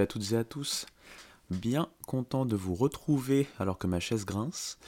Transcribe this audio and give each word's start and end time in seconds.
À 0.00 0.06
toutes 0.06 0.32
et 0.32 0.36
à 0.36 0.44
tous. 0.44 0.86
Bien 1.50 1.88
content 2.06 2.44
de 2.44 2.54
vous 2.54 2.74
retrouver 2.74 3.46
alors 3.58 3.78
que 3.78 3.86
ma 3.86 4.00
chaise 4.00 4.26
grince. 4.26 4.78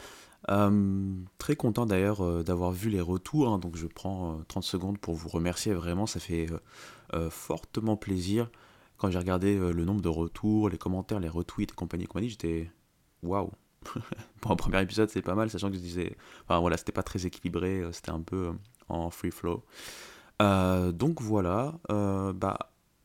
Euh, 0.50 1.14
très 1.38 1.56
content 1.56 1.84
d'ailleurs 1.84 2.22
euh, 2.22 2.42
d'avoir 2.42 2.72
vu 2.72 2.90
les 2.90 3.00
retours, 3.00 3.48
hein. 3.48 3.58
donc 3.58 3.76
je 3.76 3.86
prends 3.86 4.40
30 4.48 4.64
euh, 4.64 4.66
secondes 4.66 4.98
pour 4.98 5.14
vous 5.14 5.28
remercier 5.28 5.74
vraiment, 5.74 6.06
ça 6.06 6.20
fait 6.20 6.46
fortement 7.30 7.96
plaisir. 7.96 8.50
Quand 8.98 9.10
j'ai 9.10 9.18
regardé 9.18 9.56
le 9.56 9.84
nombre 9.84 10.02
de 10.02 10.08
retours, 10.08 10.68
les 10.68 10.78
commentaires, 10.78 11.20
les 11.20 11.28
retweets 11.28 11.72
et 11.72 11.74
compagnie 11.74 12.06
compagnie, 12.06 12.28
j'étais 12.28 12.70
waouh. 13.22 13.50
pour 14.40 14.50
un 14.50 14.56
premier 14.56 14.82
épisode, 14.82 15.08
c'est 15.08 15.22
pas 15.22 15.34
mal, 15.34 15.48
sachant 15.48 15.68
que 15.68 15.76
je 15.76 15.80
disais, 15.80 16.16
enfin 16.44 16.58
voilà, 16.60 16.76
c'était 16.76 16.92
pas 16.92 17.02
très 17.02 17.24
équilibré, 17.24 17.82
c'était 17.92 18.10
un 18.10 18.20
peu 18.20 18.52
en 18.88 19.08
free 19.10 19.30
flow. 19.30 19.64
donc 20.40 21.22
voilà, 21.22 21.78
bah 21.88 22.58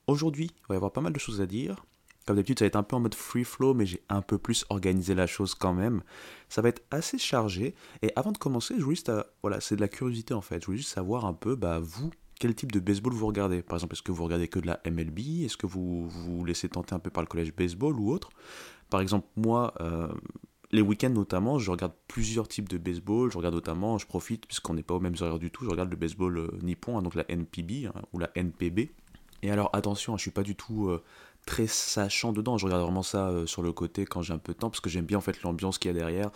aujourd'hui, 0.07 0.51
il 0.53 0.67
va 0.67 0.75
y 0.75 0.77
avoir 0.77 0.91
pas 0.91 1.01
mal 1.01 1.13
de 1.13 1.19
choses 1.19 1.39
à 1.39 1.45
dire. 1.45 1.85
Comme 2.25 2.37
d'habitude, 2.37 2.59
ça 2.59 2.65
va 2.65 2.67
être 2.67 2.75
un 2.77 2.83
peu 2.83 2.95
en 2.95 3.01
mode 3.01 3.15
free 3.15 3.43
flow, 3.43 3.73
mais 3.73 3.85
j'ai 3.85 4.01
un 4.09 4.21
peu 4.21 4.37
plus 4.37 4.65
organisé 4.69 5.13
la 5.13 5.27
chose 5.27 5.55
quand 5.55 5.73
même. 5.73 6.01
Ça 6.47 6.61
va 6.61 6.69
être 6.69 6.83
assez 6.89 7.17
chargé. 7.17 7.75
Et 8.01 8.11
avant 8.15 8.31
de 8.31 8.37
commencer, 8.37 8.75
je 8.77 8.83
voulais 8.83 8.95
juste, 8.95 9.09
euh, 9.09 9.23
voilà, 9.41 9.59
c'est 9.59 9.75
de 9.75 9.81
la 9.81 9.89
curiosité 9.89 10.33
en 10.33 10.41
fait. 10.41 10.61
Je 10.61 10.65
voulais 10.67 10.77
juste 10.77 10.93
savoir 10.93 11.25
un 11.25 11.33
peu, 11.33 11.55
bah 11.55 11.79
vous, 11.79 12.11
quel 12.39 12.55
type 12.55 12.71
de 12.71 12.79
baseball 12.79 13.13
vous 13.13 13.27
regardez? 13.27 13.61
Par 13.61 13.77
exemple, 13.77 13.93
est-ce 13.93 14.01
que 14.01 14.11
vous 14.11 14.23
regardez 14.23 14.47
que 14.47 14.59
de 14.59 14.67
la 14.67 14.79
MLB 14.85 15.45
Est-ce 15.45 15.57
que 15.57 15.67
vous 15.67 16.09
vous 16.09 16.45
laissez 16.45 16.69
tenter 16.69 16.95
un 16.95 16.99
peu 16.99 17.09
par 17.09 17.23
le 17.23 17.27
collège 17.27 17.53
baseball 17.53 17.99
ou 17.99 18.11
autre? 18.11 18.29
Par 18.89 19.01
exemple, 19.01 19.27
moi, 19.35 19.73
euh, 19.81 20.07
les 20.71 20.81
week-ends 20.81 21.09
notamment, 21.09 21.59
je 21.59 21.71
regarde 21.71 21.93
plusieurs 22.07 22.47
types 22.47 22.69
de 22.69 22.77
baseball. 22.77 23.31
Je 23.31 23.37
regarde 23.37 23.55
notamment, 23.55 23.97
je 23.97 24.07
profite, 24.07 24.45
puisqu'on 24.45 24.73
n'est 24.73 24.83
pas 24.83 24.93
aux 24.93 24.99
mêmes 24.99 25.15
horaires 25.19 25.39
du 25.39 25.51
tout, 25.51 25.63
je 25.65 25.69
regarde 25.69 25.89
le 25.89 25.95
baseball 25.95 26.37
euh, 26.37 26.59
nippon, 26.61 26.97
hein, 26.97 27.01
donc 27.01 27.15
la 27.15 27.25
NPB 27.29 27.85
hein, 27.85 28.01
ou 28.11 28.19
la 28.19 28.29
NPB. 28.35 28.91
Et 29.41 29.51
alors 29.51 29.69
attention, 29.73 30.17
je 30.17 30.21
suis 30.21 30.31
pas 30.31 30.43
du 30.43 30.55
tout 30.55 30.89
très 31.45 31.67
sachant 31.67 32.33
dedans. 32.33 32.57
Je 32.57 32.65
regarde 32.65 32.83
vraiment 32.83 33.03
ça 33.03 33.29
euh, 33.29 33.45
sur 33.45 33.61
le 33.61 33.71
côté 33.71 34.05
quand 34.05 34.21
j'ai 34.21 34.33
un 34.33 34.37
peu 34.37 34.53
de 34.53 34.59
temps, 34.59 34.69
parce 34.69 34.79
que 34.79 34.89
j'aime 34.89 35.05
bien 35.05 35.17
en 35.17 35.21
fait 35.21 35.41
l'ambiance 35.43 35.77
qu'il 35.77 35.89
y 35.89 35.93
a 35.93 35.97
derrière. 35.97 36.27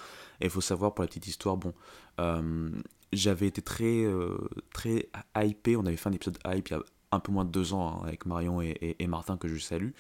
Et 0.42 0.46
il 0.46 0.50
faut 0.50 0.62
savoir, 0.62 0.94
pour 0.94 1.04
la 1.04 1.08
petite 1.08 1.28
histoire, 1.28 1.58
bon, 1.58 1.74
euh, 2.20 2.70
j'avais 3.14 3.48
été 3.48 3.62
très, 3.62 4.04
euh, 4.04 4.38
très 4.74 5.10
hypé. 5.36 5.76
On 5.76 5.86
avait 5.86 5.98
fait 5.98 6.10
un 6.10 6.14
épisode 6.14 6.38
hype 6.46 6.70
il 6.70 6.74
y 6.74 6.76
a 6.76 6.84
un 7.12 7.20
peu 7.20 7.32
moins 7.32 7.46
de 7.46 7.52
deux 7.52 7.74
ans 7.74 7.88
hein, 7.88 8.08
avec 8.08 8.26
Marion 8.26 8.62
et, 8.62 9.08
Martin 9.08 9.38
que 9.38 9.48
je 9.48 9.58
salue. 9.58 9.92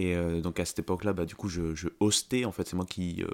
Et 0.00 0.14
donc 0.42 0.60
à 0.60 0.64
cette 0.64 0.78
époque-là, 0.78 1.12
bah, 1.12 1.24
du 1.24 1.34
coup, 1.34 1.48
je, 1.48 1.74
je 1.74 1.88
hostais, 1.98 2.44
en 2.44 2.52
fait, 2.52 2.68
c'est 2.68 2.76
moi 2.76 2.86
qui 2.86 3.24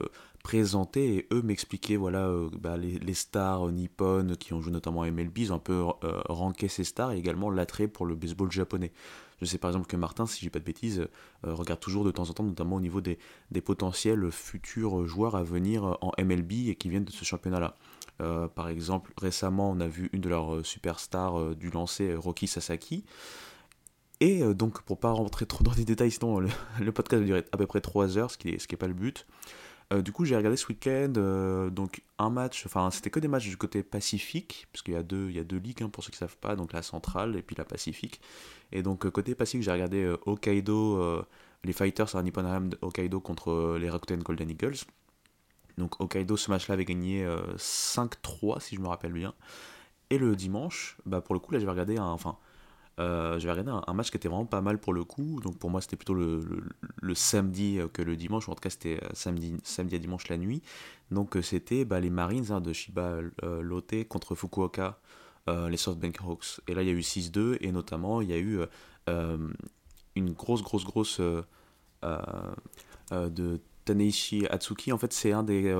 présentais 0.42 1.06
et 1.08 1.28
eux 1.30 1.42
m'expliquaient 1.42 1.96
voilà, 1.96 2.32
bah, 2.58 2.78
les, 2.78 2.98
les, 2.98 3.12
stars 3.12 3.70
nippones 3.70 4.38
qui 4.38 4.54
ont 4.54 4.62
joué 4.62 4.72
notamment 4.72 5.02
à 5.02 5.10
MLB, 5.10 5.36
ils 5.36 5.52
ont 5.52 5.56
un 5.56 5.58
peu 5.58 5.84
ranké 6.26 6.68
ces 6.68 6.84
stars 6.84 7.12
et 7.12 7.18
également 7.18 7.50
l'attrait 7.50 7.86
pour 7.86 8.06
le 8.06 8.14
baseball 8.14 8.50
japonais. 8.50 8.92
Je 9.40 9.46
sais 9.46 9.58
par 9.58 9.70
exemple 9.70 9.86
que 9.86 9.96
Martin, 9.96 10.26
si 10.26 10.36
je 10.36 10.46
dis 10.46 10.50
pas 10.50 10.58
de 10.58 10.64
bêtises, 10.64 11.00
euh, 11.46 11.54
regarde 11.54 11.80
toujours 11.80 12.04
de 12.04 12.10
temps 12.10 12.28
en 12.28 12.32
temps, 12.32 12.44
notamment 12.44 12.76
au 12.76 12.80
niveau 12.80 13.00
des, 13.00 13.18
potentiels 13.64 14.30
futurs 14.30 15.06
joueurs 15.06 15.36
à 15.36 15.42
venir 15.42 15.96
en 16.00 16.12
MLB 16.18 16.68
et 16.68 16.76
qui 16.76 16.88
viennent 16.88 17.04
de 17.04 17.10
ce 17.10 17.24
championnat-là. 17.24 17.76
Euh, 18.20 18.46
par 18.46 18.68
exemple, 18.68 19.12
récemment, 19.16 19.70
on 19.70 19.80
a 19.80 19.88
vu 19.88 20.10
une 20.12 20.20
de 20.20 20.28
leurs 20.28 20.64
superstars 20.64 21.38
euh, 21.38 21.54
du 21.54 21.70
lancer, 21.70 22.14
Rocky 22.14 22.46
Sasaki. 22.46 23.04
Et 24.20 24.42
donc, 24.54 24.82
pour 24.82 24.98
pas 24.98 25.10
rentrer 25.10 25.44
trop 25.44 25.64
dans 25.64 25.72
les 25.72 25.84
détails, 25.84 26.12
sinon 26.12 26.38
le, 26.38 26.92
podcast 26.92 27.20
va 27.20 27.26
durer 27.26 27.44
à 27.50 27.56
peu 27.56 27.66
près 27.66 27.80
3 27.80 28.16
heures, 28.16 28.30
ce 28.30 28.38
qui 28.38 28.52
n'est 28.52 28.76
pas 28.78 28.86
le 28.86 28.94
but. 28.94 29.26
Euh, 29.92 30.02
du 30.02 30.12
coup, 30.12 30.24
j'ai 30.24 30.36
regardé 30.36 30.56
ce 30.56 30.66
week-end, 30.68 31.12
euh, 31.16 31.70
donc 31.70 32.02
un 32.18 32.30
match, 32.30 32.64
enfin, 32.66 32.90
c'était 32.90 33.10
que 33.10 33.20
des 33.20 33.28
matchs 33.28 33.48
du 33.48 33.56
côté 33.56 33.82
Pacifique, 33.82 34.66
parce 34.72 34.82
qu'il 34.82 34.94
y 34.94 34.96
a 34.96 35.02
deux, 35.02 35.28
il 35.28 35.36
y 35.36 35.38
a 35.38 35.44
deux 35.44 35.58
ligues, 35.58 35.82
hein, 35.82 35.90
pour 35.90 36.02
ceux 36.02 36.10
qui 36.10 36.16
ne 36.16 36.28
savent 36.28 36.38
pas, 36.38 36.56
donc 36.56 36.72
la 36.72 36.82
centrale 36.82 37.36
et 37.36 37.42
puis 37.42 37.54
la 37.56 37.64
Pacifique. 37.64 38.20
Et 38.72 38.82
donc, 38.82 39.04
euh, 39.04 39.10
côté 39.10 39.34
Pacifique, 39.34 39.62
j'ai 39.62 39.72
regardé 39.72 40.14
Hokkaido, 40.26 41.24
les 41.64 41.72
Fighters 41.72 42.16
à 42.16 42.22
Nippon 42.22 42.70
Hokkaido 42.80 43.20
contre 43.20 43.76
les 43.78 43.90
Rakuten 43.90 44.22
Golden 44.22 44.50
Eagles. 44.50 44.76
Donc, 45.78 46.00
Hokkaido, 46.00 46.36
ce 46.36 46.50
match-là 46.50 46.74
avait 46.74 46.84
gagné 46.84 47.26
5-3, 47.56 48.60
si 48.60 48.76
je 48.76 48.80
me 48.80 48.88
rappelle 48.88 49.12
bien. 49.12 49.34
Et 50.10 50.18
le 50.18 50.36
dimanche, 50.36 50.96
bah, 51.06 51.20
pour 51.20 51.34
le 51.34 51.40
coup, 51.40 51.52
là, 51.52 51.58
j'avais 51.58 51.72
regardé 51.72 51.96
un, 51.98 52.06
enfin, 52.06 52.36
euh, 53.00 53.38
J'avais 53.38 53.60
regardé 53.60 53.82
un, 53.86 53.94
match 53.94 54.10
qui 54.10 54.16
était 54.16 54.28
vraiment 54.28 54.46
pas 54.46 54.60
mal 54.60 54.78
pour 54.78 54.92
le 54.92 55.04
coup. 55.04 55.40
Donc 55.40 55.58
pour 55.58 55.70
moi, 55.70 55.80
c'était 55.80 55.96
plutôt 55.96 56.14
le, 56.14 57.14
samedi 57.14 57.78
que 57.92 58.02
le 58.02 58.16
dimanche. 58.16 58.48
En 58.48 58.54
tout 58.54 58.60
cas, 58.60 58.70
c'était 58.70 59.00
euh, 59.02 59.08
samedi, 59.12 59.56
samedi 59.62 59.96
à 59.96 59.98
dimanche 59.98 60.28
la 60.28 60.36
nuit. 60.36 60.62
Donc 61.10 61.36
euh, 61.36 61.42
c'était 61.42 61.84
bah, 61.84 62.00
les 62.00 62.10
Marines 62.10 62.50
hein, 62.52 62.60
de 62.60 62.72
Shiba 62.72 63.18
Lotte 63.42 64.06
contre 64.08 64.34
Fukuoka, 64.34 64.98
les 65.48 65.76
SoftBank 65.76 66.18
Hawks. 66.22 66.60
Et 66.68 66.74
là, 66.74 66.82
il 66.82 66.88
y 66.88 66.90
a 66.90 66.94
eu 66.94 67.00
6-2. 67.00 67.58
Et 67.60 67.72
notamment, 67.72 68.20
il 68.20 68.30
y 68.30 68.32
a 68.32 68.38
eu 68.38 68.60
une 70.16 70.32
grosse, 70.32 70.62
grosse, 70.62 70.84
grosse 70.84 71.20
de 72.00 73.60
Taneishi 73.84 74.46
Atsuki. 74.48 74.92
En 74.92 74.98
fait, 74.98 75.12
c'est 75.12 75.32
un 75.32 75.42
des 75.42 75.74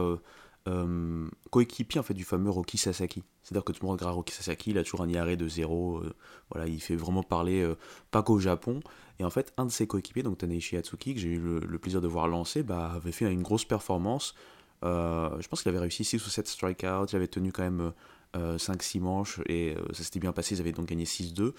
euh, 0.66 1.28
coéquipier 1.50 2.00
en 2.00 2.02
fait 2.02 2.14
du 2.14 2.24
fameux 2.24 2.48
Rocky 2.48 2.78
Sasaki. 2.78 3.22
C'est-à-dire 3.42 3.64
que 3.64 3.72
tout 3.72 3.80
le 3.82 3.88
monde 3.88 3.98
regarde 3.98 4.16
Rocky 4.16 4.32
Sasaki, 4.32 4.70
il 4.70 4.78
a 4.78 4.82
toujours 4.82 5.02
un 5.02 5.08
IRA 5.08 5.36
de 5.36 5.46
zéro, 5.46 5.98
euh, 5.98 6.66
il 6.66 6.80
fait 6.80 6.96
vraiment 6.96 7.22
parler 7.22 7.60
euh, 7.60 7.76
pas 8.10 8.22
qu'au 8.22 8.38
Japon. 8.38 8.80
Et 9.18 9.24
en 9.24 9.30
fait, 9.30 9.52
un 9.58 9.66
de 9.66 9.70
ses 9.70 9.86
coéquipiers, 9.86 10.22
donc 10.22 10.38
Taneishi 10.38 10.78
Atsuki, 10.78 11.14
que 11.14 11.20
j'ai 11.20 11.28
eu 11.28 11.38
le, 11.38 11.78
plaisir 11.78 12.00
de 12.00 12.08
voir 12.08 12.28
lancer, 12.28 12.62
bah, 12.62 12.92
avait 12.94 13.12
fait 13.12 13.30
une 13.30 13.42
grosse 13.42 13.66
performance. 13.66 14.34
je 14.82 15.48
pense 15.48 15.62
qu'il 15.62 15.68
avait 15.68 15.80
réussi 15.80 16.02
6 16.02 16.24
ou 16.26 16.30
7 16.30 16.48
strikeouts, 16.48 17.06
il 17.12 17.16
avait 17.16 17.28
tenu 17.28 17.52
quand 17.52 17.62
même 17.62 17.92
5-6 18.34 19.00
manches 19.00 19.40
et 19.46 19.76
ça 19.92 20.02
s'était 20.02 20.18
bien 20.18 20.32
passé, 20.32 20.56
ils 20.56 20.60
avaient 20.60 20.72
donc 20.72 20.86
gagné 20.86 21.04
6-2. 21.04 21.52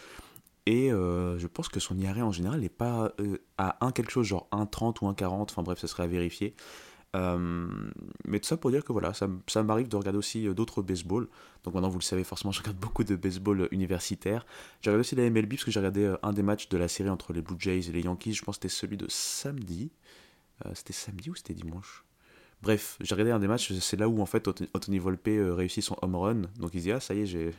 Et 0.65 0.89
je 0.89 1.47
pense 1.47 1.69
que 1.69 1.79
son 1.79 1.97
IRA 1.97 2.25
en 2.25 2.33
général 2.33 2.59
n'est 2.59 2.67
pas 2.67 3.13
à 3.57 3.85
1 3.85 3.91
quelque 3.94 4.11
chose, 4.11 4.25
genre 4.25 4.49
1,30 4.51 4.97
ou 5.01 5.09
1,40, 5.11 5.44
enfin 5.44 5.63
bref, 5.63 5.79
ça 5.79 5.88
serait 5.88 6.03
à 6.03 6.07
vérifier. 6.07 6.55
Euh, 7.15 7.67
mais 8.25 8.39
tout 8.39 8.47
ça 8.47 8.57
pour 8.57 8.71
dire 8.71 8.83
que 8.83 8.91
voilà, 8.91 9.13
ça, 9.13 9.27
ça 9.47 9.63
m'arrive 9.63 9.87
de 9.87 9.95
regarder 9.95 10.19
aussi 10.19 10.47
euh, 10.47 10.53
d'autres 10.53 10.81
baseball. 10.81 11.27
Donc 11.63 11.73
maintenant, 11.73 11.89
vous 11.89 11.99
le 11.99 12.03
savez, 12.03 12.23
forcément, 12.23 12.51
je 12.51 12.59
regarde 12.59 12.77
beaucoup 12.77 13.03
de 13.03 13.15
baseball 13.15 13.67
universitaire. 13.71 14.45
J'ai 14.81 14.89
regardé 14.89 15.01
aussi 15.01 15.15
la 15.15 15.29
MLB 15.29 15.49
parce 15.49 15.63
que 15.63 15.71
j'ai 15.71 15.79
regardé 15.79 16.03
euh, 16.03 16.17
un 16.23 16.33
des 16.33 16.43
matchs 16.43 16.67
de 16.69 16.77
la 16.77 16.87
série 16.87 17.09
entre 17.09 17.33
les 17.33 17.41
Blue 17.41 17.55
Jays 17.57 17.89
et 17.89 17.91
les 17.91 18.01
Yankees. 18.01 18.33
Je 18.33 18.43
pense 18.43 18.57
que 18.57 18.67
c'était 18.67 18.75
celui 18.75 18.97
de 18.97 19.05
samedi. 19.09 19.91
c'était 20.73 20.94
samedi 20.94 21.29
ou 21.29 21.35
c'était 21.35 21.53
dimanche? 21.53 22.03
Bref, 22.62 22.97
j'ai 23.01 23.13
regardé 23.15 23.31
un 23.31 23.39
des 23.39 23.47
matchs. 23.47 23.73
C'est 23.73 23.97
là 23.97 24.09
où 24.09 24.21
en 24.21 24.25
fait 24.25 24.47
Anthony 24.73 25.00
Volpe 25.00 25.27
réussit 25.27 25.83
son 25.83 25.97
home 26.01 26.15
run. 26.15 26.41
Donc 26.57 26.71
il 26.73 26.79
se 26.79 26.83
dit 26.83 26.91
ah 26.91 27.00
ça 27.00 27.13
y 27.13 27.21
est 27.21 27.25
j'ai 27.25 27.51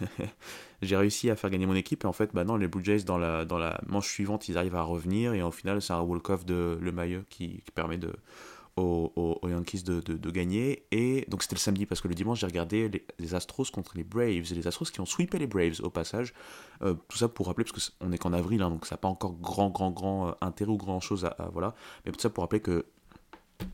j'ai 0.82 0.96
réussi 0.96 1.30
à 1.30 1.36
faire 1.36 1.50
gagner 1.50 1.66
mon 1.66 1.74
équipe 1.74 2.04
et 2.04 2.06
en 2.06 2.12
fait 2.12 2.30
bah 2.32 2.44
non 2.44 2.56
les 2.56 2.66
Blue 2.66 2.82
Jays 2.82 3.04
dans 3.04 3.18
la, 3.18 3.44
dans 3.44 3.58
la 3.58 3.78
manche 3.86 4.08
suivante 4.08 4.48
ils 4.48 4.56
arrivent 4.56 4.74
à 4.74 4.82
revenir 4.82 5.34
et 5.34 5.42
au 5.42 5.50
final 5.50 5.82
c'est 5.82 5.92
un 5.92 6.00
walk-off 6.00 6.46
de 6.46 6.78
Le 6.80 6.92
Maillot 6.92 7.22
qui 7.28 7.62
permet 7.74 7.98
de 7.98 8.10
aux, 8.76 9.40
Yankees 9.44 9.82
de, 9.82 10.30
gagner. 10.30 10.86
Et 10.90 11.24
donc 11.28 11.42
c'était 11.42 11.54
le 11.54 11.60
samedi 11.60 11.86
parce 11.86 12.00
que 12.00 12.08
le 12.08 12.14
dimanche 12.14 12.40
j'ai 12.40 12.46
regardé 12.46 13.04
les, 13.18 13.34
Astros 13.34 13.66
contre 13.72 13.92
les 13.96 14.04
Braves 14.04 14.50
et 14.50 14.54
les 14.54 14.66
Astros 14.66 14.90
qui 14.90 15.00
ont 15.00 15.06
sweepé 15.06 15.38
les 15.38 15.46
Braves 15.46 15.80
au 15.82 15.90
passage. 15.90 16.32
Euh, 16.82 16.94
tout 17.08 17.18
ça 17.18 17.28
pour 17.28 17.46
rappeler, 17.46 17.64
parce 17.64 17.90
qu'on 17.90 18.12
est 18.12 18.18
qu'en 18.18 18.32
avril, 18.32 18.62
hein, 18.62 18.70
donc 18.70 18.86
ça 18.86 18.94
n'a 18.94 18.98
pas 18.98 19.08
encore 19.08 19.34
grand, 19.34 19.70
grand, 19.70 19.90
grand 19.90 20.28
euh, 20.28 20.32
intérêt 20.40 20.70
ou 20.70 20.76
grand 20.76 21.00
chose 21.00 21.24
à, 21.24 21.36
voilà. 21.52 21.74
Mais 22.04 22.12
tout 22.12 22.20
ça 22.20 22.30
pour 22.30 22.42
rappeler 22.42 22.60
que 22.60 22.86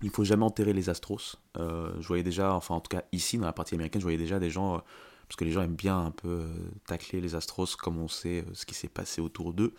il 0.02 0.10
faut 0.10 0.24
jamais 0.24 0.44
enterrer 0.44 0.74
les 0.74 0.90
Astros. 0.90 1.36
Euh, 1.56 1.92
je 2.00 2.06
voyais 2.06 2.22
déjà, 2.22 2.52
enfin 2.52 2.74
en 2.74 2.80
tout 2.80 2.90
cas 2.94 3.04
ici 3.12 3.38
dans 3.38 3.46
la 3.46 3.52
partie 3.52 3.74
américaine, 3.74 4.00
je 4.00 4.04
voyais 4.04 4.18
déjà 4.18 4.38
des 4.38 4.50
gens, 4.50 4.82
parce 5.28 5.36
que 5.36 5.44
les 5.44 5.52
gens 5.52 5.62
aiment 5.62 5.76
bien 5.76 5.98
un 5.98 6.10
peu 6.10 6.44
tacler 6.86 7.20
les 7.20 7.34
Astros 7.34 7.76
comme 7.76 7.98
on 7.98 8.08
sait 8.08 8.44
ce 8.52 8.66
qui 8.66 8.74
s'est 8.74 8.88
passé 8.88 9.20
autour 9.20 9.52
d'eux. 9.54 9.72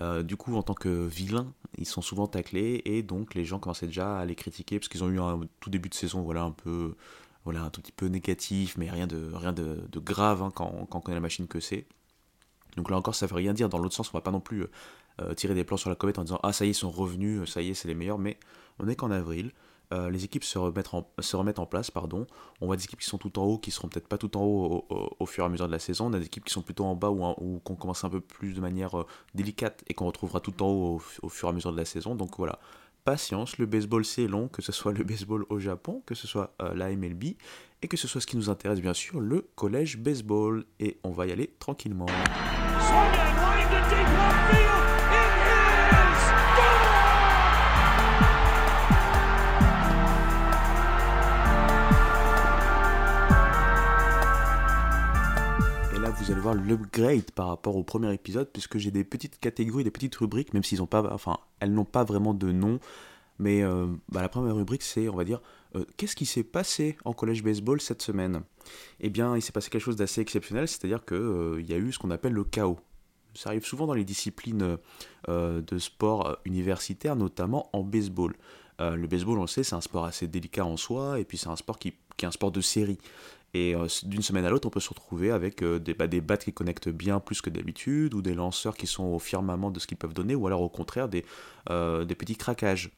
Euh, 0.00 0.22
du 0.22 0.36
coup, 0.36 0.54
en 0.56 0.62
tant 0.62 0.74
que 0.74 1.06
vilains, 1.06 1.52
ils 1.78 1.86
sont 1.86 2.02
souvent 2.02 2.26
taclés 2.26 2.82
et 2.84 3.02
donc 3.02 3.34
les 3.34 3.44
gens 3.44 3.58
commençaient 3.58 3.86
déjà 3.86 4.18
à 4.18 4.24
les 4.24 4.34
critiquer 4.34 4.78
parce 4.78 4.88
qu'ils 4.88 5.04
ont 5.04 5.10
eu 5.10 5.20
un 5.20 5.40
tout 5.60 5.70
début 5.70 5.88
de 5.88 5.94
saison, 5.94 6.22
voilà, 6.22 6.42
un 6.42 6.50
peu, 6.50 6.96
voilà, 7.44 7.62
un 7.62 7.70
tout 7.70 7.80
petit 7.80 7.92
peu 7.92 8.06
négatif, 8.06 8.76
mais 8.76 8.90
rien 8.90 9.06
de, 9.06 9.30
rien 9.32 9.52
de, 9.52 9.78
grave 10.00 10.42
hein, 10.42 10.50
quand, 10.54 10.86
quand, 10.90 10.98
on 10.98 11.00
connaît 11.00 11.16
la 11.16 11.20
machine 11.20 11.46
que 11.46 11.60
c'est. 11.60 11.86
Donc 12.76 12.90
là 12.90 12.96
encore, 12.96 13.14
ça 13.14 13.26
veut 13.26 13.36
rien 13.36 13.52
dire. 13.54 13.68
Dans 13.68 13.78
l'autre 13.78 13.94
sens, 13.94 14.10
on 14.12 14.18
va 14.18 14.22
pas 14.22 14.32
non 14.32 14.40
plus 14.40 14.66
euh, 15.20 15.34
tirer 15.34 15.54
des 15.54 15.64
plans 15.64 15.76
sur 15.76 15.90
la 15.90 15.96
comète 15.96 16.18
en 16.18 16.24
disant 16.24 16.40
ah 16.42 16.52
ça 16.52 16.64
y 16.64 16.68
est, 16.68 16.70
ils 16.72 16.74
sont 16.74 16.90
revenus, 16.90 17.48
ça 17.48 17.62
y 17.62 17.70
est, 17.70 17.74
c'est 17.74 17.88
les 17.88 17.94
meilleurs. 17.94 18.18
Mais 18.18 18.38
on 18.78 18.88
est 18.88 18.96
qu'en 18.96 19.10
avril. 19.10 19.52
Euh, 19.94 20.10
les 20.10 20.24
équipes 20.24 20.44
se, 20.44 20.58
remettent 20.58 21.58
en, 21.58 21.66
place. 21.66 21.90
Pardon. 21.90 22.26
On 22.60 22.66
voit 22.66 22.76
des 22.76 22.84
équipes 22.84 23.00
qui 23.00 23.06
sont 23.06 23.18
tout 23.18 23.38
en 23.38 23.44
haut, 23.44 23.58
qui 23.58 23.70
seront 23.70 23.88
peut-être 23.88 24.08
pas 24.08 24.18
tout 24.18 24.36
en 24.36 24.42
haut 24.42 24.86
au, 25.18 25.26
fur 25.26 25.44
et 25.44 25.46
à 25.46 25.50
mesure 25.50 25.66
de 25.66 25.72
la 25.72 25.78
saison. 25.78 26.06
On 26.06 26.12
a 26.12 26.18
des 26.18 26.26
équipes 26.26 26.44
qui 26.44 26.52
sont 26.52 26.62
plutôt 26.62 26.84
en 26.84 26.94
bas 26.94 27.10
ou, 27.10 27.24
ou 27.24 27.60
qu'on 27.60 27.76
commence 27.76 28.04
un 28.04 28.10
peu 28.10 28.20
plus 28.20 28.54
de 28.54 28.60
manière 28.60 28.98
euh, 28.98 29.06
délicate 29.34 29.84
et 29.86 29.94
qu'on 29.94 30.06
retrouvera 30.06 30.40
tout 30.40 30.62
en 30.62 30.68
haut 30.68 31.02
au, 31.22 31.28
fur 31.28 31.48
et 31.48 31.50
à 31.50 31.54
mesure 31.54 31.72
de 31.72 31.76
la 31.76 31.84
saison. 31.84 32.14
Donc 32.14 32.36
voilà, 32.38 32.58
patience, 33.04 33.58
le 33.58 33.66
baseball 33.66 34.04
c'est 34.04 34.26
long, 34.26 34.48
que 34.48 34.62
ce 34.62 34.72
soit 34.72 34.92
le 34.92 35.04
baseball 35.04 35.44
au 35.48 35.58
Japon, 35.58 36.02
que 36.06 36.14
ce 36.14 36.26
soit 36.26 36.54
euh, 36.60 36.74
la 36.74 36.90
MLB, 36.90 37.24
et 37.82 37.88
que 37.88 37.96
ce 37.96 38.08
soit 38.08 38.20
ce 38.20 38.26
qui 38.26 38.36
nous 38.36 38.50
intéresse 38.50 38.80
bien 38.80 38.94
sûr, 38.94 39.20
le 39.20 39.46
collège 39.54 39.98
baseball. 39.98 40.64
Et 40.80 40.98
on 41.04 41.10
va 41.10 41.26
y 41.26 41.32
aller 41.32 41.54
tranquillement. 41.58 42.06
Vous 56.24 56.32
allez 56.32 56.40
voir, 56.40 56.54
l'upgrade 56.54 57.30
par 57.32 57.48
rapport 57.48 57.76
au 57.76 57.82
premier 57.82 58.10
épisode, 58.14 58.48
puisque 58.50 58.78
j'ai 58.78 58.90
des 58.90 59.04
petites 59.04 59.38
catégories, 59.38 59.84
des 59.84 59.90
petites 59.90 60.14
rubriques, 60.14 60.54
même 60.54 60.64
s'ils 60.64 60.80
pas, 60.86 61.12
enfin, 61.12 61.36
elles 61.60 61.72
n'ont 61.72 61.84
pas 61.84 62.02
vraiment 62.02 62.32
de 62.32 62.50
nom. 62.50 62.80
Mais 63.38 63.62
euh, 63.62 63.86
bah, 64.08 64.22
la 64.22 64.30
première 64.30 64.56
rubrique, 64.56 64.82
c'est, 64.82 65.06
on 65.10 65.16
va 65.16 65.24
dire, 65.24 65.42
euh, 65.76 65.84
qu'est-ce 65.98 66.16
qui 66.16 66.24
s'est 66.24 66.42
passé 66.42 66.96
en 67.04 67.12
collège 67.12 67.42
baseball 67.42 67.78
cette 67.78 68.00
semaine? 68.00 68.40
Eh 69.00 69.10
bien, 69.10 69.36
il 69.36 69.42
s'est 69.42 69.52
passé 69.52 69.68
quelque 69.68 69.82
chose 69.82 69.96
d'assez 69.96 70.22
exceptionnel, 70.22 70.66
c'est-à-dire 70.66 71.04
qu'il 71.04 71.66
y 71.68 71.74
a 71.74 71.76
eu 71.76 71.92
ce 71.92 71.98
qu'on 71.98 72.10
appelle 72.10 72.32
le 72.32 72.44
chaos. 72.44 72.78
Ça 73.34 73.50
arrive 73.50 73.66
souvent 73.66 73.86
dans 73.86 73.94
les 73.94 74.04
disciplines 74.04 74.78
de 75.28 75.78
sport 75.78 76.38
universitaire, 76.46 77.16
notamment 77.16 77.68
en 77.74 77.82
baseball. 77.82 78.34
le 78.78 79.06
baseball, 79.06 79.38
on 79.38 79.42
le 79.42 79.48
sait, 79.48 79.64
c'est 79.64 79.74
un 79.74 79.82
sport 79.82 80.06
assez 80.06 80.26
délicat 80.26 80.64
en 80.64 80.78
soi, 80.78 81.20
et 81.20 81.24
puis 81.24 81.36
c'est 81.36 81.48
un 81.48 81.56
sport 81.56 81.78
qui, 81.78 81.88
est 81.88 82.24
un 82.24 82.30
sport 82.30 82.52
de 82.52 82.62
série. 82.62 82.98
Et 83.54 83.74
euh, 83.76 83.86
d'une 84.02 84.22
semaine 84.22 84.44
à 84.44 84.50
l'autre, 84.50 84.66
on 84.66 84.70
peut 84.70 84.80
se 84.80 84.88
retrouver 84.88 85.30
avec 85.30 85.62
euh, 85.62 85.78
des, 85.78 85.94
bah, 85.94 86.08
battes 86.08 86.44
qui 86.44 86.52
connectent 86.52 86.88
bien 86.88 87.20
plus 87.20 87.40
que 87.40 87.50
d'habitude, 87.50 88.12
ou 88.14 88.20
des 88.20 88.34
lanceurs 88.34 88.76
qui 88.76 88.88
sont 88.88 89.04
au 89.04 89.20
firmament 89.20 89.70
de 89.70 89.78
ce 89.78 89.86
qu'ils 89.86 89.96
peuvent 89.96 90.12
donner, 90.12 90.34
ou 90.34 90.48
alors 90.48 90.60
au 90.60 90.68
contraire 90.68 91.08
des, 91.08 91.24
euh, 91.70 92.04
petits 92.04 92.36
craquages. 92.36 92.90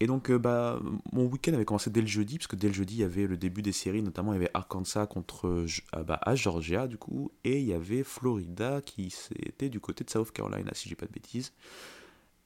Et 0.00 0.06
donc, 0.06 0.32
bah, 0.32 0.80
mon 1.12 1.26
week-end 1.26 1.52
avait 1.52 1.66
commencé 1.66 1.90
dès 1.90 2.00
le 2.00 2.06
jeudi, 2.08 2.38
parce 2.38 2.48
que 2.48 2.56
dès 2.56 2.68
le 2.68 2.74
jeudi, 2.74 2.94
il 2.94 3.00
y 3.00 3.04
avait 3.04 3.26
le 3.26 3.36
début 3.36 3.62
des 3.62 3.70
séries, 3.70 4.02
notamment 4.02 4.32
il 4.32 4.36
y 4.36 4.38
avait 4.38 4.50
Arkansas 4.52 5.06
contre 5.06 5.64
bah, 6.04 6.18
à 6.22 6.34
Georgia, 6.34 6.88
du 6.88 6.96
coup, 6.96 7.30
et 7.44 7.60
il 7.60 7.66
y 7.66 7.72
avait 7.72 8.02
Florida 8.02 8.80
qui 8.80 9.14
était 9.36 9.68
du 9.68 9.78
côté 9.78 10.02
de 10.02 10.10
South 10.10 10.32
Carolina, 10.32 10.72
si 10.74 10.88
j'ai 10.88 10.96
pas 10.96 11.06
de 11.06 11.12
bêtises. 11.12 11.52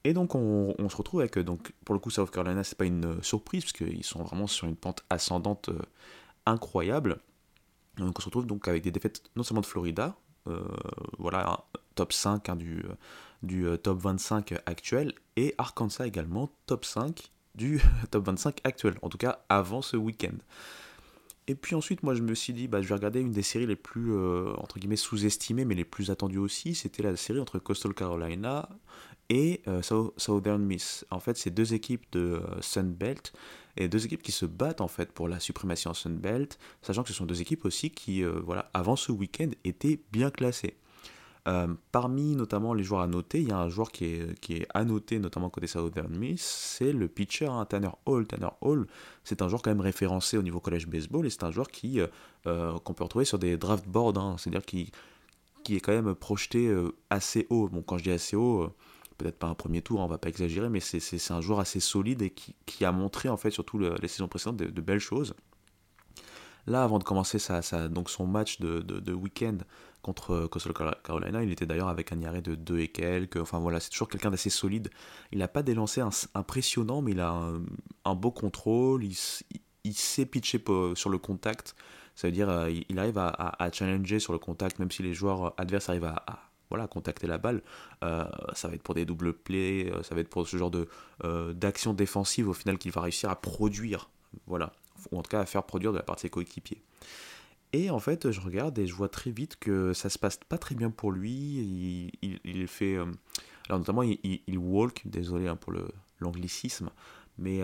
Et 0.05 0.13
donc, 0.13 0.35
on, 0.35 0.75
on, 0.79 0.89
se 0.91 0.97
retrouve 0.97 1.21
avec, 1.21 1.39
donc, 1.39 1.73
pour 1.87 1.95
le 1.95 1.99
coup, 1.99 2.11
South 2.11 2.31
Carolina, 2.31 2.63
c'est 2.63 2.77
pas 2.77 2.85
une 2.85 3.23
surprise, 3.23 3.65
parce 3.65 3.73
qu'ils 3.73 4.05
sont 4.05 4.23
vraiment 4.23 4.47
sur 4.47 4.67
une 4.67 4.77
pente 4.77 5.03
ascendante 5.09 5.71
incroyable. 6.45 7.21
Donc 7.97 8.19
on 8.19 8.21
se 8.21 8.27
retrouve 8.27 8.47
donc 8.47 8.69
avec 8.69 8.83
des 8.83 8.91
défaites 8.91 9.23
non 9.37 9.43
seulement 9.43 9.63
de 9.63 9.67
Florida, 9.67 10.17
euh, 10.49 10.63
voilà, 11.19 11.65
top 11.95 12.13
5 12.13 12.49
hein, 12.49 12.57
du, 12.57 12.85
du 13.43 13.67
euh, 13.67 13.77
top 13.77 13.99
25 13.99 14.55
actuel, 14.67 15.13
et 15.37 15.55
Arkansas 15.59 16.07
également, 16.07 16.51
top 16.67 16.85
5 16.85 17.31
du 17.55 17.81
top 18.11 18.27
25 18.27 18.61
actuel, 18.65 18.95
en 19.03 19.09
tout 19.09 19.19
cas 19.19 19.41
avant 19.49 19.83
ce 19.83 19.97
week-end. 19.97 20.37
Et 21.49 21.55
puis 21.55 21.75
ensuite, 21.75 22.03
moi 22.03 22.15
je 22.15 22.23
me 22.23 22.35
suis 22.35 22.53
dit, 22.53 22.69
bah, 22.69 22.83
je 22.83 22.89
vais 22.89 22.95
regarder 22.95 23.21
une 23.21 23.31
des 23.31 23.43
séries 23.43 23.67
les 23.67 23.77
plus, 23.77 24.13
euh, 24.13 24.53
entre 24.59 24.79
guillemets, 24.79 24.97
sous-estimées, 24.97 25.65
mais 25.65 25.75
les 25.75 25.85
plus 25.85 26.11
attendues 26.11 26.39
aussi, 26.39 26.75
c'était 26.75 27.03
la 27.03 27.17
série 27.17 27.41
entre 27.41 27.59
Coastal 27.59 27.95
Carolina 27.95 28.69
et 29.29 29.63
Southern 29.83 30.63
Miss. 30.63 31.05
En 31.11 31.19
fait, 31.19 31.37
c'est 31.37 31.51
deux 31.51 31.75
équipes 31.75 32.05
de 32.13 32.41
Sun 32.61 32.93
Belt 32.93 33.33
et 33.77 33.89
deux 33.89 34.05
équipes 34.05 34.23
qui 34.23 34.33
se 34.33 34.47
battent 34.47 34.81
en 34.81 34.89
fait 34.89 35.13
pour 35.13 35.29
la 35.29 35.41
suprématie 35.41 35.89
en 35.89 35.95
Sun 35.95 36.17
Belt, 36.17 36.59
sachant 36.83 37.03
que 37.03 37.09
ce 37.09 37.15
sont 37.15 37.27
deux 37.27 37.41
équipes 37.41 37.65
aussi 37.65 37.91
qui, 37.91 38.23
euh, 38.23 38.41
voilà, 38.45 38.71
avant 38.75 38.97
ce 38.97 39.13
week-end, 39.13 39.51
étaient 39.65 40.01
bien 40.13 40.31
classées. 40.31 40.77
Euh, 41.49 41.69
parmi 41.93 42.35
notamment 42.35 42.75
les 42.75 42.83
joueurs 42.83 43.03
à 43.03 43.07
noter, 43.07 43.41
il 43.41 43.49
y 43.49 43.53
a 43.53 43.59
un 43.59 43.69
joueur 43.69 43.93
qui 43.93 44.07
est, 44.07 44.41
qui 44.41 44.55
est 44.55 44.67
annoté 44.75 45.21
notamment 45.21 45.49
côté 45.49 45.69
Southern 45.69 46.13
Miss, 46.17 46.43
c'est 46.43 46.93
le 46.93 47.07
pitcher 47.07 47.47
hein, 47.47 47.65
Tanner 47.67 47.91
Hall. 48.05 48.27
Tanner 48.27 48.49
Hall, 48.63 48.89
c'est 49.23 49.43
un 49.43 49.49
joueur 49.49 49.63
quand 49.63 49.71
même 49.71 49.81
référencé 49.81 50.37
au 50.39 50.43
niveau 50.43 50.59
college 50.59 50.89
baseball 50.89 51.25
et 51.25 51.31
c'est 51.31 51.45
un 51.45 51.53
joueur 51.53 51.69
qui 51.69 52.01
euh, 52.47 52.79
qu'on 52.81 52.95
peut 52.95 53.05
retrouver 53.05 53.25
sur 53.25 53.39
des 53.39 53.57
draft 53.57 53.87
boards, 53.87 54.19
hein. 54.19 54.37
c'est-à-dire 54.39 54.65
qui, 54.65 54.91
qui 55.63 55.77
est 55.77 55.81
quand 55.81 55.93
même 55.93 56.17
projeté 56.17 56.75
assez 57.11 57.47
haut. 57.49 57.69
Bon, 57.69 57.83
quand 57.83 57.99
je 57.99 58.05
dis 58.05 58.11
assez 58.11 58.35
haut, 58.35 58.73
peut-être 59.17 59.39
pas 59.39 59.47
un 59.47 59.55
premier 59.55 59.83
tour, 59.83 59.99
on 59.99 60.03
hein, 60.03 60.07
on 60.07 60.09
va 60.09 60.19
pas 60.19 60.29
exagérer, 60.29 60.69
mais 60.69 60.81
c'est 60.81 61.31
un 61.31 61.41
joueur 61.41 61.61
assez 61.61 61.81
solide 61.81 62.23
et 62.23 62.31
qui, 62.31 62.85
a 62.85 62.93
montré 62.93 63.29
en 63.29 63.37
fait 63.37 63.51
surtout 63.51 63.79
les 63.79 64.09
saisons 64.09 64.29
précédentes 64.29 64.57
de, 64.57 64.81
belles 64.81 64.99
choses. 64.99 65.35
Là, 66.67 66.83
avant 66.83 66.99
de 66.99 67.05
commencer 67.05 67.39
sa, 67.39 67.89
donc 67.89 68.11
son 68.11 68.27
match 68.27 68.61
de, 68.61 68.81
de, 68.81 69.13
week-end 69.13 69.59
contre 70.03 70.47
Coastal 70.47 70.73
Carolina, 71.03 71.43
il 71.43 71.51
était 71.51 71.67
d'ailleurs 71.67 71.89
avec 71.89 72.13
un 72.13 72.23
arrêt 72.25 72.43
de 72.43 72.55
2 72.55 72.81
et 72.81 72.89
quelques. 72.89 73.37
Enfin 73.37 73.59
voilà, 73.59 73.81
c'est 73.81 73.91
toujours 73.91 74.09
quelqu'un 74.09 74.31
d'assez 74.31 74.51
solide. 74.51 74.91
Il 75.33 75.39
n'a 75.39 75.49
pas 75.49 75.63
des 75.63 75.75
lancers 75.75 76.09
impressionnants, 76.35 77.03
mais 77.03 77.13
il 77.13 77.21
a 77.21 77.31
un, 78.05 78.15
beau 78.15 78.33
contrôle. 78.33 79.05
Il, 79.05 79.95
sait 79.95 80.27
pitcher 80.27 80.63
sur 80.95 81.11
le 81.11 81.19
contact. 81.19 81.77
Ça 82.17 82.29
veut 82.29 82.33
dire 82.33 82.49
euh, 82.49 82.71
il 82.89 82.99
arrive 82.99 83.19
à, 83.19 83.71
challenger 83.73 84.19
sur 84.19 84.33
le 84.33 84.39
contact, 84.39 84.79
même 84.79 84.91
si 84.91 85.03
les 85.03 85.15
joueurs 85.15 85.55
adverses 85.59 85.89
arrivent 85.89 86.05
à 86.05 86.47
voilà, 86.71 86.87
contacter 86.87 87.27
la 87.27 87.39
balle. 87.39 87.63
Euh, 88.05 88.25
ça 88.55 88.69
va 88.69 88.75
être 88.75 88.83
pour 88.83 88.95
des 88.95 89.05
doubles 89.05 89.33
plays, 89.33 89.91
euh, 89.93 90.03
ça 90.03 90.15
va 90.15 90.21
être 90.21 90.29
pour 90.29 90.47
ce 90.47 90.57
genre 90.57 90.71
de 90.71 90.89
euh, 91.25 91.53
d'action 91.53 91.95
défensive 91.95 92.49
au 92.49 92.53
final 92.53 92.79
qu'il 92.79 92.93
va 92.93 93.01
réussir 93.01 93.31
à 93.31 93.41
produire, 93.41 94.11
voilà, 94.47 94.73
ou 95.11 95.19
en 95.19 95.23
tout 95.23 95.31
cas 95.31 95.41
à 95.41 95.47
faire 95.47 95.63
produire 95.65 95.93
de 95.93 95.99
la 95.99 96.03
part 96.03 96.17
de 96.17 96.21
ses 96.21 96.31
coéquipiers. 96.31 96.83
Et 97.73 97.91
en 97.91 97.99
fait, 97.99 98.31
je 98.31 98.41
regarde 98.41 98.79
et 98.79 98.87
je 98.87 98.95
vois 98.95 99.09
très 99.09 99.31
vite 99.31 99.57
que 99.59 99.93
ça 99.93 100.09
se 100.09 100.19
passe 100.19 100.39
pas 100.49 100.57
très 100.57 100.75
bien 100.75 100.91
pour 100.91 101.13
lui. 101.13 102.13
Il, 102.23 102.69
fait, 102.69 102.97
notamment 103.69 104.03
il, 104.03 104.19
il, 104.23 104.57
walk, 104.57 105.03
désolé 105.05 105.49
hein, 105.49 105.57
pour 105.57 105.75
l'anglicisme, 106.21 106.91
mais 107.39 107.61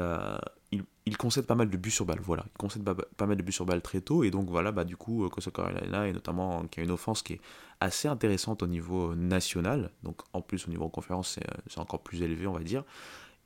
il, 1.06 1.16
concède 1.16 1.46
pas 1.46 1.54
mal 1.54 1.70
de 1.70 1.76
buts 1.76 1.90
sur 1.90 2.04
balle, 2.04 2.20
voilà. 2.22 2.44
Il 2.46 2.58
concède 2.58 2.82
pas, 2.84 3.26
mal 3.26 3.36
de 3.36 3.42
buts 3.42 3.52
sur 3.52 3.66
balle 3.66 3.82
très 3.82 4.00
tôt, 4.00 4.24
et 4.24 4.30
donc 4.30 4.48
voilà, 4.48 4.72
bah, 4.72 4.84
du 4.84 4.96
coup, 4.96 5.28
Coastal 5.28 5.52
Carolina, 5.52 6.06
et 6.06 6.12
notamment 6.12 6.64
qui 6.66 6.80
a 6.80 6.82
une 6.82 6.90
offense 6.90 7.22
qui 7.22 7.34
est 7.34 7.40
assez 7.80 8.08
intéressante 8.08 8.62
au 8.62 8.66
niveau 8.66 9.14
national, 9.14 9.90
donc 10.02 10.20
en 10.32 10.40
plus 10.40 10.66
au 10.66 10.70
niveau 10.70 10.88
conférence, 10.88 11.38
c'est 11.68 11.78
encore 11.78 12.02
plus 12.02 12.22
élevé, 12.22 12.46
on 12.46 12.52
va 12.52 12.60
dire, 12.60 12.84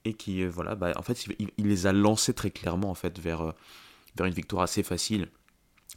et 0.06 0.14
qui, 0.14 0.42
euh, 0.42 0.48
voilà, 0.48 0.74
bah, 0.74 0.92
en 0.96 1.02
fait, 1.02 1.26
il, 1.38 1.50
les 1.58 1.86
a 1.86 1.92
lancés 1.92 2.32
très 2.32 2.50
clairement, 2.50 2.90
en 2.90 2.94
fait, 2.94 3.18
vers, 3.18 3.42
euh, 3.42 3.52
vers 4.16 4.26
une 4.26 4.34
victoire 4.34 4.62
assez 4.62 4.82
facile. 4.82 5.28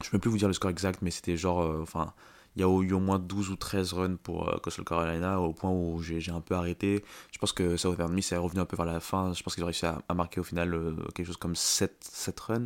Je 0.01 0.07
ne 0.07 0.11
peux 0.11 0.19
plus 0.19 0.31
vous 0.31 0.37
dire 0.37 0.47
le 0.47 0.53
score 0.53 0.71
exact, 0.71 1.01
mais 1.01 1.11
c'était 1.11 1.37
genre, 1.37 1.61
euh, 1.61 1.81
enfin, 1.81 2.13
il 2.59 2.61
y 2.61 2.65
a 2.65 2.81
eu 2.81 2.93
au 2.93 2.99
moins 2.99 3.19
12 3.19 3.49
ou 3.49 3.55
13 3.55 3.93
runs 3.93 4.15
pour 4.17 4.59
Coastal 4.61 4.85
Carolina, 4.85 5.39
au 5.39 5.53
point 5.53 5.71
où 5.71 6.01
j'ai 6.01 6.31
un 6.31 6.41
peu 6.41 6.55
arrêté. 6.55 7.03
Je 7.31 7.37
pense 7.37 7.53
que 7.53 7.77
Southern 7.77 8.13
Miss 8.13 8.31
est 8.31 8.37
revenu 8.37 8.59
un 8.61 8.65
peu 8.65 8.77
vers 8.77 8.85
la 8.85 8.99
fin. 8.99 9.33
Je 9.33 9.41
pense 9.43 9.55
qu'ils 9.55 9.63
ont 9.63 9.67
réussi 9.67 9.85
à, 9.85 10.13
marquer 10.13 10.39
au 10.39 10.43
final 10.43 10.95
quelque 11.15 11.25
chose 11.25 11.37
comme 11.37 11.55
7, 11.55 11.97
7 12.01 12.39
runs. 12.39 12.65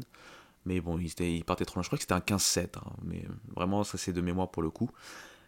Mais 0.66 0.82
bon, 0.82 0.98
ils, 0.98 1.08
étaient, 1.08 1.44
partaient 1.46 1.66
trop 1.66 1.76
loin. 1.76 1.84
Je 1.84 1.90
crois 1.90 1.98
que 1.98 2.04
c'était 2.04 2.14
un 2.14 2.20
15-7. 2.20 2.78
Hein. 2.78 2.82
mais 3.04 3.26
vraiment, 3.56 3.84
ça 3.84 3.98
c'est 3.98 4.14
de 4.14 4.22
mémoire 4.22 4.50
pour 4.50 4.64
le 4.64 4.70
coup. 4.70 4.90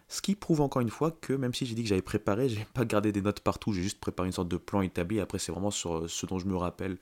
Ce 0.08 0.22
qui 0.22 0.36
prouve 0.36 0.62
encore 0.62 0.82
une 0.82 0.90
fois 0.90 1.12
que 1.12 1.34
même 1.34 1.54
si 1.54 1.66
j'ai 1.66 1.76
dit 1.76 1.84
que 1.84 1.90
j'avais 1.90 2.02
préparé, 2.02 2.50
j'ai 2.50 2.66
pas 2.74 2.86
gardé 2.86 3.12
des 3.12 3.22
notes 3.22 3.40
partout, 3.40 3.74
j'ai 3.74 3.82
juste 3.82 4.00
préparé 4.00 4.28
une 4.28 4.34
sorte 4.34 4.48
de 4.48 4.58
plan 4.58 4.82
établi. 4.82 5.20
Après, 5.20 5.40
c'est 5.40 5.52
vraiment 5.52 5.72
sur 5.72 5.98
euh, 5.98 6.08
ce 6.08 6.26
dont 6.26 6.40
je 6.40 6.46
me 6.46 6.56
rappelle 6.56 6.98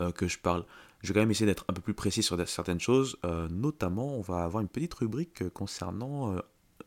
euh, 0.00 0.12
que 0.12 0.28
je 0.28 0.38
parle. 0.38 0.64
Je 1.02 1.08
vais 1.08 1.14
quand 1.14 1.20
même 1.20 1.30
essayer 1.30 1.46
d'être 1.46 1.64
un 1.68 1.72
peu 1.72 1.82
plus 1.82 1.94
précis 1.94 2.22
sur 2.22 2.36
certaines 2.48 2.78
choses. 2.78 3.16
Euh, 3.24 3.48
notamment, 3.48 4.16
on 4.16 4.20
va 4.20 4.44
avoir 4.44 4.60
une 4.60 4.68
petite 4.68 4.94
rubrique 4.94 5.48
concernant, 5.50 6.36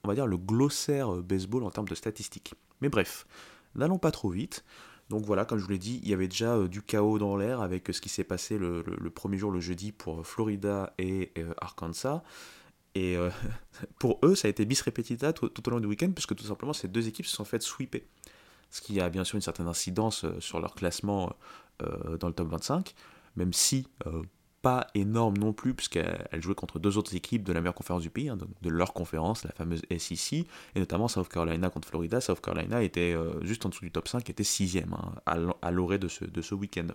on 0.06 0.08
va 0.08 0.16
dire, 0.16 0.28
le 0.28 0.38
glossaire 0.38 1.12
baseball 1.18 1.64
en 1.64 1.72
termes 1.72 1.88
de 1.88 1.96
statistiques. 1.96 2.54
Mais 2.82 2.90
bref, 2.90 3.26
n'allons 3.76 4.00
pas 4.00 4.12
trop 4.12 4.30
vite. 4.30 4.64
Donc 5.10 5.24
voilà, 5.24 5.46
comme 5.46 5.60
je 5.60 5.66
vous 5.66 5.72
l'ai 5.72 5.78
dit, 5.78 6.00
il 6.04 6.10
y 6.10 6.14
avait 6.14 6.28
déjà 6.28 6.68
du 6.68 6.82
chaos 6.82 7.20
dans 7.20 7.38
l'air 7.38 7.62
avec 7.62 7.90
ce 7.92 8.02
qui 8.02 8.10
s'est 8.10 8.24
passé 8.24 8.58
le, 8.58 8.84
premier 9.14 9.38
jour, 9.38 9.52
le 9.52 9.60
jeudi, 9.60 9.92
pour 9.92 10.26
Florida 10.26 10.94
et 10.98 11.32
Arkansas. 11.62 12.24
Et 12.96 13.18
euh, 13.18 13.30
pour 14.00 14.20
eux, 14.24 14.36
ça 14.36 14.48
a 14.48 14.50
été 14.50 14.66
bis 14.66 14.82
repetita 14.82 15.34
tout, 15.34 15.68
au 15.68 15.70
long 15.70 15.80
du 15.80 15.88
week-end, 15.88 16.12
puisque 16.12 16.36
tout 16.36 16.46
simplement 16.46 16.74
ces 16.74 16.88
deux 16.88 17.08
équipes 17.08 17.28
se 17.28 17.36
sont 17.36 17.46
faites 17.46 17.62
sweeper. 17.62 18.02
Ce 18.72 18.82
qui 18.82 19.00
a 19.00 19.10
bien 19.10 19.24
sûr 19.24 19.36
une 19.36 19.42
certaine 19.42 19.68
incidence 19.68 20.26
euh, 20.26 20.40
sur 20.40 20.60
leur 20.60 20.74
classement 20.74 21.36
euh, 21.84 22.18
dans 22.18 22.28
le 22.28 22.34
top 22.34 22.50
25, 22.50 22.96
même 23.36 23.54
si 23.54 23.88
pas 24.66 24.88
énorme 24.96 25.38
non 25.38 25.54
plus, 25.54 25.76
puisqu'elles 25.76 26.42
jouaient 26.42 26.56
contre 26.56 26.80
deux 26.80 26.98
autres 26.98 27.16
équipes 27.16 27.44
de 27.44 27.54
la 27.54 27.62
meilleure 27.62 27.76
conférence 27.76 28.02
du 28.02 28.10
pays, 28.10 28.30
hein, 28.30 28.36
de, 28.64 28.70
leur 28.72 28.94
conférence, 28.94 29.44
la 29.44 29.52
fameuse 29.52 29.84
SEC, 29.96 30.34
et 30.74 30.80
notamment 30.80 31.08
South 31.08 31.30
Carolina 31.30 31.70
contre 31.70 31.88
Florida. 31.88 32.20
South 32.20 32.42
Carolina 32.42 32.82
était 32.82 33.16
juste 33.44 33.64
en 33.68 33.70
dessous 33.70 33.86
du 33.86 33.92
top 33.92 34.08
5, 34.08 34.28
était 34.28 34.44
sixième 34.44 34.96
hein, 34.96 35.54
à 35.62 35.70
l'orée 35.70 36.00
de 36.00 36.08
ce, 36.08 36.26
de 36.26 36.42
ce 36.42 36.56
week-end. 36.56 36.88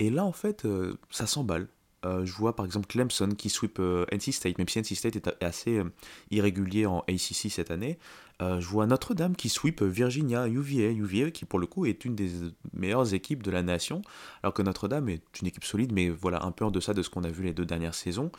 Et 0.00 0.10
là, 0.10 0.24
en 0.24 0.32
fait, 0.32 0.66
ça 1.08 1.28
s'emballe. 1.28 1.68
Euh, 2.04 2.24
je 2.24 2.32
vois 2.32 2.54
par 2.54 2.64
exemple 2.64 2.86
Clemson 2.86 3.30
qui 3.36 3.50
sweep 3.50 3.78
euh, 3.80 4.06
NC 4.12 4.32
State, 4.32 4.58
même 4.58 4.68
si 4.68 4.78
NC 4.78 4.94
State 4.94 5.16
est 5.16 5.44
assez 5.44 5.78
euh, 5.78 5.92
irrégulier 6.30 6.86
en 6.86 7.00
ACC 7.08 7.50
cette 7.50 7.70
année. 7.72 7.98
je 8.40 8.66
vois 8.66 8.86
Notre-Dame 8.86 9.34
qui 9.34 9.48
sweep 9.48 9.82
Virginia, 9.82 10.46
UVA, 10.46 10.92
UVA 10.92 11.32
qui 11.32 11.44
pour 11.44 11.58
le 11.58 11.66
coup 11.66 11.86
est 11.86 12.04
une 12.04 12.14
des 12.14 12.30
meilleures 12.72 13.12
équipes 13.14 13.42
de 13.42 13.50
la 13.50 13.62
nation, 13.62 14.02
alors 14.42 14.54
que 14.54 14.62
Notre-Dame 14.62 15.08
est 15.08 15.22
une 15.40 15.48
équipe 15.48 15.64
solide, 15.64 15.92
mais 15.92 16.08
voilà 16.08 16.44
un 16.44 16.52
peu 16.52 16.64
en 16.64 16.70
deçà 16.70 16.94
de 16.94 17.02
ce 17.02 17.10
qu'on 17.10 17.24
a 17.24 17.30
vu 17.30 17.42
les 17.42 17.52
deux 17.52 17.66
dernières 17.66 17.96
saisons. 17.96 18.30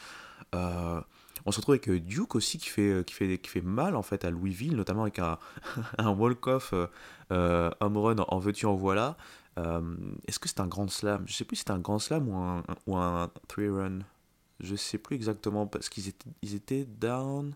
on 0.54 1.52
se 1.52 1.58
retrouve 1.58 1.76
avec 1.76 1.90
Duke 2.06 2.36
aussi 2.36 2.60
qui 2.60 2.70
fait, 2.70 3.04
qui 3.06 3.14
fait, 3.14 3.38
qui 3.40 3.50
fait 3.50 3.62
mal 3.62 3.98
en 3.98 4.04
fait 4.04 4.24
à 4.24 4.30
Louisville, 4.30 4.78
notamment 4.78 5.02
avec 5.02 5.20
un, 5.20 5.38
un 5.98 6.12
walk-off 6.12 6.74
home 7.30 7.98
run 7.98 8.16
en 8.26 8.40
veux-tu 8.40 8.68
en 8.68 8.76
voilà. 8.76 9.18
Euh, 9.58 9.96
est-ce 10.28 10.40
que 10.40 10.48
c'est 10.48 10.60
un 10.60 10.68
grand 10.68 10.88
slam? 10.90 11.24
Je 11.28 11.34
sais 11.34 11.46
plus 11.46 11.58
si 11.58 11.64
c'est 11.66 11.72
un 11.72 11.80
grand 11.80 12.00
slam 12.00 12.28
ou 12.30 12.36
un, 12.36 12.64
ou 12.88 12.96
un 12.96 13.30
three 13.48 13.70
run. 13.70 14.00
Je 14.60 14.76
sais 14.76 14.98
plus 14.98 15.16
exactement 15.16 15.68
parce 15.68 15.90
qu'ils 15.90 16.08
étaient, 16.08 16.30
ils 16.42 16.56
étaient 16.56 16.86
down. 16.86 17.56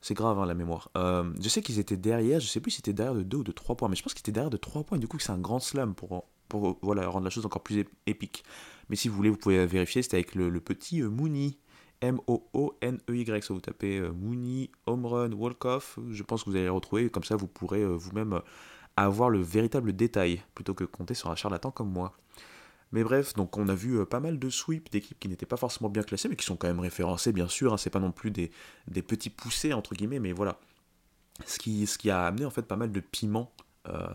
C'est 0.00 0.14
grave 0.14 0.38
hein, 0.38 0.46
la 0.46 0.54
mémoire. 0.54 0.90
Euh, 0.96 1.32
je 1.40 1.48
sais 1.48 1.62
qu'ils 1.62 1.78
étaient 1.78 1.96
derrière, 1.96 2.40
je 2.40 2.46
sais 2.48 2.60
plus 2.60 2.72
si 2.72 2.76
c'était 2.78 2.92
derrière 2.92 3.14
de 3.14 3.22
2 3.22 3.36
ou 3.38 3.44
de 3.44 3.52
3 3.52 3.76
points, 3.76 3.88
mais 3.88 3.94
je 3.94 4.02
pense 4.02 4.14
qu'ils 4.14 4.22
étaient 4.22 4.32
derrière 4.32 4.50
de 4.50 4.56
3 4.56 4.82
points 4.84 4.98
et 4.98 5.00
du 5.00 5.06
coup 5.06 5.18
c'est 5.20 5.30
un 5.30 5.38
grand 5.38 5.60
slam 5.60 5.94
pour, 5.94 6.24
pour 6.48 6.78
voilà, 6.82 7.06
rendre 7.08 7.24
la 7.24 7.30
chose 7.30 7.46
encore 7.46 7.62
plus 7.62 7.84
épique. 8.06 8.42
Mais 8.88 8.96
si 8.96 9.08
vous 9.08 9.14
voulez, 9.14 9.30
vous 9.30 9.36
pouvez 9.36 9.64
vérifier, 9.64 10.02
c'était 10.02 10.16
avec 10.16 10.34
le, 10.34 10.50
petit 10.60 11.02
euh, 11.02 11.08
Mooney 11.08 11.56
M-O-O-N-E-Y. 12.00 13.44
So 13.44 13.54
vous 13.54 13.60
tapez 13.60 14.00
Mooney, 14.00 14.70
Home 14.86 15.06
Run, 15.06 15.32
Walk-Off, 15.32 16.00
je 16.10 16.22
pense 16.24 16.42
que 16.42 16.50
vous 16.50 16.56
allez 16.56 16.64
les 16.64 16.70
retrouver. 16.70 17.08
Comme 17.08 17.22
ça, 17.22 17.36
vous 17.36 17.46
pourrez 17.46 17.84
vous-même 17.84 18.40
avoir 18.96 19.30
le 19.30 19.40
véritable 19.40 19.94
détail 19.94 20.42
plutôt 20.54 20.74
que 20.74 20.84
compter 20.84 21.14
sur 21.14 21.30
un 21.30 21.36
charlatan 21.36 21.70
comme 21.70 21.90
moi. 21.90 22.14
Mais 22.92 23.02
bref, 23.02 23.32
donc 23.34 23.56
on 23.56 23.68
a 23.68 23.74
vu 23.74 23.98
euh, 23.98 24.04
pas 24.04 24.20
mal 24.20 24.38
de 24.38 24.50
sweeps 24.50 24.90
d'équipes 24.90 25.18
qui 25.18 25.28
n'étaient 25.28 25.46
pas 25.46 25.56
forcément 25.56 25.88
bien 25.88 26.02
classées, 26.02 26.28
mais 26.28 26.36
qui 26.36 26.44
sont 26.44 26.56
quand 26.56 26.68
même 26.68 26.80
référencées, 26.80 27.32
bien 27.32 27.48
sûr. 27.48 27.72
Hein, 27.72 27.78
c'est 27.78 27.90
pas 27.90 28.00
non 28.00 28.12
plus 28.12 28.30
des, 28.30 28.50
petits 29.02 29.30
poussés, 29.30 29.72
entre 29.72 29.94
guillemets, 29.94 30.18
mais 30.18 30.32
voilà. 30.32 30.58
Ce 31.46 31.58
qui, 31.58 31.86
ce 31.86 31.96
qui 31.96 32.10
a 32.10 32.26
amené 32.26 32.44
en 32.44 32.50
fait 32.50 32.62
pas 32.62 32.76
mal 32.76 32.92
de 32.92 33.00
piment 33.00 33.50
euh, 33.88 34.06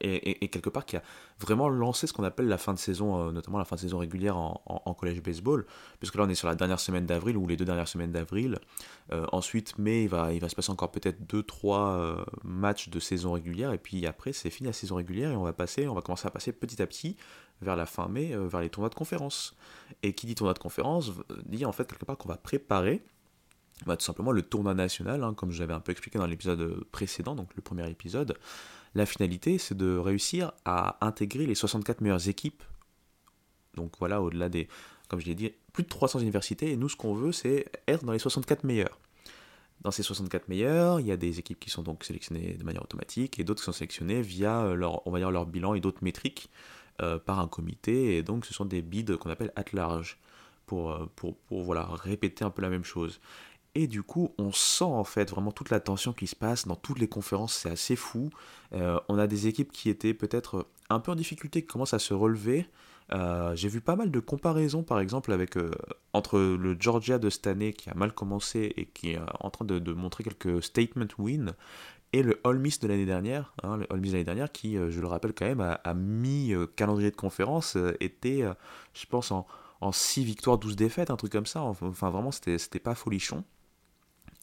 et, 0.00 0.48
quelque 0.48 0.68
part 0.68 0.84
qui 0.84 0.96
a 0.96 1.02
vraiment 1.38 1.68
lancé 1.68 2.06
ce 2.06 2.12
qu'on 2.12 2.24
appelle 2.24 2.48
la 2.48 2.58
fin 2.58 2.74
de 2.74 2.78
saison, 2.78 3.28
euh, 3.28 3.32
notamment 3.32 3.58
la 3.58 3.64
fin 3.64 3.76
de 3.76 3.80
saison 3.80 3.98
régulière 3.98 4.36
en, 4.36 4.94
collège 4.98 5.22
baseball, 5.22 5.64
puisque 5.98 6.16
là 6.16 6.24
on 6.24 6.28
est 6.28 6.34
sur 6.34 6.48
la 6.48 6.54
dernière 6.54 6.80
semaine 6.80 7.06
d'avril 7.06 7.36
ou 7.36 7.46
les 7.46 7.56
deux 7.56 7.64
dernières 7.64 7.88
semaines 7.88 8.12
d'avril. 8.12 8.58
Euh, 9.12 9.26
ensuite, 9.32 9.78
mai, 9.78 10.04
il 10.04 10.08
va, 10.08 10.32
il 10.32 10.40
va 10.40 10.48
se 10.48 10.56
passer 10.56 10.70
encore 10.70 10.90
peut-être 10.90 11.20
2-3 11.32 12.24
matchs 12.44 12.88
de 12.88 13.00
saison 13.00 13.32
régulière, 13.32 13.72
et 13.72 13.78
puis 13.78 14.06
après 14.06 14.32
c'est 14.32 14.50
fini 14.50 14.66
la 14.68 14.72
saison 14.72 14.96
régulière 14.96 15.30
et 15.30 15.36
on 15.36 15.44
va 15.44 15.52
passer, 15.52 15.88
on 15.88 15.94
va 15.94 16.02
commencer 16.02 16.26
à 16.26 16.30
passer 16.30 16.52
petit 16.52 16.82
à 16.82 16.86
petit 16.86 17.16
vers 17.60 17.76
la 17.76 17.86
fin 17.86 18.08
mai, 18.08 18.34
vers 18.36 18.60
les 18.60 18.70
tournois 18.70 18.90
de 18.90 18.94
conférence. 18.94 19.54
Et 20.02 20.14
qui 20.14 20.26
dit 20.26 20.34
tournoi 20.34 20.54
de 20.54 20.58
conférence 20.58 21.12
dit 21.46 21.64
en 21.64 21.72
fait 21.72 21.86
quelque 21.86 22.04
part 22.04 22.18
qu'on 22.18 22.28
va 22.28 22.36
préparer 22.36 23.04
bah, 23.86 23.96
tout 23.96 24.04
simplement 24.04 24.32
le 24.32 24.42
tournoi 24.42 24.74
national, 24.74 25.22
hein, 25.24 25.34
comme 25.34 25.50
je 25.50 25.60
l'avais 25.60 25.74
un 25.74 25.80
peu 25.80 25.92
expliqué 25.92 26.18
dans 26.18 26.26
l'épisode 26.26 26.84
précédent, 26.92 27.34
donc 27.34 27.54
le 27.56 27.62
premier 27.62 27.88
épisode. 27.90 28.36
La 28.94 29.06
finalité, 29.06 29.58
c'est 29.58 29.76
de 29.76 29.96
réussir 29.96 30.52
à 30.64 31.04
intégrer 31.04 31.46
les 31.46 31.54
64 31.54 32.00
meilleures 32.00 32.28
équipes. 32.28 32.62
Donc 33.74 33.92
voilà, 33.98 34.20
au-delà 34.20 34.48
des, 34.48 34.68
comme 35.08 35.20
je 35.20 35.26
l'ai 35.26 35.34
dit, 35.34 35.52
plus 35.72 35.82
de 35.82 35.88
300 35.88 36.20
universités, 36.20 36.72
et 36.72 36.76
nous, 36.76 36.88
ce 36.88 36.96
qu'on 36.96 37.14
veut, 37.14 37.32
c'est 37.32 37.66
être 37.88 38.04
dans 38.04 38.12
les 38.12 38.18
64 38.18 38.64
meilleurs. 38.64 38.98
Dans 39.80 39.90
ces 39.90 40.02
64 40.02 40.48
meilleurs, 40.48 41.00
il 41.00 41.06
y 41.06 41.12
a 41.12 41.16
des 41.16 41.38
équipes 41.38 41.58
qui 41.58 41.70
sont 41.70 41.82
donc 41.82 42.04
sélectionnées 42.04 42.54
de 42.54 42.64
manière 42.64 42.82
automatique, 42.82 43.40
et 43.40 43.44
d'autres 43.44 43.60
qui 43.60 43.64
sont 43.64 43.72
sélectionnées 43.72 44.20
via 44.20 44.74
leur, 44.74 45.06
on 45.06 45.10
va 45.10 45.18
dire, 45.18 45.30
leur 45.30 45.46
bilan 45.46 45.74
et 45.74 45.80
d'autres 45.80 46.04
métriques 46.04 46.50
euh, 47.00 47.18
par 47.18 47.40
un 47.40 47.48
comité, 47.48 48.16
et 48.16 48.22
donc 48.22 48.44
ce 48.44 48.52
sont 48.52 48.66
des 48.66 48.82
bids 48.82 49.16
qu'on 49.18 49.30
appelle 49.30 49.52
at 49.56 49.64
large, 49.72 50.18
pour, 50.66 50.92
euh, 50.92 51.06
pour, 51.16 51.36
pour 51.36 51.62
voilà, 51.62 51.84
répéter 51.84 52.44
un 52.44 52.50
peu 52.50 52.62
la 52.62 52.70
même 52.70 52.84
chose. 52.84 53.20
Et 53.74 53.86
du 53.86 54.02
coup, 54.02 54.34
on 54.36 54.52
sent 54.52 54.84
en 54.84 55.04
fait 55.04 55.30
vraiment 55.30 55.50
toute 55.50 55.70
la 55.70 55.80
tension 55.80 56.12
qui 56.12 56.26
se 56.26 56.36
passe 56.36 56.66
dans 56.66 56.76
toutes 56.76 56.98
les 56.98 57.08
conférences, 57.08 57.54
c'est 57.54 57.70
assez 57.70 57.96
fou. 57.96 58.28
Euh, 58.74 59.00
on 59.08 59.18
a 59.18 59.26
des 59.26 59.46
équipes 59.46 59.72
qui 59.72 59.88
étaient 59.88 60.12
peut-être 60.12 60.66
un 60.90 61.00
peu 61.00 61.10
en 61.10 61.14
difficulté, 61.14 61.62
qui 61.62 61.68
commencent 61.68 61.94
à 61.94 61.98
se 61.98 62.12
relever. 62.12 62.66
Euh, 63.12 63.56
j'ai 63.56 63.68
vu 63.68 63.80
pas 63.80 63.96
mal 63.96 64.10
de 64.10 64.20
comparaisons, 64.20 64.82
par 64.82 65.00
exemple, 65.00 65.32
avec 65.32 65.56
euh, 65.56 65.70
entre 66.12 66.38
le 66.38 66.76
Georgia 66.78 67.18
de 67.18 67.30
cette 67.30 67.46
année 67.46 67.72
qui 67.72 67.88
a 67.88 67.94
mal 67.94 68.12
commencé 68.12 68.74
et 68.76 68.84
qui 68.86 69.12
est 69.12 69.20
en 69.40 69.50
train 69.50 69.64
de, 69.64 69.92
montrer 69.92 70.22
quelques 70.22 70.62
statement 70.62 71.08
wins, 71.18 71.54
et 72.12 72.22
le 72.22 72.40
All 72.44 72.58
Miss 72.58 72.78
de 72.78 72.88
l'année 72.88 73.06
dernière, 73.06 73.54
hein, 73.62 73.78
le 73.78 73.90
All 73.90 74.00
Miss 74.00 74.10
de 74.10 74.16
l'année 74.16 74.24
dernière 74.24 74.52
qui, 74.52 74.74
je 74.74 75.00
le 75.00 75.06
rappelle 75.06 75.32
quand 75.32 75.46
même, 75.46 75.60
à, 75.62 75.94
mi-calendrier 75.94 77.10
de 77.10 77.16
conférence, 77.16 77.78
était, 78.00 78.44
je 78.92 79.06
pense, 79.06 79.30
en, 79.30 79.46
en 79.80 79.92
6 79.92 80.24
victoires, 80.24 80.58
12 80.58 80.76
défaites, 80.76 81.10
un 81.10 81.16
truc 81.16 81.32
comme 81.32 81.46
ça. 81.46 81.62
Enfin, 81.62 82.10
vraiment, 82.10 82.32
c'était 82.32 82.78
pas 82.78 82.94
folichon. 82.94 83.44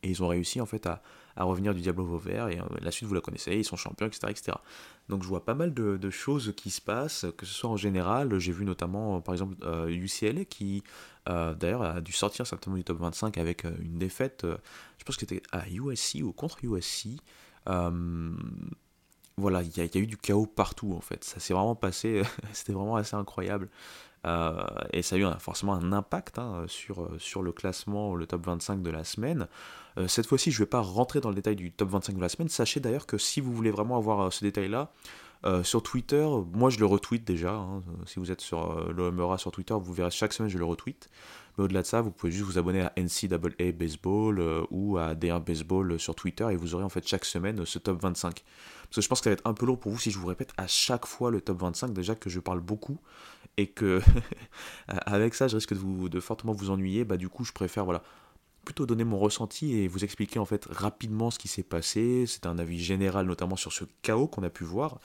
Et 0.03 0.09
ils 0.09 0.23
ont 0.23 0.27
réussi 0.27 0.61
en 0.61 0.65
fait 0.65 0.87
à, 0.87 1.01
revenir 1.37 1.73
du 1.73 1.79
Diablo 1.79 2.05
Vauvert, 2.05 2.49
et 2.49 2.59
euh, 2.59 2.63
la 2.81 2.91
suite 2.91 3.07
vous 3.07 3.15
la 3.15 3.21
connaissez, 3.21 3.55
ils 3.55 3.63
sont 3.63 3.77
champions, 3.77 4.07
etc. 4.07 4.27
etc. 4.29 4.57
Donc 5.07 5.23
je 5.23 5.27
vois 5.27 5.45
pas 5.45 5.53
mal 5.53 5.73
de, 5.73 6.09
choses 6.09 6.53
qui 6.55 6.69
se 6.69 6.81
passent, 6.81 7.25
que 7.37 7.45
ce 7.45 7.53
soit 7.53 7.69
en 7.69 7.77
général, 7.77 8.37
j'ai 8.39 8.51
vu 8.51 8.65
notamment 8.65 9.21
par 9.21 9.33
exemple 9.33 9.55
UCLA 9.87 10.43
qui 10.45 10.83
euh, 11.29 11.53
d'ailleurs 11.53 11.83
a 11.83 12.01
dû 12.01 12.11
sortir 12.11 12.45
certainement 12.45 12.77
du 12.77 12.83
top 12.83 12.99
25 12.99 13.37
avec 13.37 13.63
euh, 13.65 13.71
une 13.81 13.97
défaite, 13.97 14.45
je 14.97 15.03
pense 15.05 15.15
que 15.15 15.21
c'était 15.21 15.43
à 15.51 15.67
USC 15.69 16.19
ou 16.23 16.33
contre 16.33 16.63
USC. 16.63 17.21
voilà, 19.37 19.61
il 19.61 19.77
y, 19.77 19.81
a 19.81 19.99
eu 19.99 20.07
du 20.07 20.17
chaos 20.17 20.45
partout 20.45 20.93
en 20.93 21.01
fait, 21.01 21.23
ça 21.23 21.39
s'est 21.39 21.53
vraiment 21.53 21.75
passé, 21.75 22.23
c'était 22.53 22.73
vraiment 22.73 22.97
assez 22.97 23.15
incroyable. 23.15 23.69
Euh, 24.27 24.65
et 24.91 25.01
ça 25.01 25.15
a 25.15 25.19
eu 25.19 25.25
forcément 25.39 25.73
un 25.73 25.93
impact 25.93 26.39
hein, 26.39 26.65
sur, 26.67 27.03
euh, 27.03 27.17
sur 27.19 27.41
le 27.41 27.51
classement, 27.51 28.15
le 28.15 28.27
top 28.27 28.45
25 28.45 28.81
de 28.81 28.89
la 28.89 29.03
semaine. 29.03 29.47
Euh, 29.99 30.07
cette 30.07 30.25
fois-ci, 30.25 30.51
je 30.51 30.57
ne 30.57 30.65
vais 30.65 30.69
pas 30.69 30.81
rentrer 30.81 31.19
dans 31.19 31.29
le 31.29 31.35
détail 31.35 31.55
du 31.55 31.71
top 31.71 31.89
25 31.89 32.15
de 32.15 32.21
la 32.21 32.29
semaine. 32.29 32.49
Sachez 32.49 32.79
d'ailleurs 32.79 33.05
que 33.05 33.17
si 33.17 33.41
vous 33.41 33.53
voulez 33.53 33.71
vraiment 33.71 33.97
avoir 33.97 34.31
ce 34.31 34.43
détail-là, 34.43 34.91
sur 35.63 35.81
Twitter, 35.81 36.27
moi 36.51 36.69
je 36.69 36.79
le 36.79 36.85
retweet 36.85 37.23
déjà. 37.23 37.53
Hein. 37.53 37.81
Si 38.05 38.19
vous 38.19 38.29
êtes 38.29 38.41
sur 38.41 38.91
l'OMRA 38.91 39.37
sur 39.37 39.53
Twitter, 39.53 39.73
vous 39.79 39.93
verrez 39.93 40.11
chaque 40.11 40.33
semaine 40.33 40.49
je 40.49 40.57
le 40.57 40.65
retweet. 40.65 41.09
Mais 41.57 41.63
au-delà 41.63 41.81
de 41.81 41.87
ça, 41.87 42.01
vous 42.01 42.11
pouvez 42.11 42.29
juste 42.29 42.43
vous 42.43 42.57
abonner 42.57 42.81
à 42.81 42.91
NCAA 42.97 43.71
Baseball 43.71 44.65
ou 44.69 44.97
à 44.97 45.15
D1 45.15 45.41
Baseball 45.41 45.97
sur 45.97 46.13
Twitter 46.13 46.45
et 46.51 46.57
vous 46.57 46.75
aurez 46.75 46.83
en 46.83 46.89
fait 46.89 47.07
chaque 47.07 47.23
semaine 47.23 47.65
ce 47.65 47.79
top 47.79 48.01
25. 48.01 48.43
Parce 48.89 48.95
que 48.95 49.01
je 49.01 49.07
pense 49.07 49.19
que 49.19 49.25
ça 49.25 49.29
va 49.29 49.35
être 49.35 49.47
un 49.47 49.53
peu 49.53 49.65
lourd 49.65 49.79
pour 49.79 49.91
vous 49.91 49.99
si 49.99 50.11
je 50.11 50.17
vous 50.17 50.27
répète 50.27 50.51
à 50.57 50.67
chaque 50.67 51.05
fois 51.05 51.31
le 51.31 51.41
top 51.41 51.61
25, 51.61 51.93
déjà 51.93 52.15
que 52.15 52.29
je 52.29 52.39
parle 52.39 52.59
beaucoup 52.59 52.99
et 53.57 53.67
que 53.67 54.01
avec 54.87 55.35
ça 55.35 55.47
je 55.47 55.55
risque 55.55 55.73
de, 55.73 55.79
vous, 55.79 56.09
de 56.09 56.19
fortement 56.19 56.53
vous 56.53 56.71
ennuyer, 56.71 57.05
bah 57.05 57.17
du 57.17 57.29
coup 57.29 57.43
je 57.43 57.51
préfère 57.51 57.85
voilà 57.85 58.01
plutôt 58.69 58.85
donner 58.85 59.03
mon 59.03 59.17
ressenti 59.17 59.77
et 59.77 59.87
vous 59.87 60.03
expliquer 60.03 60.37
en 60.37 60.45
fait 60.45 60.67
rapidement 60.69 61.31
ce 61.31 61.39
qui 61.39 61.47
s'est 61.47 61.63
passé. 61.63 62.25
C'est 62.27 62.45
un 62.45 62.59
avis 62.59 62.79
général 62.79 63.25
notamment 63.25 63.55
sur 63.55 63.73
ce 63.73 63.83
chaos 64.03 64.27
qu'on 64.27 64.43
a 64.43 64.51
pu 64.51 64.63
voir. 64.63 64.99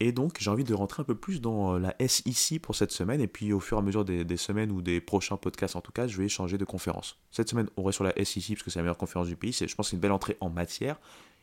Et 0.00 0.12
donc 0.12 0.38
j'ai 0.40 0.48
envie 0.48 0.64
de 0.64 0.72
rentrer 0.72 1.02
un 1.02 1.04
peu 1.04 1.14
plus 1.14 1.42
dans 1.42 1.78
la 1.78 1.94
SEC 2.00 2.58
pour 2.58 2.74
cette 2.74 2.90
semaine 2.90 3.20
et 3.20 3.26
puis 3.26 3.52
au 3.52 3.60
fur 3.60 3.76
et 3.76 3.80
à 3.80 3.82
mesure 3.82 4.06
des, 4.06 4.36
semaines 4.38 4.72
ou 4.72 4.80
des 4.80 5.02
prochains 5.02 5.36
podcasts 5.36 5.76
en 5.76 5.82
tout 5.82 5.92
cas 5.92 6.06
je 6.06 6.16
vais 6.16 6.26
changer 6.30 6.56
de 6.56 6.64
conférence. 6.64 7.18
Cette 7.30 7.50
semaine 7.50 7.68
on 7.76 7.82
reste 7.82 7.96
sur 7.96 8.04
la 8.04 8.14
SEC 8.24 8.54
parce 8.54 8.62
que 8.62 8.70
c'est 8.70 8.78
la 8.78 8.84
meilleure 8.84 8.96
conférence 8.96 9.28
du 9.28 9.36
pays, 9.36 9.52
je 9.52 9.74
pense 9.74 9.90
que 9.90 9.94
une 9.94 10.00
belle 10.00 10.12
entrée 10.12 10.38
en 10.40 10.48
matière. 10.48 10.98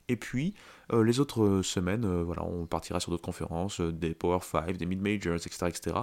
Et 0.10 0.16
puis, 0.16 0.56
euh, 0.92 1.04
les 1.04 1.20
autres 1.20 1.44
euh, 1.44 1.63
semaines, 1.63 2.04
euh, 2.04 2.24
voilà, 2.24 2.44
on 2.44 2.66
partira 2.66 3.00
sur 3.00 3.12
d'autres 3.12 3.24
conférences, 3.24 3.80
des 3.80 4.16
Power 4.16 4.39
5, 4.42 4.75
des 4.75 4.88
Mid-Majors, 4.88 5.36
etc., 5.36 5.68
etc. 5.68 5.96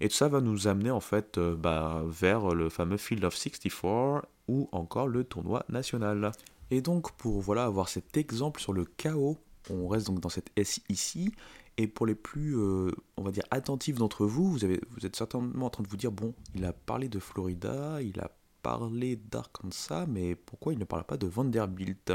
Et 0.00 0.08
tout 0.08 0.14
ça 0.14 0.28
va 0.28 0.42
nous 0.42 0.68
amener 0.68 0.90
en 0.90 1.00
fait 1.00 1.38
bah, 1.38 2.02
vers 2.06 2.54
le 2.54 2.68
fameux 2.68 2.98
Field 2.98 3.24
of 3.24 3.34
64 3.34 4.26
ou 4.46 4.68
encore 4.72 5.08
le 5.08 5.24
tournoi 5.24 5.64
national. 5.70 6.30
Et 6.70 6.82
donc, 6.82 7.12
pour 7.12 7.40
voilà, 7.40 7.64
avoir 7.64 7.88
cet 7.88 8.18
exemple 8.18 8.60
sur 8.60 8.74
le 8.74 8.84
chaos, 8.84 9.38
on 9.70 9.88
reste 9.88 10.06
donc 10.06 10.20
dans 10.20 10.28
cette 10.28 10.50
S 10.56 10.80
ici. 10.90 11.32
Et 11.78 11.88
pour 11.88 12.06
les 12.06 12.14
plus, 12.14 12.56
on 13.16 13.22
va 13.22 13.32
dire, 13.32 13.44
attentifs 13.50 13.96
d'entre 13.96 14.26
vous, 14.26 14.52
vous, 14.52 14.64
avez, 14.64 14.80
vous 14.90 15.06
êtes 15.06 15.16
certainement 15.16 15.66
en 15.66 15.70
train 15.70 15.82
de 15.82 15.88
vous 15.88 15.96
dire, 15.96 16.12
bon, 16.12 16.32
il 16.54 16.64
a 16.64 16.72
parlé 16.72 17.08
de 17.08 17.18
Florida, 17.18 18.00
il 18.00 18.20
a 18.20 18.30
parler 18.64 19.16
d'Arkansas, 19.16 20.06
mais 20.08 20.34
pourquoi 20.34 20.72
il 20.72 20.78
ne 20.78 20.84
parle 20.84 21.04
pas 21.04 21.18
de 21.18 21.26
Vanderbilt? 21.26 22.14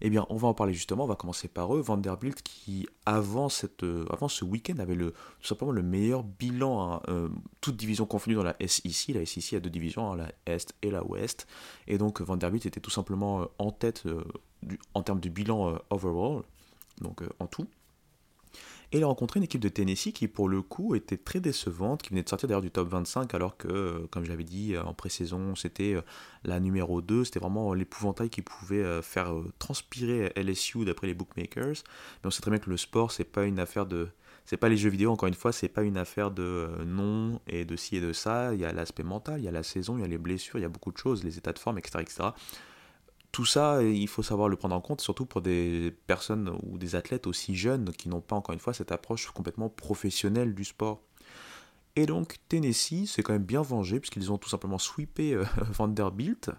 Eh 0.00 0.10
bien, 0.10 0.24
on 0.30 0.36
va 0.36 0.46
en 0.46 0.54
parler 0.54 0.72
justement, 0.72 1.04
on 1.04 1.08
va 1.08 1.16
commencer 1.16 1.48
par 1.48 1.74
eux. 1.74 1.80
Vanderbilt 1.80 2.40
qui, 2.40 2.86
avant, 3.04 3.48
cette, 3.48 3.82
euh, 3.82 4.06
avant 4.08 4.28
ce 4.28 4.44
week-end, 4.44 4.78
avait 4.78 4.94
le, 4.94 5.10
tout 5.10 5.46
simplement 5.46 5.72
le 5.72 5.82
meilleur 5.82 6.22
bilan, 6.22 6.92
hein, 6.92 7.02
euh, 7.08 7.28
toute 7.60 7.76
division 7.76 8.06
confondue 8.06 8.36
dans 8.36 8.44
la 8.44 8.54
SEC. 8.64 9.12
La 9.12 9.26
SEC 9.26 9.54
a 9.54 9.60
deux 9.60 9.70
divisions, 9.70 10.12
hein, 10.12 10.16
la 10.16 10.32
Est 10.46 10.72
et 10.82 10.90
la 10.92 11.04
Ouest. 11.04 11.48
Et 11.88 11.98
donc, 11.98 12.20
Vanderbilt 12.20 12.64
était 12.64 12.80
tout 12.80 12.90
simplement 12.90 13.42
euh, 13.42 13.46
en 13.58 13.72
tête 13.72 14.04
en 14.94 15.02
termes 15.02 15.18
de 15.18 15.28
bilan 15.28 15.76
overall, 15.90 16.44
donc 17.00 17.22
en 17.40 17.48
tout. 17.48 17.66
Et 18.92 18.98
il 18.98 19.04
a 19.04 19.06
rencontré 19.06 19.38
une 19.38 19.44
équipe 19.44 19.62
de 19.62 19.70
Tennessee 19.70 20.12
qui, 20.12 20.28
pour 20.28 20.50
le 20.50 20.60
coup, 20.60 20.94
était 20.94 21.16
très 21.16 21.40
décevante, 21.40 22.02
qui 22.02 22.10
venait 22.10 22.22
de 22.22 22.28
sortir 22.28 22.46
d'ailleurs 22.46 22.60
du 22.60 22.70
top 22.70 22.88
25, 22.88 23.32
alors 23.32 23.56
que, 23.56 23.66
euh, 23.66 24.06
comme 24.10 24.26
j'avais 24.26 24.44
dit 24.44 24.74
euh, 24.74 24.82
en 24.82 24.92
pré-saison, 24.92 25.54
c'était 25.54 25.94
euh, 25.94 26.02
la 26.44 26.60
numéro 26.60 27.00
2, 27.00 27.24
c'était 27.24 27.40
vraiment 27.40 27.72
l'épouvantail 27.72 28.28
qui 28.28 28.42
pouvait 28.42 29.00
faire 29.00 29.32
transpirer 29.58 30.30
LSU 30.36 30.84
d'après 30.84 31.06
les 31.06 31.14
bookmakers. 31.14 31.76
Mais 32.22 32.26
on 32.26 32.30
sait 32.30 32.42
très 32.42 32.50
bien 32.50 32.60
que 32.60 32.68
le 32.68 32.76
sport, 32.76 33.12
c'est 33.12 33.24
pas 33.24 33.44
une 33.44 33.58
affaire 33.58 33.86
de. 33.86 34.08
C'est 34.44 34.56
pas 34.56 34.68
les 34.68 34.76
jeux 34.76 34.90
vidéo, 34.90 35.10
encore 35.12 35.28
une 35.28 35.34
fois, 35.34 35.52
c'est 35.52 35.68
pas 35.68 35.82
une 35.82 35.96
affaire 35.96 36.30
de 36.30 36.68
nom 36.84 37.40
et 37.46 37.64
de 37.64 37.76
ci 37.76 37.96
et 37.96 38.00
de 38.00 38.12
ça. 38.12 38.52
Il 38.52 38.60
y 38.60 38.64
a 38.64 38.72
l'aspect 38.72 39.04
mental, 39.04 39.40
il 39.40 39.44
y 39.44 39.48
a 39.48 39.52
la 39.52 39.62
saison, 39.62 39.96
il 39.96 40.00
y 40.00 40.04
a 40.04 40.08
les 40.08 40.18
blessures, 40.18 40.58
il 40.58 40.62
y 40.62 40.66
a 40.66 40.68
beaucoup 40.68 40.90
de 40.92 40.98
choses, 40.98 41.22
les 41.22 41.38
états 41.38 41.52
de 41.52 41.60
forme, 41.60 41.78
etc. 41.78 42.00
etc 42.00 42.30
tout 43.32 43.46
ça, 43.46 43.82
il 43.82 44.08
faut 44.08 44.22
savoir 44.22 44.48
le 44.48 44.56
prendre 44.56 44.74
en 44.74 44.80
compte, 44.82 45.00
surtout 45.00 45.24
pour 45.24 45.40
des 45.40 45.96
personnes 46.06 46.54
ou 46.62 46.76
des 46.76 46.94
athlètes 46.94 47.26
aussi 47.26 47.56
jeunes 47.56 47.90
qui 47.92 48.10
n'ont 48.10 48.20
pas 48.20 48.36
encore 48.36 48.52
une 48.52 48.60
fois 48.60 48.74
cette 48.74 48.92
approche 48.92 49.30
complètement 49.30 49.70
professionnelle 49.70 50.54
du 50.54 50.64
sport. 50.64 51.00
Et 51.96 52.06
donc 52.06 52.36
Tennessee 52.48 53.06
s'est 53.06 53.22
quand 53.22 53.32
même 53.32 53.44
bien 53.44 53.62
vengé 53.62 54.00
puisqu'ils 54.00 54.32
ont 54.32 54.38
tout 54.38 54.48
simplement 54.48 54.78
sweepé 54.78 55.34
euh, 55.34 55.44
Vanderbilt. 55.72 56.50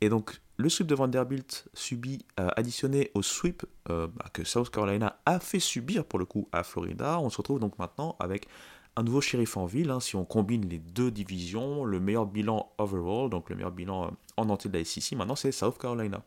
Et 0.00 0.08
donc 0.08 0.40
le 0.56 0.68
sweep 0.68 0.86
de 0.86 0.94
Vanderbilt 0.94 1.68
subit, 1.74 2.24
euh, 2.38 2.48
additionné 2.56 3.10
au 3.14 3.22
sweep 3.22 3.64
euh, 3.88 4.06
bah, 4.06 4.26
que 4.32 4.44
South 4.44 4.70
Carolina 4.70 5.20
a 5.26 5.40
fait 5.40 5.60
subir 5.60 6.04
pour 6.04 6.18
le 6.18 6.26
coup 6.26 6.48
à 6.52 6.62
Florida, 6.62 7.18
on 7.18 7.30
se 7.30 7.38
retrouve 7.38 7.60
donc 7.60 7.78
maintenant 7.78 8.16
avec 8.20 8.46
un 9.00 9.02
nouveau 9.02 9.22
shérif 9.22 9.56
en 9.56 9.64
ville. 9.64 9.90
Hein, 9.90 10.00
si 10.00 10.14
on 10.14 10.24
combine 10.24 10.68
les 10.68 10.78
deux 10.78 11.10
divisions, 11.10 11.84
le 11.84 12.00
meilleur 12.00 12.26
bilan 12.26 12.70
overall, 12.78 13.30
donc 13.30 13.48
le 13.48 13.56
meilleur 13.56 13.72
bilan 13.72 14.04
euh, 14.04 14.10
en 14.36 14.48
entier 14.50 14.70
de 14.70 14.78
la 14.78 14.84
SEC, 14.84 15.16
maintenant 15.16 15.36
c'est 15.36 15.52
South 15.52 15.78
Carolina. 15.78 16.22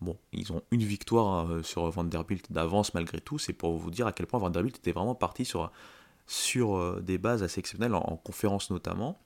Bon, 0.00 0.16
ils 0.32 0.52
ont 0.52 0.62
une 0.70 0.84
victoire 0.84 1.50
euh, 1.50 1.62
sur 1.64 1.90
Vanderbilt 1.90 2.52
d'avance 2.52 2.94
malgré 2.94 3.20
tout. 3.20 3.38
C'est 3.38 3.52
pour 3.52 3.76
vous 3.76 3.90
dire 3.90 4.06
à 4.06 4.12
quel 4.12 4.26
point 4.26 4.38
Vanderbilt 4.38 4.76
était 4.76 4.92
vraiment 4.92 5.16
parti 5.16 5.44
sur, 5.44 5.72
sur 6.28 6.76
euh, 6.76 7.00
des 7.00 7.18
bases 7.18 7.42
assez 7.42 7.58
exceptionnelles, 7.58 7.96
en, 7.96 8.16
conférence 8.16 8.70
notamment. 8.70 9.18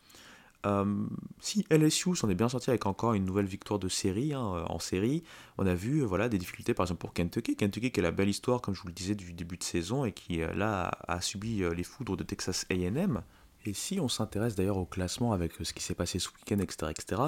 Euh, 0.64 1.06
si 1.40 1.66
LSU 1.70 2.14
s'en 2.14 2.28
est 2.28 2.34
bien 2.34 2.48
sorti 2.48 2.70
avec 2.70 2.86
encore 2.86 3.14
une 3.14 3.24
nouvelle 3.24 3.46
victoire 3.46 3.78
de 3.78 3.88
série, 3.88 4.32
hein, 4.32 4.64
en 4.68 4.78
série, 4.78 5.24
on 5.58 5.66
a 5.66 5.74
vu 5.74 6.02
voilà, 6.02 6.28
des 6.28 6.38
difficultés 6.38 6.74
par 6.74 6.84
exemple 6.84 7.00
pour 7.00 7.12
Kentucky. 7.12 7.56
Kentucky 7.56 7.90
qui 7.90 8.00
est 8.00 8.02
la 8.02 8.12
belle 8.12 8.28
histoire, 8.28 8.60
comme 8.60 8.74
je 8.74 8.82
vous 8.82 8.88
le 8.88 8.94
disais, 8.94 9.14
du 9.14 9.32
début 9.32 9.56
de 9.56 9.64
saison 9.64 10.04
et 10.04 10.12
qui 10.12 10.38
là 10.54 10.90
a, 11.08 11.20
subi 11.20 11.62
les 11.74 11.84
foudres 11.84 12.16
de 12.16 12.22
Texas 12.22 12.66
AM. 12.70 13.22
Et 13.64 13.74
si 13.74 14.00
on 14.00 14.08
s'intéresse 14.08 14.56
d'ailleurs 14.56 14.76
au 14.76 14.86
classement 14.86 15.32
avec 15.32 15.52
ce 15.62 15.72
qui 15.72 15.82
s'est 15.82 15.94
passé 15.94 16.18
ce 16.18 16.28
week-end, 16.30 16.58
etc., 16.58 16.90
etc., 16.90 17.22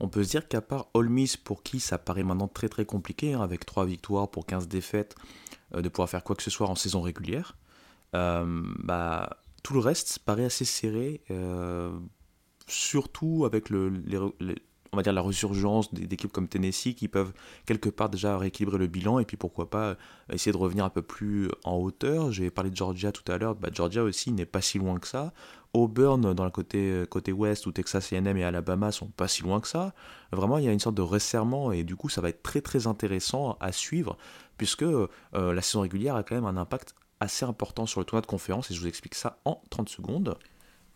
on 0.00 0.08
peut 0.08 0.22
se 0.22 0.30
dire 0.30 0.46
qu'à 0.46 0.60
part 0.60 0.88
Ole 0.92 1.08
Miss, 1.08 1.38
pour 1.38 1.62
qui 1.62 1.80
ça 1.80 1.96
paraît 1.96 2.24
maintenant 2.24 2.48
très 2.48 2.68
très 2.68 2.84
compliqué, 2.84 3.32
hein, 3.32 3.40
avec 3.40 3.64
3 3.64 3.86
victoires 3.86 4.30
pour 4.30 4.44
15 4.44 4.68
défaites, 4.68 5.14
de 5.72 5.88
pouvoir 5.88 6.10
faire 6.10 6.24
quoi 6.24 6.36
que 6.36 6.42
ce 6.42 6.50
soit 6.50 6.68
en 6.68 6.74
saison 6.74 7.00
régulière, 7.00 7.56
bah, 8.12 9.30
tout 9.62 9.74
le 9.74 9.80
reste 9.80 10.20
paraît 10.20 10.46
assez 10.46 10.64
serré, 10.64 11.20
euh, 11.30 11.90
surtout 12.68 13.44
avec 13.44 13.70
le, 13.70 13.92
on 14.92 14.96
va 14.96 15.02
dire 15.02 15.12
la 15.12 15.22
résurgence 15.22 15.92
d'équipes 15.92 16.32
comme 16.32 16.48
Tennessee 16.48 16.94
qui 16.94 17.08
peuvent 17.08 17.32
quelque 17.66 17.88
part 17.88 18.08
déjà 18.08 18.38
rééquilibrer 18.38 18.78
le 18.78 18.86
bilan 18.86 19.18
et 19.18 19.24
puis 19.24 19.36
pourquoi 19.36 19.68
pas 19.70 19.96
essayer 20.32 20.52
de 20.52 20.56
revenir 20.56 20.84
un 20.84 20.90
peu 20.90 21.02
plus 21.02 21.48
en 21.64 21.76
hauteur. 21.76 22.32
J'ai 22.32 22.50
parlé 22.50 22.70
de 22.70 22.76
Georgia 22.76 23.12
tout 23.12 23.30
à 23.30 23.38
l'heure, 23.38 23.54
bah, 23.54 23.68
Georgia 23.72 24.02
aussi 24.02 24.32
n'est 24.32 24.46
pas 24.46 24.60
si 24.60 24.78
loin 24.78 24.98
que 24.98 25.06
ça. 25.06 25.32
Auburn 25.74 26.32
dans 26.32 26.44
le 26.44 26.50
côté, 26.50 27.04
côté 27.10 27.30
ouest 27.30 27.66
où 27.66 27.72
Texas 27.72 28.12
A&M 28.12 28.36
et 28.36 28.44
Alabama 28.44 28.90
sont 28.90 29.08
pas 29.08 29.28
si 29.28 29.42
loin 29.42 29.60
que 29.60 29.68
ça. 29.68 29.92
Vraiment 30.32 30.58
il 30.58 30.64
y 30.64 30.68
a 30.68 30.72
une 30.72 30.80
sorte 30.80 30.96
de 30.96 31.02
resserrement 31.02 31.72
et 31.72 31.84
du 31.84 31.96
coup 31.96 32.08
ça 32.08 32.20
va 32.20 32.30
être 32.30 32.42
très 32.42 32.62
très 32.62 32.86
intéressant 32.86 33.58
à 33.60 33.72
suivre 33.72 34.16
puisque 34.56 34.82
euh, 34.82 35.08
la 35.32 35.60
saison 35.62 35.82
régulière 35.82 36.16
a 36.16 36.22
quand 36.22 36.34
même 36.34 36.46
un 36.46 36.56
impact 36.56 36.94
assez 37.20 37.44
important 37.44 37.86
sur 37.86 38.00
le 38.00 38.06
tournoi 38.06 38.22
de 38.22 38.26
conférence 38.26 38.70
et 38.70 38.74
je 38.74 38.80
vous 38.80 38.86
explique 38.86 39.14
ça 39.14 39.38
en 39.44 39.60
30 39.70 39.88
secondes. 39.88 40.36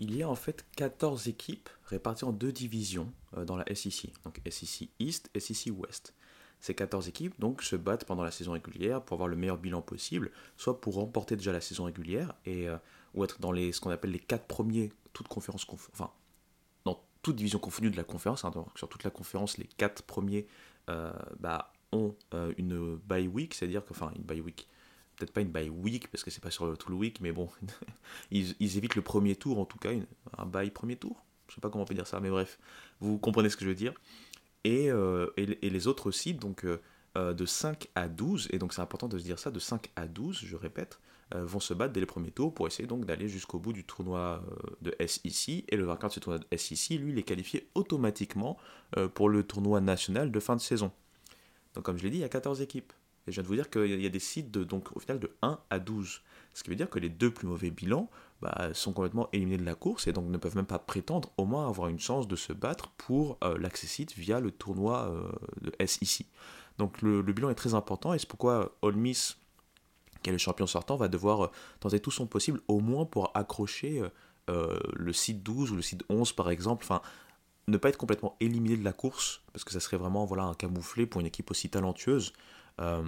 Il 0.02 0.16
y 0.16 0.24
a 0.24 0.28
en 0.28 0.34
fait 0.34 0.66
14 0.74 1.28
équipes 1.28 1.68
réparties 1.84 2.24
en 2.24 2.32
deux 2.32 2.50
divisions 2.50 3.12
euh, 3.36 3.44
dans 3.44 3.54
la 3.54 3.64
SEC, 3.72 4.12
donc 4.24 4.40
SEC 4.50 4.88
East, 4.98 5.30
SEC 5.38 5.72
West. 5.72 6.12
Ces 6.58 6.74
14 6.74 7.06
équipes 7.06 7.38
donc 7.38 7.62
se 7.62 7.76
battent 7.76 8.04
pendant 8.04 8.24
la 8.24 8.32
saison 8.32 8.50
régulière 8.50 9.00
pour 9.00 9.14
avoir 9.14 9.28
le 9.28 9.36
meilleur 9.36 9.58
bilan 9.58 9.80
possible, 9.80 10.32
soit 10.56 10.80
pour 10.80 10.94
remporter 10.94 11.36
déjà 11.36 11.52
la 11.52 11.60
saison 11.60 11.84
régulière 11.84 12.34
et 12.46 12.68
euh, 12.68 12.78
ou 13.14 13.22
être 13.22 13.40
dans 13.40 13.54
ce 13.54 13.80
qu'on 13.80 13.90
appelle 13.90 14.10
les 14.10 14.18
quatre 14.18 14.46
premiers 14.46 14.90
dans 16.84 17.04
toute 17.22 17.36
division 17.36 17.60
confondue 17.60 17.92
de 17.92 17.96
la 17.96 18.02
conférence, 18.02 18.44
hein, 18.44 18.52
sur 18.74 18.88
toute 18.88 19.04
la 19.04 19.10
conférence 19.10 19.56
les 19.56 19.68
quatre 19.68 20.02
premiers 20.02 20.48
euh, 20.90 21.12
bah, 21.38 21.72
ont 21.92 22.16
une 22.56 22.96
bye 22.96 23.28
week, 23.28 23.54
c'est-à-dire 23.54 23.84
que 23.84 23.94
une 24.16 24.22
bye 24.22 24.40
week, 24.40 24.66
peut-être 25.16 25.32
pas 25.32 25.40
une 25.40 25.50
bye 25.50 25.68
week 25.68 26.08
parce 26.10 26.24
que 26.24 26.30
c'est 26.30 26.42
pas 26.42 26.50
sur 26.50 26.76
tout 26.78 26.90
le 26.90 26.96
week, 26.96 27.20
mais 27.20 27.32
bon, 27.32 27.48
ils, 28.30 28.54
évitent 28.60 28.94
le 28.94 29.02
premier 29.02 29.36
tour 29.36 29.58
en 29.58 29.64
tout 29.64 29.78
cas, 29.78 29.90
un 30.38 30.46
bye 30.46 30.70
premier 30.70 30.96
tour. 30.96 31.24
Je 31.48 31.54
sais 31.54 31.60
pas 31.60 31.68
comment 31.68 31.84
on 31.84 31.86
peut 31.86 31.94
dire 31.94 32.06
ça, 32.06 32.20
mais 32.20 32.30
bref, 32.30 32.58
vous 33.00 33.18
comprenez 33.18 33.50
ce 33.50 33.56
que 33.56 33.64
je 33.64 33.68
veux 33.68 33.74
dire. 33.74 33.92
Et, 34.64 34.90
euh, 34.90 35.28
et, 35.36 35.70
les 35.70 35.86
autres 35.86 36.06
aussi, 36.06 36.34
donc 36.34 36.64
euh, 36.64 36.80
euh, 37.18 37.34
de 37.34 37.44
5 37.44 37.88
à 37.94 38.08
12, 38.08 38.48
et 38.52 38.58
donc 38.58 38.72
c'est 38.72 38.80
important 38.80 39.08
de 39.08 39.18
se 39.18 39.24
dire 39.24 39.38
ça, 39.38 39.50
de 39.50 39.58
5 39.58 39.90
à 39.96 40.06
12, 40.06 40.44
je 40.44 40.56
répète, 40.56 40.98
vont 41.34 41.60
se 41.60 41.72
battre 41.72 41.94
dès 41.94 42.00
les 42.00 42.04
premiers 42.04 42.30
tours 42.30 42.52
pour 42.52 42.66
essayer 42.66 42.86
donc 42.86 43.06
d'aller 43.06 43.26
jusqu'au 43.26 43.58
bout 43.58 43.72
du 43.72 43.84
tournoi 43.84 44.44
de 44.82 44.94
SEC. 45.06 45.64
Et 45.66 45.76
le 45.78 45.84
vainqueur 45.84 46.10
de 46.10 46.14
ce 46.14 46.20
tournoi 46.20 46.38
de 46.38 46.56
SEC, 46.58 46.98
lui, 47.00 47.12
il 47.12 47.18
est 47.18 47.22
qualifié 47.22 47.70
automatiquement 47.74 48.58
pour 49.14 49.30
le 49.30 49.42
tournoi 49.42 49.80
national 49.80 50.30
de 50.30 50.40
fin 50.40 50.56
de 50.56 50.60
saison. 50.60 50.92
Donc 51.72 51.84
comme 51.84 51.96
je 51.96 52.02
l'ai 52.02 52.10
dit, 52.10 52.18
il 52.18 52.20
y 52.20 52.24
a 52.24 52.28
14 52.28 52.60
équipes. 52.60 52.92
Et 53.26 53.32
je 53.32 53.36
viens 53.36 53.42
de 53.42 53.48
vous 53.48 53.54
dire 53.54 53.70
qu'il 53.70 54.00
y 54.00 54.06
a 54.06 54.10
des 54.10 54.18
sites 54.18 54.50
de, 54.50 54.64
donc, 54.64 54.96
au 54.96 55.00
final 55.00 55.18
de 55.20 55.30
1 55.42 55.58
à 55.70 55.78
12. 55.78 56.22
Ce 56.54 56.62
qui 56.62 56.70
veut 56.70 56.76
dire 56.76 56.90
que 56.90 56.98
les 56.98 57.08
deux 57.08 57.30
plus 57.30 57.46
mauvais 57.46 57.70
bilans 57.70 58.10
bah, 58.42 58.70
sont 58.74 58.92
complètement 58.92 59.28
éliminés 59.32 59.58
de 59.58 59.64
la 59.64 59.74
course 59.74 60.06
et 60.06 60.12
donc 60.12 60.28
ne 60.28 60.36
peuvent 60.36 60.56
même 60.56 60.66
pas 60.66 60.78
prétendre 60.78 61.30
au 61.36 61.44
moins 61.44 61.68
avoir 61.68 61.88
une 61.88 62.00
chance 62.00 62.26
de 62.26 62.36
se 62.36 62.52
battre 62.52 62.90
pour 62.96 63.38
euh, 63.44 63.56
l'accessite 63.56 64.14
via 64.16 64.40
le 64.40 64.50
tournoi 64.50 65.08
euh, 65.08 65.30
de 65.60 65.86
SEC. 65.86 66.26
Donc 66.78 67.00
le, 67.02 67.22
bilan 67.22 67.50
est 67.50 67.54
très 67.54 67.74
important 67.74 68.12
et 68.12 68.18
c'est 68.18 68.28
pourquoi 68.28 68.76
Ole 68.82 68.96
Miss, 68.96 69.36
qui 70.22 70.30
est 70.30 70.32
le 70.32 70.38
champion 70.38 70.66
sortant, 70.66 70.96
va 70.96 71.08
devoir 71.08 71.44
euh, 71.44 71.50
tenter 71.80 72.00
tout 72.00 72.10
son 72.10 72.26
possible 72.26 72.60
au 72.68 72.80
moins 72.80 73.04
pour 73.04 73.30
accrocher 73.34 74.02
le 74.48 75.12
site 75.14 75.42
12 75.42 75.70
ou 75.70 75.76
le 75.76 75.82
site 75.82 76.02
11 76.10 76.32
par 76.32 76.50
exemple. 76.50 76.84
Enfin, 76.84 77.00
ne 77.68 77.76
pas 77.76 77.88
être 77.88 77.96
complètement 77.96 78.36
éliminé 78.40 78.76
de 78.76 78.84
la 78.84 78.92
course 78.92 79.40
parce 79.52 79.64
que 79.64 79.72
ça 79.72 79.80
serait 79.80 79.96
vraiment 79.96 80.24
voilà, 80.24 80.44
un 80.44 80.54
camouflet 80.54 81.06
pour 81.06 81.20
une 81.20 81.26
équipe 81.26 81.50
aussi 81.50 81.70
talentueuse. 81.70 82.32
Euh, 82.80 83.02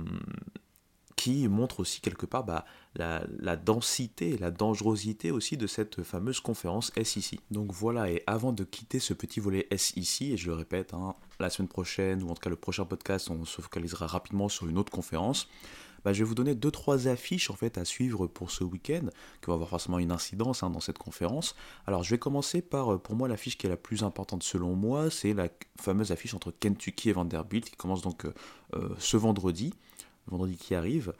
qui 1.16 1.48
montre 1.48 1.80
aussi 1.80 2.00
quelque 2.00 2.26
part 2.26 2.44
bah, 2.44 2.64
la, 2.96 3.24
la, 3.38 3.56
densité, 3.56 4.36
la 4.36 4.50
dangerosité 4.50 5.30
aussi 5.30 5.56
de 5.56 5.66
cette 5.66 6.02
fameuse 6.02 6.40
conférence 6.40 6.92
SEC. 7.02 7.38
Donc 7.50 7.72
voilà, 7.72 8.10
et 8.10 8.22
avant 8.26 8.52
de 8.52 8.64
quitter 8.64 8.98
ce 8.98 9.14
petit 9.14 9.40
volet 9.40 9.66
SEC, 9.76 10.22
et 10.32 10.36
je 10.36 10.48
le 10.48 10.54
répète, 10.54 10.92
hein, 10.92 11.14
la 11.40 11.50
semaine 11.50 11.68
prochaine, 11.68 12.22
ou 12.22 12.30
en 12.30 12.34
tout 12.34 12.40
cas 12.40 12.50
le 12.50 12.56
prochain 12.56 12.84
podcast, 12.84 13.30
on 13.30 13.44
se 13.44 13.62
focalisera 13.62 14.06
rapidement 14.06 14.48
sur 14.48 14.68
une 14.68 14.76
autre 14.76 14.92
conférence, 14.92 15.48
bah, 16.04 16.12
je 16.12 16.18
vais 16.18 16.24
vous 16.24 16.34
donner 16.34 16.54
deux 16.54 16.70
trois 16.70 17.08
affiches 17.08 17.50
en 17.50 17.54
fait 17.54 17.78
à 17.78 17.84
suivre 17.84 18.26
pour 18.26 18.50
ce 18.50 18.64
week-end, 18.64 19.06
qui 19.40 19.46
va 19.46 19.54
avoir 19.54 19.68
forcément 19.68 19.98
une 19.98 20.12
incidence 20.12 20.62
hein, 20.62 20.70
dans 20.70 20.80
cette 20.80 20.98
conférence. 20.98 21.54
Alors 21.86 22.02
je 22.02 22.10
vais 22.10 22.18
commencer 22.18 22.62
par, 22.62 22.94
euh, 22.94 22.98
pour 22.98 23.14
moi, 23.14 23.28
l'affiche 23.28 23.56
qui 23.56 23.66
est 23.66 23.70
la 23.70 23.76
plus 23.76 24.02
importante 24.02 24.42
selon 24.42 24.74
moi, 24.74 25.10
c'est 25.10 25.32
la 25.32 25.48
fameuse 25.80 26.12
affiche 26.12 26.34
entre 26.34 26.50
Kentucky 26.52 27.10
et 27.10 27.12
Vanderbilt, 27.12 27.70
qui 27.70 27.76
commence 27.76 28.02
donc 28.02 28.24
euh, 28.24 28.34
euh, 28.74 28.88
ce 28.98 29.16
vendredi, 29.16 29.74
vendredi 30.26 30.56
qui 30.56 30.74
arrive. 30.74 31.12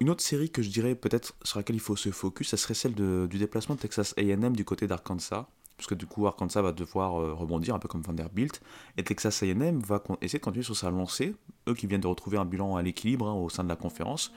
une 0.00 0.10
autre 0.10 0.22
série 0.22 0.50
que 0.50 0.62
je 0.62 0.70
dirais 0.70 0.94
peut-être 0.94 1.34
sur 1.42 1.58
laquelle 1.58 1.76
il 1.76 1.80
faut 1.80 1.96
se 1.96 2.10
focus, 2.10 2.48
ça 2.48 2.56
serait 2.56 2.74
celle 2.74 2.94
du 2.94 3.38
déplacement 3.38 3.74
de 3.74 3.80
Texas 3.80 4.14
AM 4.18 4.56
du 4.56 4.64
côté 4.64 4.86
d'Arkansas 4.86 5.48
parce 5.76 5.86
que 5.86 5.94
du 5.94 6.06
coup 6.06 6.26
Arkansas 6.26 6.62
va 6.62 6.72
devoir 6.72 7.20
euh, 7.20 7.34
rebondir 7.34 7.74
un 7.74 7.78
peu 7.78 7.88
comme 7.88 8.02
Vanderbilt, 8.02 8.60
et 8.96 9.04
Texas 9.04 9.42
A&M 9.42 9.80
va 9.80 10.02
essayer 10.22 10.38
de 10.38 10.44
continuer 10.44 10.64
sur 10.64 10.76
sa 10.76 10.90
lancée, 10.90 11.34
eux 11.68 11.74
qui 11.74 11.86
viennent 11.86 12.00
de 12.00 12.06
retrouver 12.06 12.38
un 12.38 12.44
bilan 12.44 12.76
à 12.76 12.82
l'équilibre 12.82 13.28
hein, 13.28 13.34
au 13.34 13.48
sein 13.48 13.64
de 13.64 13.68
la 13.68 13.76
conférence, 13.76 14.32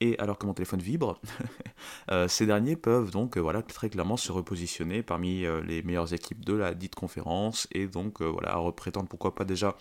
et 0.00 0.18
alors 0.18 0.38
que 0.38 0.46
mon 0.46 0.54
téléphone 0.54 0.80
vibre, 0.80 1.20
euh, 2.10 2.26
ces 2.28 2.46
derniers 2.46 2.76
peuvent 2.76 3.10
donc 3.10 3.36
euh, 3.36 3.40
voilà, 3.40 3.62
très 3.62 3.90
clairement 3.90 4.16
se 4.16 4.32
repositionner 4.32 5.02
parmi 5.02 5.44
les 5.66 5.82
meilleures 5.82 6.14
équipes 6.14 6.44
de 6.44 6.54
la 6.54 6.74
dite 6.74 6.94
conférence, 6.94 7.68
et 7.72 7.86
donc 7.86 8.22
voilà, 8.22 8.58
prétendre 8.72 9.08
pourquoi 9.08 9.34
pas 9.34 9.44
déjà 9.44 9.76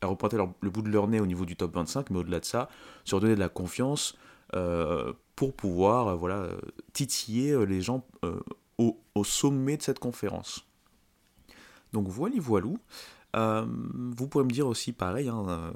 à 0.00 0.06
repointer 0.06 0.36
le 0.36 0.70
bout 0.70 0.82
de 0.82 0.90
leur 0.90 1.08
nez 1.08 1.18
au 1.18 1.26
niveau 1.26 1.44
du 1.44 1.56
top 1.56 1.74
25, 1.74 2.10
mais 2.10 2.18
au-delà 2.18 2.40
de 2.40 2.44
ça, 2.44 2.68
se 3.04 3.14
redonner 3.14 3.34
de 3.34 3.40
la 3.40 3.48
confiance 3.48 4.16
pour 5.34 5.54
pouvoir 5.56 6.16
voilà, 6.16 6.48
titiller 6.92 7.66
les 7.66 7.80
gens 7.80 8.06
au, 8.78 9.24
sommet 9.24 9.76
de 9.76 9.82
cette 9.82 9.98
conférence. 9.98 10.66
Donc 11.92 12.08
voilà, 12.08 12.36
voilou. 12.38 12.78
Euh, 13.36 13.66
vous 13.66 14.28
pourrez 14.28 14.44
me 14.44 14.50
dire 14.50 14.66
aussi 14.66 14.92
pareil, 14.92 15.28
hein, 15.28 15.44
euh, 15.48 15.72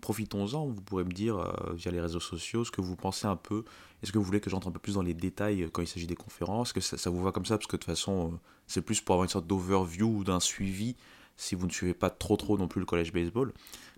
profitons-en, 0.00 0.66
vous 0.66 0.80
pourrez 0.80 1.04
me 1.04 1.12
dire 1.12 1.38
euh, 1.38 1.74
via 1.74 1.90
les 1.90 2.00
réseaux 2.00 2.20
sociaux 2.20 2.64
ce 2.64 2.70
que 2.70 2.80
vous 2.80 2.96
pensez 2.96 3.26
un 3.26 3.36
peu. 3.36 3.64
Est-ce 4.02 4.12
que 4.12 4.18
vous 4.18 4.24
voulez 4.24 4.40
que 4.40 4.50
j'entre 4.50 4.68
un 4.68 4.72
peu 4.72 4.78
plus 4.78 4.94
dans 4.94 5.02
les 5.02 5.14
détails 5.14 5.68
quand 5.72 5.82
il 5.82 5.88
s'agit 5.88 6.06
des 6.06 6.16
conférences? 6.16 6.72
Que 6.72 6.80
ça, 6.80 7.10
vous 7.10 7.22
va 7.22 7.32
comme 7.32 7.46
ça? 7.46 7.56
Parce 7.56 7.66
que 7.66 7.76
de 7.76 7.82
toute 7.82 7.90
façon, 7.90 8.38
c'est 8.66 8.82
plus 8.82 9.00
pour 9.00 9.14
avoir 9.14 9.24
une 9.24 9.30
sorte 9.30 9.46
d'overview 9.46 10.08
ou 10.08 10.24
d'un 10.24 10.40
suivi 10.40 10.96
si 11.36 11.54
vous 11.54 11.66
ne 11.66 11.72
suivez 11.72 11.94
pas 11.94 12.10
trop 12.10 12.36
trop 12.36 12.58
non 12.58 12.68
plus 12.68 12.80
le 12.80 12.86
collège 12.86 13.12
baseball. 13.12 13.52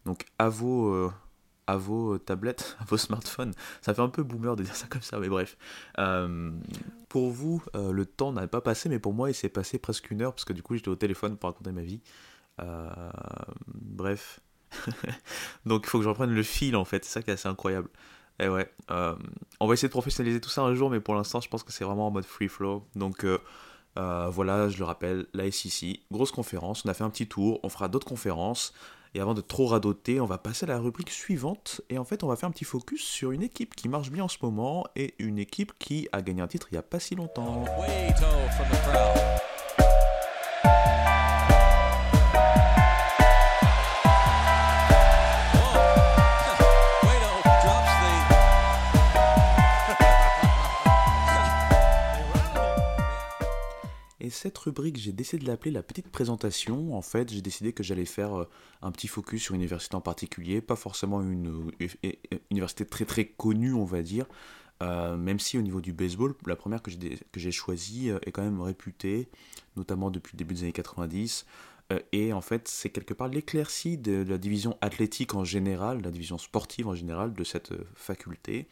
Donc 0.04 0.26
à 0.38 0.48
vos, 0.48 1.10
à 1.66 1.77
vos 1.77 2.18
tablettes, 2.18 2.77
à 2.81 2.85
vos 2.85 2.96
smartphones. 2.96 3.53
Ça 3.83 3.94
fait 3.94 4.03
un 4.03 4.09
peu 4.09 4.22
boomer 4.22 4.57
de 4.57 4.62
dire 4.62 4.77
ça 4.77 4.87
comme 4.88 5.03
ça, 5.03 5.18
mais 5.18 5.29
bref. 5.29 5.57
Euh, 5.98 6.53
pour 7.09 7.31
vous, 7.31 7.62
euh, 7.74 7.92
le 7.92 8.07
temps 8.07 8.33
n'a 8.33 8.46
pas 8.46 8.61
passé, 8.61 8.88
mais 8.88 8.98
pour 8.98 9.14
moi, 9.14 9.31
il 9.31 9.35
s'est 9.35 9.48
passé 9.48 9.79
presque 9.79 10.11
une 10.11 10.22
heure, 10.22 10.33
parce 10.33 10.44
que 10.44 10.53
du 10.53 10.62
coup, 10.62 10.74
j'étais 10.74 10.88
au 10.88 10.96
téléphone 10.96 11.37
pour 11.37 11.50
raconter 11.50 11.72
ma 11.72 11.83
vie. 11.83 12.00
Euh, 12.61 12.90
bref. 13.66 14.40
Donc, 15.66 15.85
il 15.87 15.90
faut 15.90 15.98
que 15.98 16.05
je 16.05 16.09
reprenne 16.09 16.35
le 16.35 16.42
fil, 16.42 16.77
en 16.77 16.85
fait. 16.85 17.05
C'est 17.05 17.12
ça 17.12 17.22
qui 17.22 17.31
est 17.31 17.35
assez 17.35 17.48
incroyable. 17.48 17.88
Et 18.40 18.48
ouais, 18.48 18.68
on 19.61 19.66
va 19.68 19.74
essayer 19.74 19.87
de 19.87 19.92
professionnaliser 19.92 20.40
tout 20.40 20.48
ça 20.48 20.62
un 20.62 20.74
jour, 20.74 20.90
mais 20.90 20.98
pour 20.98 21.14
l'instant, 21.14 21.40
je 21.40 21.48
pense 21.48 21.62
que 21.62 21.72
c'est 21.72 21.85
vraiment 21.85 22.09
en 22.09 22.11
mode 22.11 22.24
free 22.24 22.48
flow. 22.48 22.85
Donc, 22.96 23.24
voilà, 23.94 24.68
je 24.68 24.79
le 24.79 24.85
rappelle, 24.85 25.27
la 25.35 25.48
SEC, 25.50 26.00
grosse 26.11 26.33
conférence. 26.33 26.85
On 26.85 26.88
a 26.88 26.94
fait 26.94 27.05
un 27.05 27.11
petit 27.11 27.29
tour, 27.29 27.61
on 27.62 27.68
fera 27.68 27.87
d'autres 27.88 28.09
conférences. 28.09 28.74
Et 29.14 29.20
avant 29.20 29.35
de 29.35 29.40
trop 29.40 29.66
radoter, 29.66 30.20
on 30.20 30.27
va 30.27 30.38
passer 30.38 30.64
à 30.64 30.68
la 30.68 30.79
rubrique 30.79 31.11
suivante. 31.11 31.81
Et 31.88 31.98
en 31.98 32.05
fait, 32.05 32.24
on 32.24 32.27
va 32.27 32.35
faire 32.35 32.48
un 32.48 32.53
petit 32.53 32.64
focus 32.64 33.03
sur 33.03 33.31
une 33.31 33.42
équipe 33.42 33.77
qui 33.77 33.88
marche 33.88 34.11
bien 34.11 34.24
en 34.24 34.29
ce 34.29 34.38
moment 34.42 34.87
et 34.96 35.14
une 35.20 35.38
équipe 35.38 35.72
qui 35.79 36.09
a 36.12 36.20
gagné 36.20 36.42
un 36.42 36.48
titre 36.48 36.66
il 36.70 36.74
n'y 36.74 36.79
a 36.79 36.83
pas 36.83 36.98
si 36.98 37.14
longtemps. 37.14 37.64
Et 54.24 54.30
cette 54.30 54.56
rubrique, 54.56 54.96
j'ai 54.96 55.12
décidé 55.12 55.42
de 55.42 55.50
l'appeler 55.50 55.70
la 55.70 55.82
petite 55.82 56.08
présentation. 56.08 56.96
En 56.96 57.02
fait, 57.02 57.30
j'ai 57.30 57.42
décidé 57.42 57.74
que 57.74 57.82
j'allais 57.82 58.06
faire 58.06 58.40
euh, 58.40 58.48
un 58.80 58.90
petit 58.90 59.06
focus 59.06 59.42
sur 59.42 59.54
une 59.54 59.60
université 59.60 59.96
en 59.96 60.00
particulier, 60.00 60.62
pas 60.62 60.76
forcément 60.76 61.20
une, 61.20 61.70
euh, 61.82 62.12
université 62.50 62.87
très 62.87 63.04
très 63.04 63.26
connue, 63.26 63.74
on 63.74 63.84
va 63.84 64.00
dire, 64.00 64.24
même 64.80 65.38
si 65.38 65.58
au 65.58 65.62
niveau 65.62 65.82
du 65.82 65.92
baseball, 65.92 66.34
la 66.46 66.56
première 66.56 66.82
que 66.82 66.90
j'ai 66.90 67.52
choisie 67.52 68.08
est 68.08 68.32
quand 68.32 68.42
même 68.42 68.60
réputée, 68.60 69.28
notamment 69.76 70.10
depuis 70.10 70.32
le 70.34 70.38
début 70.38 70.54
des 70.54 70.62
années 70.64 70.72
90. 70.72 71.46
et 72.12 72.34
en 72.34 72.42
fait, 72.42 72.68
c'est 72.68 72.90
quelque 72.90 73.14
part 73.14 73.28
l'éclaircie 73.28 73.96
de 73.96 74.24
la 74.28 74.37
division 74.37 74.76
athlétique 74.82 75.34
en 75.34 75.44
général, 75.44 76.02
la 76.02 76.10
division 76.10 76.37
sportive 76.37 76.87
en 76.87 76.94
général 76.94 77.32
de 77.32 77.44
cette 77.44 77.72
faculté. 77.94 78.68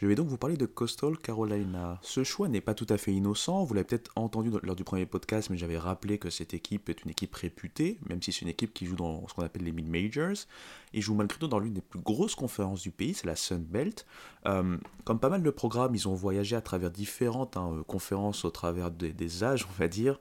Je 0.00 0.06
vais 0.06 0.14
donc 0.14 0.28
vous 0.28 0.38
parler 0.38 0.56
de 0.56 0.64
Coastal 0.64 1.18
Carolina. 1.18 1.98
Ce 2.00 2.24
choix 2.24 2.48
n'est 2.48 2.62
pas 2.62 2.72
tout 2.72 2.86
à 2.88 2.96
fait 2.96 3.12
innocent, 3.12 3.64
vous 3.64 3.74
l'avez 3.74 3.84
peut-être 3.84 4.10
entendu 4.16 4.50
lors 4.62 4.74
du 4.74 4.82
premier 4.82 5.04
podcast, 5.04 5.50
mais 5.50 5.58
j'avais 5.58 5.76
rappelé 5.76 6.16
que 6.16 6.30
cette 6.30 6.54
équipe 6.54 6.88
est 6.88 7.04
une 7.04 7.10
équipe 7.10 7.34
réputée, 7.34 7.98
même 8.08 8.22
si 8.22 8.32
c'est 8.32 8.40
une 8.40 8.48
équipe 8.48 8.72
qui 8.72 8.86
joue 8.86 8.96
dans 8.96 9.28
ce 9.28 9.34
qu'on 9.34 9.42
appelle 9.42 9.62
les 9.62 9.72
mid-majors, 9.72 10.46
et 10.94 11.02
joue 11.02 11.14
malgré 11.14 11.38
tout 11.38 11.48
dans 11.48 11.58
l'une 11.58 11.74
des 11.74 11.82
plus 11.82 12.00
grosses 12.00 12.34
conférences 12.34 12.80
du 12.80 12.90
pays, 12.90 13.12
c'est 13.12 13.26
la 13.26 13.36
Sun 13.36 13.62
Belt. 13.62 14.06
Euh, 14.46 14.78
comme 15.04 15.20
pas 15.20 15.28
mal 15.28 15.42
de 15.42 15.50
programmes, 15.50 15.94
ils 15.94 16.08
ont 16.08 16.14
voyagé 16.14 16.56
à 16.56 16.62
travers 16.62 16.90
différentes 16.90 17.58
hein, 17.58 17.84
conférences 17.86 18.46
au 18.46 18.50
travers 18.50 18.90
des 18.90 19.44
âges, 19.44 19.66
on 19.68 19.78
va 19.78 19.88
dire, 19.88 20.18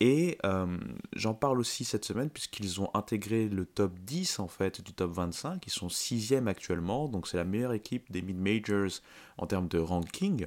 et 0.00 0.36
euh, 0.44 0.76
j'en 1.14 1.32
parle 1.32 1.58
aussi 1.58 1.84
cette 1.84 2.04
semaine 2.04 2.28
puisqu'ils 2.28 2.80
ont 2.82 2.90
intégré 2.92 3.48
le 3.48 3.64
top 3.64 3.98
10 4.00 4.40
en 4.40 4.48
fait 4.48 4.82
du 4.82 4.92
top 4.92 5.12
25. 5.12 5.66
Ils 5.66 5.70
sont 5.70 5.88
sixième 5.88 6.48
actuellement, 6.48 7.08
donc 7.08 7.26
c'est 7.26 7.38
la 7.38 7.44
meilleure 7.44 7.72
équipe 7.72 8.10
des 8.12 8.20
mid-majors 8.20 9.00
en 9.38 9.46
termes 9.46 9.68
de 9.68 9.78
ranking. 9.78 10.46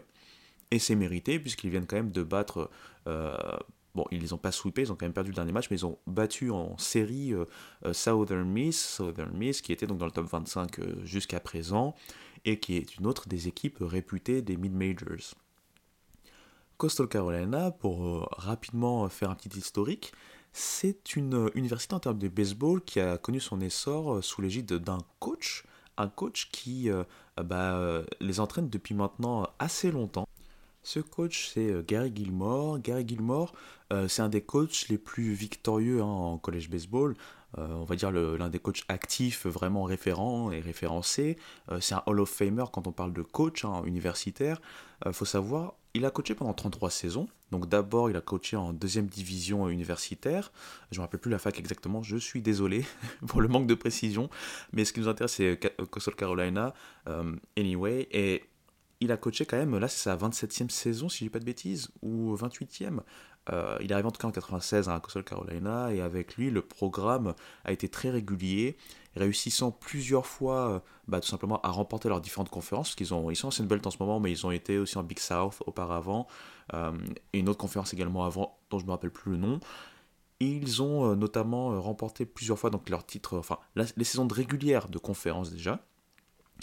Et 0.72 0.78
c'est 0.78 0.96
mérité 0.96 1.40
puisqu'ils 1.40 1.72
viennent 1.72 1.88
quand 1.88 1.96
même 1.96 2.12
de 2.12 2.22
battre... 2.22 2.70
Euh, 3.08 3.36
bon, 3.96 4.06
ils 4.12 4.22
les 4.22 4.34
ont 4.34 4.38
pas 4.38 4.52
sweepés, 4.52 4.84
ils 4.84 4.92
ont 4.92 4.96
quand 4.96 5.08
même 5.08 5.14
perdu 5.14 5.32
le 5.32 5.36
dernier 5.36 5.52
match, 5.52 5.66
mais 5.72 5.78
ils 5.78 5.86
ont 5.86 5.98
battu 6.06 6.52
en 6.52 6.78
série 6.78 7.34
euh, 7.34 7.46
Southern 7.92 8.48
Miss, 8.48 8.98
Southern 8.98 9.36
Miss 9.36 9.64
qui 9.64 9.74
était 9.74 9.88
donc 9.88 9.98
dans 9.98 10.06
le 10.06 10.12
top 10.12 10.28
25 10.28 11.06
jusqu'à 11.06 11.40
présent 11.40 11.96
et 12.46 12.60
qui 12.60 12.78
est 12.78 12.98
une 12.98 13.08
autre 13.08 13.28
des 13.28 13.48
équipes 13.48 13.78
réputées 13.82 14.44
des 14.44 14.58
mid-majors. 14.58 15.34
Coastal 16.80 17.10
Carolina, 17.10 17.72
pour 17.72 18.08
euh, 18.08 18.26
rapidement 18.38 19.10
faire 19.10 19.30
un 19.30 19.36
petit 19.36 19.60
historique, 19.60 20.14
c'est 20.54 21.18
une 21.18 21.34
euh, 21.36 21.50
université 21.54 21.94
en 21.94 22.00
termes 22.00 22.18
de 22.18 22.30
baseball 22.30 22.82
qui 22.82 23.02
a 23.02 23.18
connu 23.18 23.42
son 23.42 23.60
essor 23.60 24.14
euh, 24.14 24.22
sous 24.22 24.42
l'égide 24.42 24.72
d'un 24.76 25.00
coach, 25.20 25.66
un 25.98 26.08
coach 26.08 26.48
qui 26.54 26.90
bah, 27.36 28.02
les 28.22 28.40
entraîne 28.40 28.70
depuis 28.70 28.96
maintenant 28.96 29.50
assez 29.60 29.92
longtemps. 29.92 30.30
Ce 30.82 31.02
coach, 31.02 31.50
c'est 31.54 31.86
Gary 31.86 32.14
Gilmore. 32.16 32.80
Gary 32.80 33.06
Gilmore, 33.06 33.52
c'est 34.08 34.22
un 34.22 34.30
des 34.30 34.40
coachs 34.40 34.88
les 34.88 34.98
plus 34.98 35.34
victorieux 35.34 36.00
hein, 36.00 36.06
en 36.06 36.38
college 36.38 36.70
baseball. 36.70 37.18
On 37.58 37.84
va 37.84 37.96
dire 37.96 38.12
l'un 38.12 38.50
des 38.50 38.60
coachs 38.60 38.84
actifs 38.88 39.46
vraiment 39.46 39.84
référents 39.84 40.52
et 40.52 40.60
référencés. 40.60 41.38
c'est 41.80 41.96
un 41.96 42.04
Hall 42.06 42.20
of 42.20 42.30
Famer 42.30 42.66
quand 42.72 42.88
on 42.88 42.92
parle 42.92 43.14
de 43.14 43.22
coach 43.22 43.66
hein, 43.66 43.82
universitaire. 43.86 44.62
Il 45.06 45.14
faut 45.14 45.26
savoir, 45.26 45.74
il 45.94 46.06
a 46.06 46.12
coaché 46.12 46.36
pendant 46.36 46.54
33 46.54 46.90
saisons. 46.90 47.28
Donc 47.52 47.68
d'abord, 47.68 48.10
il 48.10 48.16
a 48.16 48.22
coaché 48.22 48.56
en 48.56 48.74
deuxième 48.74 49.08
division 49.08 49.68
universitaire. 49.70 50.52
Je 50.92 50.98
ne 50.98 51.02
me 51.02 51.06
rappelle 51.06 51.20
plus 51.20 51.32
la 51.32 51.40
fac 51.40 51.58
exactement, 51.58 52.04
je 52.04 52.18
suis 52.18 52.42
désolé 52.42 52.86
pour 53.28 53.42
le 53.42 53.48
manque 53.48 53.68
de 53.68 53.74
précision. 53.74 54.30
Mais 54.72 54.86
ce 54.86 54.94
qui 54.94 55.00
nous 55.00 55.08
intéresse, 55.08 55.34
c'est 55.34 55.60
Coastal 55.90 56.16
Carolina. 56.16 56.74
Euh, 57.08 57.36
anyway, 57.58 58.08
et 58.12 58.44
il 59.00 59.12
a 59.12 59.18
coaché 59.18 59.46
quand 59.46 59.58
même, 59.58 59.78
là 59.78 59.88
c'est 59.88 60.04
sa 60.04 60.16
27e 60.16 60.70
saison 60.70 61.08
si 61.08 61.20
je 61.20 61.24
dis 61.26 61.30
pas 61.30 61.40
de 61.40 61.46
bêtises, 61.46 61.90
ou 62.02 62.36
28e. 62.36 63.00
Euh, 63.52 63.78
il 63.82 63.92
est 63.92 63.94
arrivé 63.94 64.08
en 64.08 64.12
tout 64.12 64.20
cas 64.20 64.28
en 64.28 64.32
96 64.32 64.90
à 64.90 65.00
Coastal 65.00 65.24
Carolina 65.24 65.94
et 65.94 66.02
avec 66.02 66.36
lui 66.36 66.52
le 66.52 66.62
programme 66.62 67.34
a 67.66 67.72
été 67.72 67.90
très 67.90 68.10
régulier, 68.10 68.78
réussissant 69.16 69.72
plusieurs 69.72 70.26
fois 70.26 70.70
euh, 70.70 70.80
bah, 71.08 71.20
tout 71.20 71.28
simplement 71.28 71.60
à 71.62 71.70
remporter 71.70 72.10
leurs 72.10 72.22
différentes 72.22 72.50
conférences, 72.50 72.96
ont, 73.12 73.30
ils 73.30 73.36
sont 73.36 73.48
en 73.48 73.64
belt 73.64 73.86
en 73.88 73.92
ce 73.92 73.98
moment, 74.00 74.20
mais 74.20 74.32
ils 74.32 74.46
ont 74.46 74.52
été 74.52 74.78
aussi 74.78 74.98
en 74.98 75.04
Big 75.04 75.20
South 75.20 75.62
auparavant, 75.66 76.28
euh, 76.74 76.92
et 77.34 77.40
une 77.40 77.50
autre 77.50 77.60
conférence 77.60 77.94
également 77.94 78.26
avant, 78.26 78.60
dont 78.70 78.78
je 78.78 78.84
ne 78.84 78.88
me 78.88 78.92
rappelle 78.92 79.12
plus 79.12 79.32
le 79.32 79.38
nom. 79.38 79.60
ils 80.40 80.82
ont 80.82 81.16
notamment 81.16 81.82
remporté 81.82 82.26
plusieurs 82.26 82.60
fois 82.60 82.70
donc 82.70 82.90
leur 82.90 83.06
titre, 83.06 83.38
enfin 83.38 83.58
les 83.76 84.04
saisons 84.04 84.26
de 84.26 84.34
régulière 84.34 84.90
de 84.90 85.00
conférences 85.00 85.52
déjà, 85.52 85.80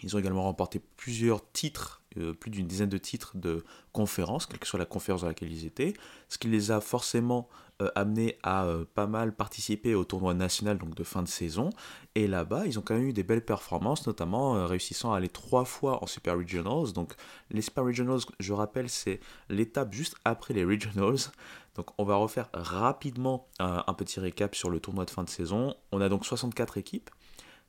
ils 0.02 0.14
ont 0.14 0.18
également 0.18 0.42
remporté 0.42 0.80
plusieurs 0.96 1.50
titres, 1.52 2.02
euh, 2.18 2.35
plus 2.35 2.50
d'une 2.50 2.66
dizaine 2.66 2.88
de 2.88 2.98
titres 2.98 3.37
de 3.37 3.64
conférences, 3.92 4.46
quelle 4.46 4.59
que 4.59 4.66
soit 4.66 4.78
la 4.78 4.85
conférence 4.87 5.22
dans 5.22 5.28
laquelle 5.28 5.52
ils 5.52 5.64
étaient, 5.64 5.94
ce 6.28 6.38
qui 6.38 6.48
les 6.48 6.70
a 6.70 6.80
forcément 6.80 7.48
euh, 7.82 7.90
amenés 7.94 8.38
à 8.42 8.64
euh, 8.64 8.85
pas 8.94 9.06
mal 9.06 9.35
participer 9.35 9.94
au 9.94 10.04
tournoi 10.04 10.35
national 10.35 10.78
donc 10.78 10.94
de 10.94 11.04
fin 11.04 11.22
de 11.22 11.28
saison. 11.28 11.70
Et 12.14 12.26
là-bas, 12.26 12.66
ils 12.66 12.78
ont 12.78 12.82
quand 12.82 12.94
même 12.94 13.09
eu 13.09 13.12
des 13.12 13.22
belles 13.22 13.44
performances, 13.44 14.06
notamment 14.06 14.66
réussissant 14.66 15.12
à 15.12 15.18
aller 15.18 15.28
trois 15.28 15.64
fois 15.64 16.02
en 16.02 16.06
Super 16.06 16.37
Regionals. 16.37 16.92
Donc 16.92 17.14
les 17.50 17.62
Super 17.62 17.85
Regionals, 17.85 18.20
je 18.38 18.52
rappelle, 18.52 18.88
c'est 18.88 19.20
l'étape 19.48 19.92
juste 19.92 20.16
après 20.24 20.54
les 20.54 20.64
Regionals. 20.64 21.30
Donc 21.74 21.90
on 21.98 22.04
va 22.04 22.16
refaire 22.16 22.48
rapidement 22.54 23.48
un 23.59 23.92
petit 23.92 24.18
récap 24.18 24.54
sur 24.54 24.70
le 24.70 24.80
tournoi 24.80 25.04
de 25.04 25.11
fin 25.11 25.24
de 25.24 25.28
saison. 25.28 25.74
On 25.92 26.00
a 26.00 26.09
donc 26.09 26.24
64 26.24 26.78
équipes 26.78 27.11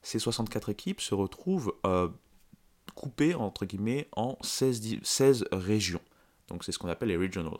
ces 0.08 0.20
64 0.20 0.70
équipes 0.70 1.02
se 1.02 1.14
retrouvent 1.14 1.76
euh, 1.86 2.08
coupées 2.96 3.36
entre 3.36 3.66
guillemets 3.66 4.08
en 4.16 4.38
16, 4.42 5.02
16 5.04 5.46
régions. 5.52 6.00
Donc 6.48 6.64
c'est 6.64 6.72
ce 6.72 6.80
qu'on 6.80 6.88
appelle 6.88 7.10
les 7.10 7.18
regionals. 7.18 7.60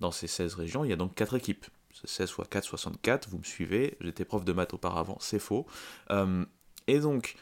Dans 0.00 0.10
ces 0.10 0.26
16 0.26 0.54
régions, 0.54 0.84
il 0.84 0.90
y 0.90 0.92
a 0.92 0.96
donc 0.96 1.14
4 1.14 1.36
équipes. 1.36 1.66
16 2.04 2.30
x 2.30 2.48
4, 2.50 2.64
64, 2.64 3.28
vous 3.28 3.38
me 3.38 3.44
suivez, 3.44 3.96
j'étais 4.00 4.24
prof 4.24 4.44
de 4.44 4.52
maths 4.52 4.74
auparavant, 4.74 5.18
c'est 5.20 5.38
faux. 5.38 5.66
Euh, 6.10 6.44
et 6.88 6.98
donc, 6.98 7.36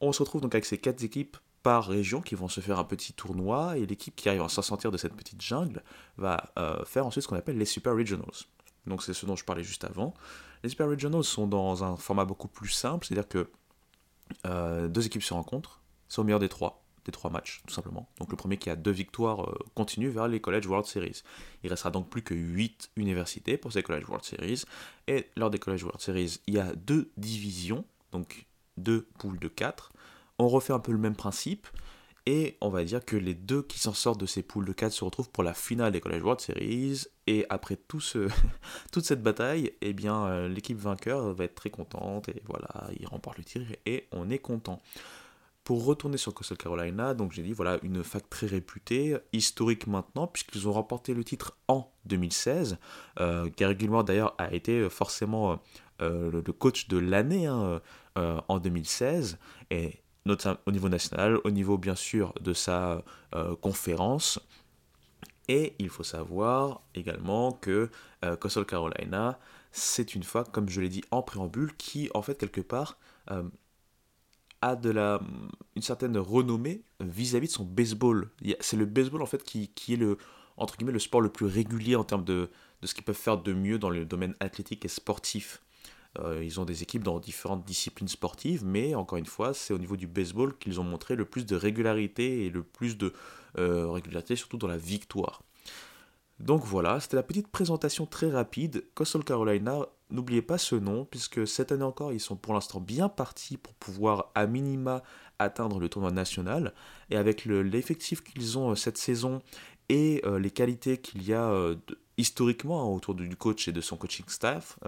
on 0.00 0.12
se 0.12 0.20
retrouve 0.20 0.40
donc 0.40 0.56
avec 0.56 0.64
ces 0.64 0.78
4 0.78 1.04
équipes 1.04 1.36
par 1.62 1.86
région 1.86 2.20
qui 2.20 2.34
vont 2.34 2.48
se 2.48 2.60
faire 2.60 2.80
un 2.80 2.84
petit 2.84 3.12
tournoi, 3.12 3.78
et 3.78 3.86
l'équipe 3.86 4.16
qui 4.16 4.28
arrive 4.28 4.42
à 4.42 4.48
s'en 4.48 4.62
sortir 4.62 4.90
de 4.90 4.96
cette 4.96 5.14
petite 5.14 5.40
jungle 5.40 5.84
va 6.16 6.52
euh, 6.58 6.84
faire 6.84 7.06
ensuite 7.06 7.22
ce 7.22 7.28
qu'on 7.28 7.36
appelle 7.36 7.58
les 7.58 7.64
Super 7.64 7.94
Regionals. 7.94 8.46
Donc 8.86 9.04
c'est 9.04 9.14
ce 9.14 9.26
dont 9.26 9.36
je 9.36 9.44
parlais 9.44 9.64
juste 9.64 9.84
avant. 9.84 10.14
Les 10.62 10.68
Super 10.68 10.88
Regionals 10.88 11.24
sont 11.24 11.46
dans 11.46 11.84
un 11.84 11.96
format 11.96 12.24
beaucoup 12.24 12.48
plus 12.48 12.68
simple, 12.68 13.06
c'est-à-dire 13.06 13.28
que 13.28 13.50
euh, 14.46 14.88
deux 14.88 15.06
équipes 15.06 15.22
se 15.22 15.34
rencontrent, 15.34 15.80
c'est 16.08 16.20
au 16.20 16.24
meilleur 16.24 16.40
des 16.40 16.48
trois, 16.48 16.84
des 17.04 17.12
trois 17.12 17.30
matchs, 17.30 17.62
tout 17.66 17.74
simplement. 17.74 18.08
Donc 18.18 18.30
le 18.30 18.36
premier 18.36 18.56
qui 18.56 18.70
a 18.70 18.76
deux 18.76 18.90
victoires 18.90 19.48
euh, 19.48 19.58
continue 19.74 20.08
vers 20.08 20.28
les 20.28 20.40
College 20.40 20.66
World 20.66 20.86
Series. 20.86 21.22
Il 21.62 21.70
restera 21.70 21.90
donc 21.90 22.08
plus 22.08 22.22
que 22.22 22.34
8 22.34 22.90
universités 22.96 23.56
pour 23.56 23.72
ces 23.72 23.82
College 23.82 24.06
World 24.08 24.24
Series. 24.24 24.64
Et 25.06 25.28
lors 25.36 25.50
des 25.50 25.58
College 25.58 25.84
World 25.84 26.00
Series, 26.00 26.40
il 26.46 26.54
y 26.54 26.58
a 26.58 26.74
deux 26.74 27.10
divisions, 27.16 27.84
donc 28.12 28.46
deux 28.76 29.08
poules 29.18 29.38
de 29.38 29.48
4. 29.48 29.92
On 30.38 30.48
refait 30.48 30.72
un 30.72 30.80
peu 30.80 30.92
le 30.92 30.98
même 30.98 31.16
principe. 31.16 31.66
Et 32.30 32.58
on 32.60 32.68
va 32.68 32.84
dire 32.84 33.02
que 33.06 33.16
les 33.16 33.32
deux 33.32 33.62
qui 33.62 33.78
s'en 33.78 33.94
sortent 33.94 34.20
de 34.20 34.26
ces 34.26 34.42
poules 34.42 34.66
de 34.66 34.74
4 34.74 34.92
se 34.92 35.02
retrouvent 35.02 35.30
pour 35.30 35.42
la 35.42 35.54
finale 35.54 35.92
des 35.92 36.00
College 36.02 36.22
World 36.22 36.40
Series. 36.42 37.04
Et 37.26 37.46
après 37.48 37.76
tout 37.76 38.00
ce, 38.00 38.28
toute 38.92 39.06
cette 39.06 39.22
bataille, 39.22 39.72
eh 39.80 39.94
bien, 39.94 40.26
euh, 40.26 40.46
l'équipe 40.46 40.76
vainqueur 40.76 41.32
va 41.32 41.44
être 41.44 41.54
très 41.54 41.70
contente. 41.70 42.28
Et 42.28 42.42
voilà, 42.46 42.68
il 43.00 43.06
remporte 43.06 43.38
le 43.38 43.44
tir 43.44 43.62
et 43.86 44.08
on 44.12 44.28
est 44.28 44.40
content. 44.40 44.82
Pour 45.64 45.86
retourner 45.86 46.18
sur 46.18 46.34
Coastal 46.34 46.58
Carolina, 46.58 47.14
donc 47.14 47.32
j'ai 47.32 47.42
dit 47.42 47.54
voilà 47.54 47.78
une 47.82 48.04
fac 48.04 48.28
très 48.28 48.46
réputée, 48.46 49.16
historique 49.32 49.86
maintenant, 49.86 50.26
puisqu'ils 50.26 50.68
ont 50.68 50.72
remporté 50.72 51.14
le 51.14 51.24
titre 51.24 51.56
en 51.66 51.90
2016. 52.04 52.76
Euh, 53.20 53.48
Gary 53.56 53.74
Gilmore 53.78 54.04
d'ailleurs 54.04 54.34
a 54.36 54.52
été 54.52 54.90
forcément 54.90 55.62
euh, 56.02 56.30
le 56.30 56.52
coach 56.52 56.88
de 56.88 56.98
l'année 56.98 57.46
hein, 57.46 57.80
en 58.16 58.58
2016. 58.58 59.38
Et 59.70 60.02
au 60.66 60.70
niveau 60.70 60.88
national, 60.88 61.38
au 61.44 61.50
niveau 61.50 61.78
bien 61.78 61.94
sûr 61.94 62.32
de 62.40 62.52
sa 62.52 63.02
euh, 63.34 63.56
conférence. 63.56 64.40
Et 65.48 65.74
il 65.78 65.88
faut 65.88 66.02
savoir 66.04 66.82
également 66.94 67.52
que 67.52 67.90
euh, 68.24 68.36
Carolina, 68.36 69.38
c'est 69.72 70.14
une 70.14 70.22
fac, 70.22 70.50
comme 70.52 70.68
je 70.68 70.80
l'ai 70.80 70.90
dit 70.90 71.02
en 71.10 71.22
préambule, 71.22 71.74
qui 71.76 72.10
en 72.14 72.22
fait 72.22 72.38
quelque 72.38 72.60
part 72.60 72.98
euh, 73.30 73.42
a 74.60 74.76
de 74.76 74.90
la, 74.90 75.20
une 75.74 75.82
certaine 75.82 76.18
renommée 76.18 76.82
vis-à-vis 77.00 77.48
de 77.48 77.52
son 77.52 77.64
baseball. 77.64 78.30
C'est 78.60 78.76
le 78.76 78.86
baseball 78.86 79.22
en 79.22 79.26
fait 79.26 79.42
qui, 79.42 79.68
qui, 79.68 79.94
est 79.94 79.96
le, 79.96 80.18
entre 80.56 80.76
guillemets, 80.76 80.92
le 80.92 80.98
sport 80.98 81.20
le 81.20 81.30
plus 81.30 81.46
régulier 81.46 81.96
en 81.96 82.04
termes 82.04 82.24
de, 82.24 82.50
de 82.82 82.86
ce 82.86 82.94
qu'ils 82.94 83.04
peuvent 83.04 83.14
faire 83.14 83.38
de 83.38 83.52
mieux 83.52 83.78
dans 83.78 83.90
le 83.90 84.04
domaine 84.04 84.34
athlétique 84.40 84.84
et 84.84 84.88
sportif. 84.88 85.62
Euh, 86.20 86.42
ils 86.42 86.60
ont 86.60 86.64
des 86.64 86.82
équipes 86.82 87.04
dans 87.04 87.20
différentes 87.20 87.64
disciplines 87.64 88.08
sportives, 88.08 88.64
mais 88.64 88.94
encore 88.94 89.18
une 89.18 89.26
fois, 89.26 89.54
c'est 89.54 89.72
au 89.72 89.78
niveau 89.78 89.96
du 89.96 90.06
baseball 90.06 90.56
qu'ils 90.58 90.80
ont 90.80 90.84
montré 90.84 91.16
le 91.16 91.24
plus 91.24 91.46
de 91.46 91.56
régularité 91.56 92.46
et 92.46 92.50
le 92.50 92.62
plus 92.62 92.96
de 92.96 93.12
euh, 93.58 93.90
régularité, 93.90 94.36
surtout 94.36 94.56
dans 94.56 94.66
la 94.66 94.76
victoire. 94.76 95.42
Donc 96.40 96.64
voilà, 96.64 97.00
c'était 97.00 97.16
la 97.16 97.22
petite 97.22 97.48
présentation 97.48 98.06
très 98.06 98.30
rapide. 98.30 98.84
Coastal 98.94 99.24
Carolina, 99.24 99.86
n'oubliez 100.10 100.42
pas 100.42 100.58
ce 100.58 100.76
nom, 100.76 101.04
puisque 101.04 101.46
cette 101.46 101.72
année 101.72 101.82
encore, 101.82 102.12
ils 102.12 102.20
sont 102.20 102.36
pour 102.36 102.54
l'instant 102.54 102.80
bien 102.80 103.08
partis 103.08 103.56
pour 103.56 103.74
pouvoir 103.74 104.30
à 104.34 104.46
minima 104.46 105.02
atteindre 105.40 105.80
le 105.80 105.88
tournoi 105.88 106.12
national. 106.12 106.74
Et 107.10 107.16
avec 107.16 107.44
l'effectif 107.44 108.22
qu'ils 108.22 108.56
ont 108.56 108.70
euh, 108.70 108.74
cette 108.76 108.98
saison 108.98 109.42
et 109.88 110.22
les 110.38 110.50
qualités 110.50 110.98
qu'il 110.98 111.26
y 111.26 111.32
a 111.32 111.50
historiquement 112.18 112.82
hein, 112.82 112.94
autour 112.94 113.14
du 113.14 113.34
coach 113.36 113.68
et 113.68 113.72
de 113.72 113.80
son 113.80 113.96
coaching 113.96 114.26
staff, 114.28 114.78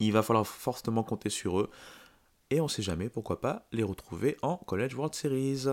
il 0.00 0.12
va 0.12 0.22
falloir 0.22 0.46
fortement 0.46 1.02
compter 1.02 1.30
sur 1.30 1.60
eux. 1.60 1.70
Et 2.50 2.60
on 2.60 2.64
ne 2.64 2.68
sait 2.68 2.82
jamais, 2.82 3.08
pourquoi 3.08 3.40
pas, 3.40 3.66
les 3.72 3.82
retrouver 3.82 4.36
en 4.42 4.56
College 4.56 4.94
World 4.94 5.14
Series. 5.14 5.66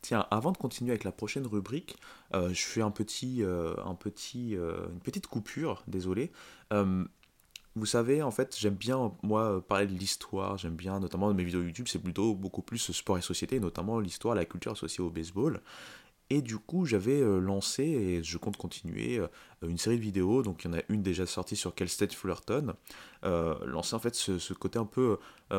Tiens, 0.00 0.26
avant 0.30 0.50
de 0.50 0.56
continuer 0.56 0.90
avec 0.90 1.04
la 1.04 1.12
prochaine 1.12 1.46
rubrique, 1.46 1.96
euh, 2.34 2.48
je 2.48 2.62
fais 2.62 2.82
un 2.82 2.90
petit, 2.90 3.44
euh, 3.44 3.74
euh, 3.76 4.88
une 4.92 5.00
petite 5.00 5.28
coupure, 5.28 5.84
désolé. 5.86 6.32
vous 7.74 7.86
savez, 7.86 8.22
en 8.22 8.30
fait, 8.30 8.56
j'aime 8.58 8.74
bien, 8.74 9.12
moi, 9.22 9.64
parler 9.66 9.86
de 9.86 9.94
l'histoire, 9.94 10.58
j'aime 10.58 10.74
bien, 10.74 11.00
notamment 11.00 11.28
dans 11.28 11.34
mes 11.34 11.44
vidéos 11.44 11.62
YouTube, 11.62 11.86
c'est 11.88 12.00
plutôt 12.00 12.34
beaucoup 12.34 12.62
plus 12.62 12.92
sport 12.92 13.16
et 13.16 13.22
société, 13.22 13.60
notamment 13.60 13.98
l'histoire, 13.98 14.34
la 14.34 14.44
culture 14.44 14.72
associée 14.72 15.02
au 15.02 15.08
baseball. 15.08 15.60
Et 16.34 16.40
du 16.40 16.56
coup, 16.56 16.86
j'avais 16.86 17.20
euh, 17.20 17.40
lancé, 17.40 17.82
et 17.82 18.22
je 18.22 18.38
compte 18.38 18.56
continuer, 18.56 19.18
euh, 19.18 19.28
une 19.60 19.76
série 19.76 19.98
de 19.98 20.02
vidéos. 20.02 20.42
Donc, 20.42 20.64
il 20.64 20.68
y 20.68 20.74
en 20.74 20.78
a 20.78 20.80
une 20.88 21.02
déjà 21.02 21.26
sortie 21.26 21.56
sur 21.56 21.74
Cal 21.74 21.90
State 21.90 22.14
Fullerton. 22.14 22.72
Euh, 23.24 23.54
lancer 23.66 23.94
en 23.94 23.98
fait 23.98 24.14
ce, 24.14 24.54
côté 24.54 24.78
un 24.78 24.86
peu 24.86 25.18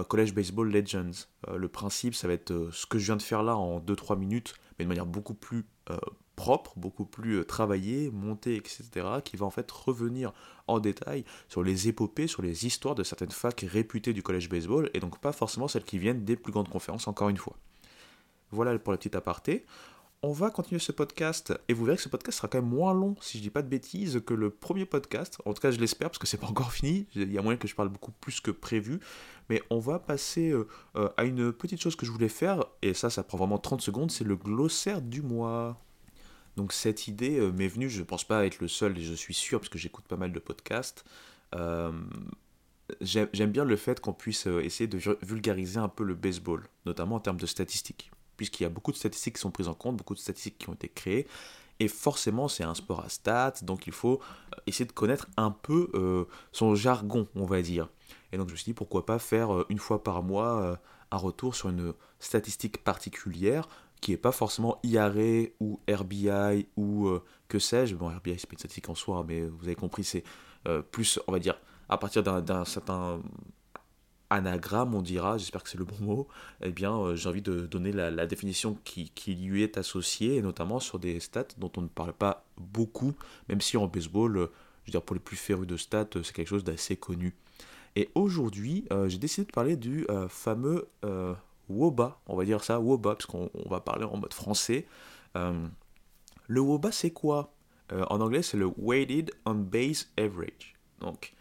College 0.10 0.34
Baseball 0.34 0.72
Legends. 0.72 1.28
le 1.56 1.68
principe, 1.68 2.16
ça 2.16 2.28
va 2.28 2.34
être 2.34 2.70
ce 2.72 2.88
que 2.88 2.98
je 2.98 3.06
viens 3.06 3.18
de 3.18 3.22
faire 3.22 3.44
là 3.44 3.56
en 3.56 3.80
2-3 3.80 4.18
minutes, 4.18 4.56
mais 4.80 4.86
de 4.86 4.90
manière 4.90 5.06
beaucoup 5.06 5.36
plus 5.36 5.64
propre, 6.36 6.74
beaucoup 6.78 7.06
plus 7.06 7.46
travaillée, 7.46 8.10
montée, 8.10 8.56
etc., 8.56 8.90
qui 9.24 9.38
va 9.38 9.46
en 9.46 9.52
fait 9.52 9.70
revenir 9.70 10.34
en 10.66 10.80
détail 10.80 11.24
sur 11.50 11.62
les 11.62 11.88
épopées, 11.88 12.26
sur 12.26 12.42
les 12.42 12.66
histoires 12.66 12.96
de 12.96 13.04
certaines 13.04 13.30
facs 13.30 13.64
réputées 13.68 14.14
du 14.14 14.24
college 14.24 14.50
baseball, 14.50 14.90
et 14.96 15.00
donc 15.00 15.20
pas 15.20 15.34
forcément 15.34 15.68
celles 15.68 15.84
qui 15.84 16.00
viennent 16.00 16.26
des 16.26 16.36
plus 16.36 16.52
grandes 16.52 16.70
conférences, 16.70 17.08
encore 17.08 17.30
une 17.30 17.38
fois. 17.38 17.56
Voilà 18.50 18.78
pour 18.80 18.94
la 18.94 18.98
petite 18.98 19.16
aparté 19.16 19.66
on 20.24 20.32
va 20.32 20.50
continuer 20.50 20.80
ce 20.80 20.94
podcast 20.94 21.54
et 21.68 21.74
vous 21.74 21.84
verrez 21.84 21.98
que 21.98 22.04
ce 22.04 22.08
podcast 22.08 22.38
sera 22.38 22.48
quand 22.48 22.62
même 22.62 22.70
moins 22.70 22.94
long, 22.94 23.18
si 23.20 23.38
je 23.38 23.44
dis 23.44 23.50
pas 23.50 23.62
de 23.62 23.68
bêtises, 23.68 24.22
que 24.26 24.34
le 24.34 24.50
premier 24.50 24.86
podcast. 24.86 25.38
En 25.44 25.54
tout 25.54 25.62
cas, 25.62 25.70
je 25.70 25.80
l'espère 25.80 26.10
parce 26.10 26.18
que 26.18 26.28
c'est 26.28 26.38
pas 26.38 26.48
encore 26.48 26.72
fini. 26.72 27.08
Il 27.14 27.32
y 27.32 27.38
a 27.38 27.42
moyen 27.42 27.58
que 27.58 27.68
je 27.68 27.76
parle 27.76 27.90
beaucoup 27.90 28.14
plus 28.14 28.40
que 28.40 28.50
prévu. 28.50 29.02
Mais 29.50 29.62
on 29.70 29.80
va 29.80 30.00
passer 30.00 30.52
euh, 30.52 30.66
euh, 30.96 31.10
à 31.18 31.26
une 31.26 31.52
petite 31.52 31.82
chose 31.82 31.98
que 31.98 32.06
je 32.06 32.12
voulais 32.12 32.30
faire 32.30 32.64
et 32.82 32.94
ça, 32.94 33.10
ça 33.10 33.22
prend 33.22 33.38
vraiment 33.38 33.58
30 33.58 33.82
secondes. 33.82 34.12
C'est 34.12 34.24
le 34.24 34.38
glossaire 34.38 35.02
du 35.02 35.22
mois. 35.22 35.78
Donc 36.56 36.72
cette 36.72 37.10
idée 37.10 37.38
euh, 37.40 37.52
m'est 37.52 37.68
venue, 37.68 37.90
je 37.90 38.00
ne 38.00 38.06
pense 38.06 38.24
pas 38.24 38.46
être 38.46 38.62
le 38.62 38.70
seul 38.70 38.98
et 38.98 39.02
je 39.02 39.14
suis 39.14 39.34
sûr 39.34 39.60
parce 39.60 39.70
que 39.70 39.78
j'écoute 39.78 40.06
pas 40.08 40.16
mal 40.16 40.32
de 40.32 40.40
podcasts. 40.40 41.04
J'aime 43.02 43.52
bien 43.52 43.66
le 43.66 43.76
fait 43.76 44.00
qu'on 44.00 44.14
puisse 44.14 44.46
essayer 44.48 44.88
de 44.88 45.00
vulgariser 45.22 45.80
un 45.80 45.90
peu 45.90 46.06
le 46.06 46.16
baseball, 46.16 46.64
notamment 46.86 47.18
en 47.18 47.20
termes 47.20 47.40
de 47.40 47.46
statistiques 47.46 48.13
puisqu'il 48.38 48.64
y 48.64 48.66
a 48.66 48.70
beaucoup 48.70 48.92
de 48.92 48.98
statistiques 48.98 49.36
qui 49.36 49.42
sont 49.42 49.52
prises 49.52 49.68
en 49.68 49.74
compte, 49.74 49.98
beaucoup 49.98 50.16
de 50.16 50.20
statistiques 50.20 50.58
qui 50.58 50.70
ont 50.70 50.74
été 50.74 50.90
créées, 50.90 51.28
et 51.80 51.88
forcément 51.88 52.48
c'est 52.48 52.64
un 52.64 52.76
sport 52.76 53.02
à 53.02 53.10
stats, 53.10 53.56
donc 53.62 53.88
il 53.88 53.94
faut 53.94 54.20
euh, 54.54 54.58
essayer 54.68 54.86
de 54.86 54.92
connaître 54.92 55.28
un 55.38 55.52
peu 55.52 55.90
euh, 55.94 56.26
son 56.52 56.76
jargon, 56.76 57.28
on 57.36 57.46
va 57.46 57.62
dire. 57.62 57.90
Et 58.32 58.38
donc 58.38 58.48
je 58.48 58.54
me 58.54 58.58
suis 58.58 58.66
dit 58.66 58.74
pourquoi 58.74 59.06
pas 59.06 59.20
faire 59.20 59.54
euh, 59.54 59.66
une 59.70 59.80
fois 59.80 60.04
par 60.04 60.24
mois 60.24 60.80
un 61.12 61.18
retour 61.18 61.56
sur 61.56 61.70
une 61.70 61.94
statistique 62.20 62.84
particulière 62.84 63.68
qui 64.02 64.12
n'est 64.12 64.18
pas 64.18 64.32
forcément 64.32 64.80
IRA 64.84 65.50
ou 65.60 65.80
RBI 65.90 66.68
ou 66.76 67.10
que 67.48 67.60
sais-je. 67.60 67.96
Bon, 67.96 68.08
RBI 68.08 68.38
c'est 68.38 68.48
pas 68.48 68.54
une 68.54 68.60
statistique 68.60 68.90
en 68.90 68.96
soi, 68.96 69.24
mais 69.28 69.42
vous 69.42 69.66
avez 69.66 69.76
compris, 69.76 70.04
c'est 70.04 70.24
plus, 70.92 71.20
on 71.28 71.32
va 71.32 71.40
dire, 71.40 71.56
à 71.88 71.98
partir 71.98 72.24
d'un 72.24 72.66
certain 72.66 73.22
anagramme, 74.34 74.96
on 74.96 75.02
dira, 75.02 75.38
j'espère 75.38 75.64
que 75.64 75.70
c'est 75.70 75.78
le 75.78 75.86
bon 75.86 75.98
mot, 76.02 76.28
eh 76.62 76.72
bien, 76.72 76.96
euh, 76.98 77.16
j'ai 77.16 77.30
envie 77.30 77.42
de 77.42 77.62
donner 77.62 77.92
la, 77.92 78.26
définition 78.26 78.78
qui, 78.84 79.12
lui 79.28 79.64
est 79.64 79.78
associée, 79.78 80.36
et 80.36 80.42
notamment 80.42 80.80
sur 80.80 81.00
des 81.00 81.20
stats 81.20 81.48
dont 81.58 81.72
on 81.78 81.82
ne 81.82 81.88
parle 81.88 82.14
pas 82.14 82.46
beaucoup, 82.58 83.14
même 83.50 83.62
si 83.62 83.78
en 83.78 83.88
baseball, 83.88 84.38
euh, 84.38 84.48
je 84.84 84.88
veux 84.88 84.92
dire, 84.92 85.02
pour 85.02 85.16
les 85.16 85.20
plus 85.20 85.38
férus 85.38 85.68
de 85.68 85.78
stats, 85.78 86.08
euh, 86.16 86.24
c'est 86.24 86.34
quelque 86.34 86.48
chose 86.48 86.64
d'assez 86.64 86.98
connu. 86.98 87.36
Et 87.96 88.10
aujourd'hui, 88.16 88.88
j'ai 89.06 89.20
décidé 89.20 89.46
de 89.46 89.52
parler 89.52 89.78
du 89.78 90.08
fameux 90.28 90.88
WOBA, 91.70 92.20
on 92.26 92.36
va 92.36 92.44
dire 92.44 92.64
ça, 92.64 92.80
WOBA, 92.80 93.14
parce 93.14 93.28
qu'on 93.28 93.52
va 93.70 93.82
parler 93.82 94.04
en 94.04 94.18
mode 94.18 94.34
français. 94.34 94.88
le 95.36 96.60
WOBA, 96.60 96.92
c'est 96.92 97.12
quoi? 97.12 97.54
En 97.92 98.20
anglais, 98.20 98.42
c'est 98.42 98.58
le 98.58 98.68
Weighted 98.80 99.30
on 99.46 99.54
Base 99.54 100.10
Average. 100.18 100.74
Donc, 101.02 101.36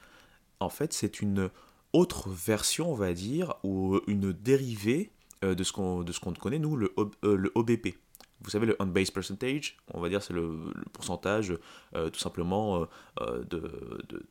en 0.61 0.69
fait, 0.69 0.93
c'est 0.93 1.23
une 1.23 1.49
autre 1.93 2.29
version, 2.31 2.91
on 2.91 2.95
va 2.95 3.13
dire, 3.13 3.55
ou 3.63 4.01
une 4.07 4.33
dérivée 4.33 5.13
euh, 5.45 5.55
de 5.55 5.65
ce 5.65 5.73
qu'on 5.73 6.05
qu'on 6.05 6.33
connaît, 6.33 6.59
nous, 6.59 6.77
le, 6.77 6.95
euh, 6.99 7.37
le 7.37 7.53
OBP. 7.55 7.97
Vous 8.41 8.51
savez, 8.51 8.67
le 8.67 8.77
on-base 8.81 9.11
percentage, 9.11 9.77
on 9.93 10.01
va 10.01 10.09
dire, 10.09 10.23
c'est 10.23 10.33
le, 10.33 10.73
pourcentage, 10.93 11.57
euh, 11.95 12.11
tout 12.11 12.19
simplement, 12.19 12.87
de, 13.21 14.27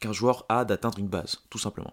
qu'un 0.00 0.12
joueur 0.12 0.46
a 0.48 0.64
d'atteindre 0.64 0.98
une 0.98 1.08
base, 1.08 1.42
tout 1.50 1.58
simplement. 1.58 1.92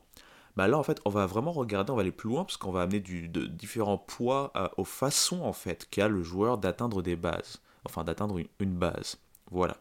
Bah 0.55 0.67
là, 0.67 0.77
en 0.77 0.83
fait, 0.83 1.01
on 1.05 1.09
va 1.09 1.25
vraiment 1.25 1.51
regarder, 1.51 1.91
on 1.91 1.95
va 1.95 2.01
aller 2.01 2.11
plus 2.11 2.29
loin, 2.29 2.45
parce 2.45 2.57
qu'on 2.57 2.71
va 2.71 2.83
amener 2.83 3.01
du, 3.01 3.27
de 3.27 3.45
différents 3.45 3.97
poids 3.97 4.53
aux 4.77 4.85
façons, 4.85 5.41
en 5.41 5.53
fait, 5.53 5.89
qu'a 5.89 6.07
le 6.07 6.23
joueur 6.23 6.57
d'atteindre 6.57 7.01
des 7.01 7.17
bases. 7.17 7.61
Enfin, 7.85 8.03
d'atteindre 8.03 8.37
une, 8.59 8.75
base. 8.75 9.17
Voilà. 9.49 9.77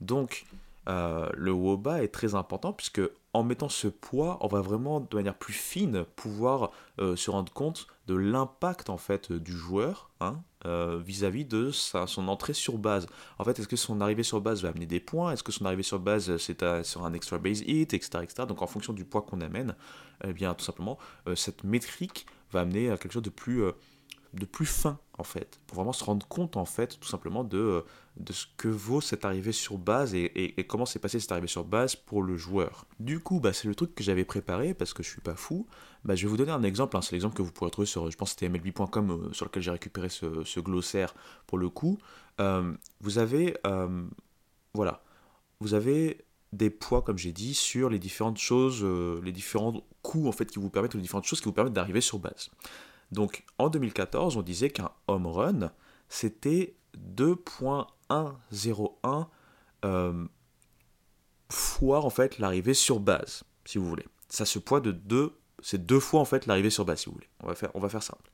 Donc, 0.00 0.46
le 0.86 1.52
WOBA 1.52 2.02
est 2.02 2.08
très 2.08 2.34
important, 2.34 2.72
puisque 2.72 3.00
en 3.36 3.42
mettant 3.42 3.68
ce 3.68 3.88
poids, 3.88 4.38
on 4.40 4.48
va 4.48 4.62
vraiment 4.62 5.00
de 5.00 5.14
manière 5.14 5.34
plus 5.34 5.52
fine 5.52 6.04
pouvoir 6.16 6.70
euh, 6.98 7.16
se 7.16 7.30
rendre 7.30 7.52
compte 7.52 7.86
de 8.06 8.14
l'impact 8.14 8.88
en 8.88 8.96
fait 8.96 9.30
du 9.30 9.52
joueur 9.52 10.10
hein, 10.20 10.40
euh, 10.64 10.98
vis-à-vis 11.04 11.44
de 11.44 11.70
son 11.70 12.28
entrée 12.28 12.54
sur 12.54 12.78
base. 12.78 13.06
En 13.38 13.44
fait, 13.44 13.58
est-ce 13.58 13.68
que 13.68 13.76
son 13.76 14.00
arrivée 14.00 14.22
sur 14.22 14.40
base 14.40 14.62
va 14.62 14.70
amener 14.70 14.86
des 14.86 15.00
points? 15.00 15.32
Est-ce 15.32 15.42
que 15.42 15.52
son 15.52 15.66
arrivée 15.66 15.82
sur 15.82 15.98
base 15.98 16.38
c'est 16.38 16.64
sur 16.82 17.04
un 17.04 17.12
extra 17.12 17.36
base 17.36 17.60
hit, 17.66 17.92
etc., 17.92 18.20
etc. 18.22 18.44
Donc 18.48 18.62
en 18.62 18.66
fonction 18.66 18.94
du 18.94 19.04
poids 19.04 19.20
qu'on 19.20 19.42
amène, 19.42 19.74
eh 20.24 20.32
bien 20.32 20.54
tout 20.54 20.64
simplement 20.64 20.98
euh, 21.28 21.34
cette 21.34 21.62
métrique 21.62 22.24
va 22.52 22.60
amener 22.60 22.90
à 22.90 22.96
quelque 22.96 23.12
chose 23.12 23.22
de 23.22 23.28
plus 23.28 23.64
de 24.34 24.44
plus 24.44 24.66
fin 24.66 24.98
en 25.18 25.24
fait, 25.24 25.60
pour 25.66 25.76
vraiment 25.76 25.92
se 25.92 26.04
rendre 26.04 26.26
compte 26.26 26.56
en 26.56 26.66
fait 26.66 26.98
tout 27.00 27.08
simplement 27.08 27.42
de, 27.42 27.58
euh, 27.58 27.80
de 28.18 28.32
ce 28.32 28.46
que 28.56 28.68
vaut 28.68 29.00
cette 29.00 29.24
arrivée 29.24 29.52
sur 29.52 29.78
base 29.78 30.14
et, 30.14 30.54
comment 30.68 30.84
s'est 30.84 30.98
passé 30.98 31.20
cette 31.20 31.32
arrivée 31.32 31.46
sur 31.46 31.64
base 31.64 31.96
pour 31.96 32.22
le 32.22 32.36
joueur. 32.36 32.84
Du 33.00 33.20
coup, 33.20 33.40
bah, 33.40 33.52
c'est 33.52 33.68
le 33.68 33.74
truc 33.74 33.94
que 33.94 34.04
j'avais 34.04 34.24
préparé 34.24 34.74
parce 34.74 34.92
que 34.92 35.02
je 35.02 35.08
suis 35.08 35.20
pas 35.20 35.34
fou. 35.34 35.66
Bah, 36.04 36.14
je 36.14 36.22
vais 36.22 36.28
vous 36.28 36.36
donner 36.36 36.52
un 36.52 36.62
exemple, 36.62 36.96
hein. 36.96 37.02
c'est 37.02 37.12
l'exemple 37.12 37.34
que 37.34 37.42
vous 37.42 37.52
pourrez 37.52 37.70
trouver 37.70 37.86
sur, 37.86 38.10
je 38.10 38.16
pense 38.16 38.30
c'était 38.30 38.48
mlb.com 38.48 39.10
euh, 39.10 39.32
sur 39.32 39.46
lequel 39.46 39.62
j'ai 39.62 39.70
récupéré 39.70 40.08
ce, 40.08 40.60
glossaire 40.60 41.14
pour 41.46 41.58
le 41.58 41.70
coup. 41.70 41.98
Euh, 42.40 42.74
vous 43.00 43.18
avez, 43.18 43.56
voilà, 44.74 45.02
vous 45.60 45.72
avez 45.72 46.24
des 46.52 46.70
poids, 46.70 47.02
comme 47.02 47.18
j'ai 47.18 47.32
dit, 47.32 47.54
sur 47.54 47.88
les 47.88 47.98
différentes 47.98 48.38
choses, 48.38 48.84
les 48.84 49.32
différents 49.32 49.82
coûts 50.02 50.28
en 50.28 50.32
fait 50.32 50.46
qui 50.46 50.58
vous 50.58 50.70
permettent, 50.70 50.94
les 50.94 51.00
différentes 51.00 51.24
choses 51.24 51.40
qui 51.40 51.46
vous 51.46 51.52
permettent 51.52 51.72
d'arriver 51.72 52.02
sur 52.02 52.18
base. 52.18 52.50
Donc 53.12 53.44
en 53.58 53.68
2014, 53.68 54.36
on 54.36 54.42
disait 54.42 54.70
qu'un 54.70 54.90
home 55.06 55.26
run, 55.26 55.70
c'était 56.08 56.76
2.101 57.16 59.26
euh, 59.84 60.26
fois 61.50 62.04
en 62.04 62.10
fait 62.10 62.38
l'arrivée 62.38 62.74
sur 62.74 63.00
base, 63.00 63.44
si 63.64 63.78
vous 63.78 63.88
voulez. 63.88 64.06
Ça 64.28 64.44
se 64.44 64.58
poids 64.58 64.80
de 64.80 64.92
2, 64.92 65.38
c'est 65.62 65.84
deux 65.84 66.00
fois 66.00 66.20
en 66.20 66.24
fait 66.24 66.46
l'arrivée 66.46 66.70
sur 66.70 66.84
base, 66.84 67.00
si 67.00 67.06
vous 67.06 67.12
voulez. 67.12 67.28
On 67.40 67.46
va 67.46 67.88
faire, 67.88 68.02
simple. 68.02 68.30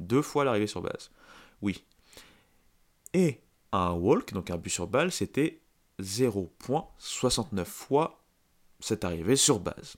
Deux 0.00 0.22
fois 0.22 0.44
l'arrivée 0.44 0.66
sur 0.66 0.82
base. 0.82 1.10
Oui. 1.62 1.84
Et 3.12 3.40
un 3.72 3.92
walk, 3.92 4.32
donc 4.32 4.50
un 4.50 4.56
but 4.56 4.70
sur 4.70 4.86
balle, 4.86 5.12
c'était 5.12 5.60
0.69 6.00 7.64
fois 7.64 8.22
cette 8.80 9.04
arrivée 9.04 9.36
sur 9.36 9.60
base. 9.60 9.96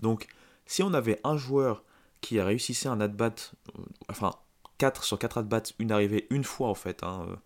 Donc, 0.00 0.26
si 0.66 0.82
on 0.82 0.92
avait 0.92 1.20
un 1.24 1.36
joueur 1.36 1.84
qui 2.20 2.38
a 2.38 2.44
réussi 2.44 2.76
un 2.86 3.00
at-bat, 3.00 3.52
euh, 3.76 3.82
enfin 4.08 4.34
4 4.78 5.04
sur 5.04 5.18
4 5.18 5.38
at-bats, 5.38 5.62
une 5.78 5.92
arrivée 5.92 6.26
une 6.30 6.44
fois 6.44 6.68
en 6.68 6.74
fait. 6.74 7.02
Hein, 7.02 7.26
euh, 7.28 7.36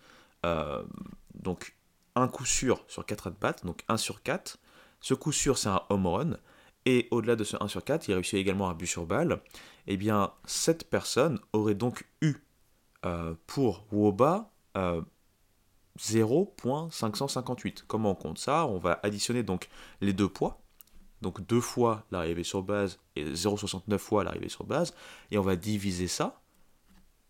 euh, 0.47 0.83
donc 1.35 1.75
un 2.15 2.29
coup 2.29 2.45
sûr 2.45 2.85
sur 2.89 3.05
4 3.07 3.29
at-bats, 3.29 3.57
donc 3.65 3.85
1 3.89 3.97
sur 3.97 4.23
4. 4.23 4.59
Ce 5.01 5.15
coup 5.15 5.33
sûr 5.33 5.59
c'est 5.59 5.69
un 5.69 5.83
home 5.89 6.07
run. 6.07 6.37
Et 6.87 7.09
au-delà 7.11 7.35
de 7.37 7.45
ce 7.45 7.57
1 7.59 7.69
sur 7.69 7.83
4, 7.83 8.09
il 8.09 8.15
réussit 8.15 8.35
également 8.35 8.69
un 8.69 8.75
but 8.75 8.87
sur 8.87 9.07
balle. 9.07 9.41
Et 9.87 9.95
eh 9.95 9.97
bien, 9.97 10.33
cette 10.45 10.91
personne 10.91 11.41
aurait 11.55 11.75
donc 11.75 12.07
eu 12.21 12.35
pour 13.47 13.87
Woba 13.91 14.51
0.558. 15.99 17.85
Comment 17.87 18.11
on 18.11 18.15
compte 18.15 18.39
ça? 18.39 18.67
On 18.67 18.79
va 18.79 19.01
additionner 19.03 19.43
donc 19.43 19.69
les 20.03 20.13
deux 20.13 20.29
poids, 20.29 20.61
donc 21.25 21.45
deux 21.47 21.61
fois 21.61 22.05
l'arrivée 22.11 22.45
sur 22.45 22.63
base 22.63 23.01
et 23.17 23.25
0,69 23.25 23.99
fois 23.99 24.23
l'arrivée 24.23 24.49
sur 24.49 24.65
base, 24.65 24.95
et 25.31 25.39
on 25.39 25.43
va 25.43 25.57
diviser 25.57 26.07
ça 26.07 26.41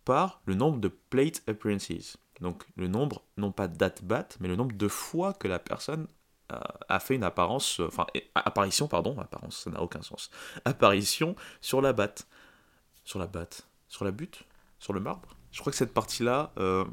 par 0.04 0.42
le 0.44 0.54
nombre 0.54 0.78
de 0.78 0.88
plate 0.88 1.42
appearances. 1.48 2.18
Donc 2.40 2.64
le 2.76 2.88
nombre, 2.88 3.22
non 3.36 3.52
pas 3.52 3.68
d'at-bat, 3.68 4.36
mais 4.40 4.48
le 4.48 4.56
nombre 4.56 4.76
de 4.76 4.88
fois 4.88 5.32
que 5.32 5.48
la 5.48 5.58
personne 5.58 6.08
euh, 6.52 6.58
a 6.88 6.98
fait 6.98 7.14
une 7.14 7.22
apparence, 7.22 7.80
enfin 7.80 8.06
apparition, 8.34 8.88
pardon, 8.88 9.18
apparence, 9.18 9.62
ça 9.62 9.70
n'a 9.70 9.80
aucun 9.80 10.02
sens, 10.02 10.30
apparition 10.64 11.36
sur 11.60 11.80
la 11.80 11.92
batte. 11.92 12.26
Sur 13.04 13.18
la 13.18 13.26
batte. 13.26 13.68
Sur 13.88 14.04
la 14.04 14.10
butte. 14.10 14.42
Sur 14.78 14.92
le 14.92 15.00
marbre. 15.00 15.28
Je 15.52 15.60
crois 15.60 15.70
que 15.70 15.76
cette 15.76 15.94
partie-là, 15.94 16.52
euh, 16.58 16.84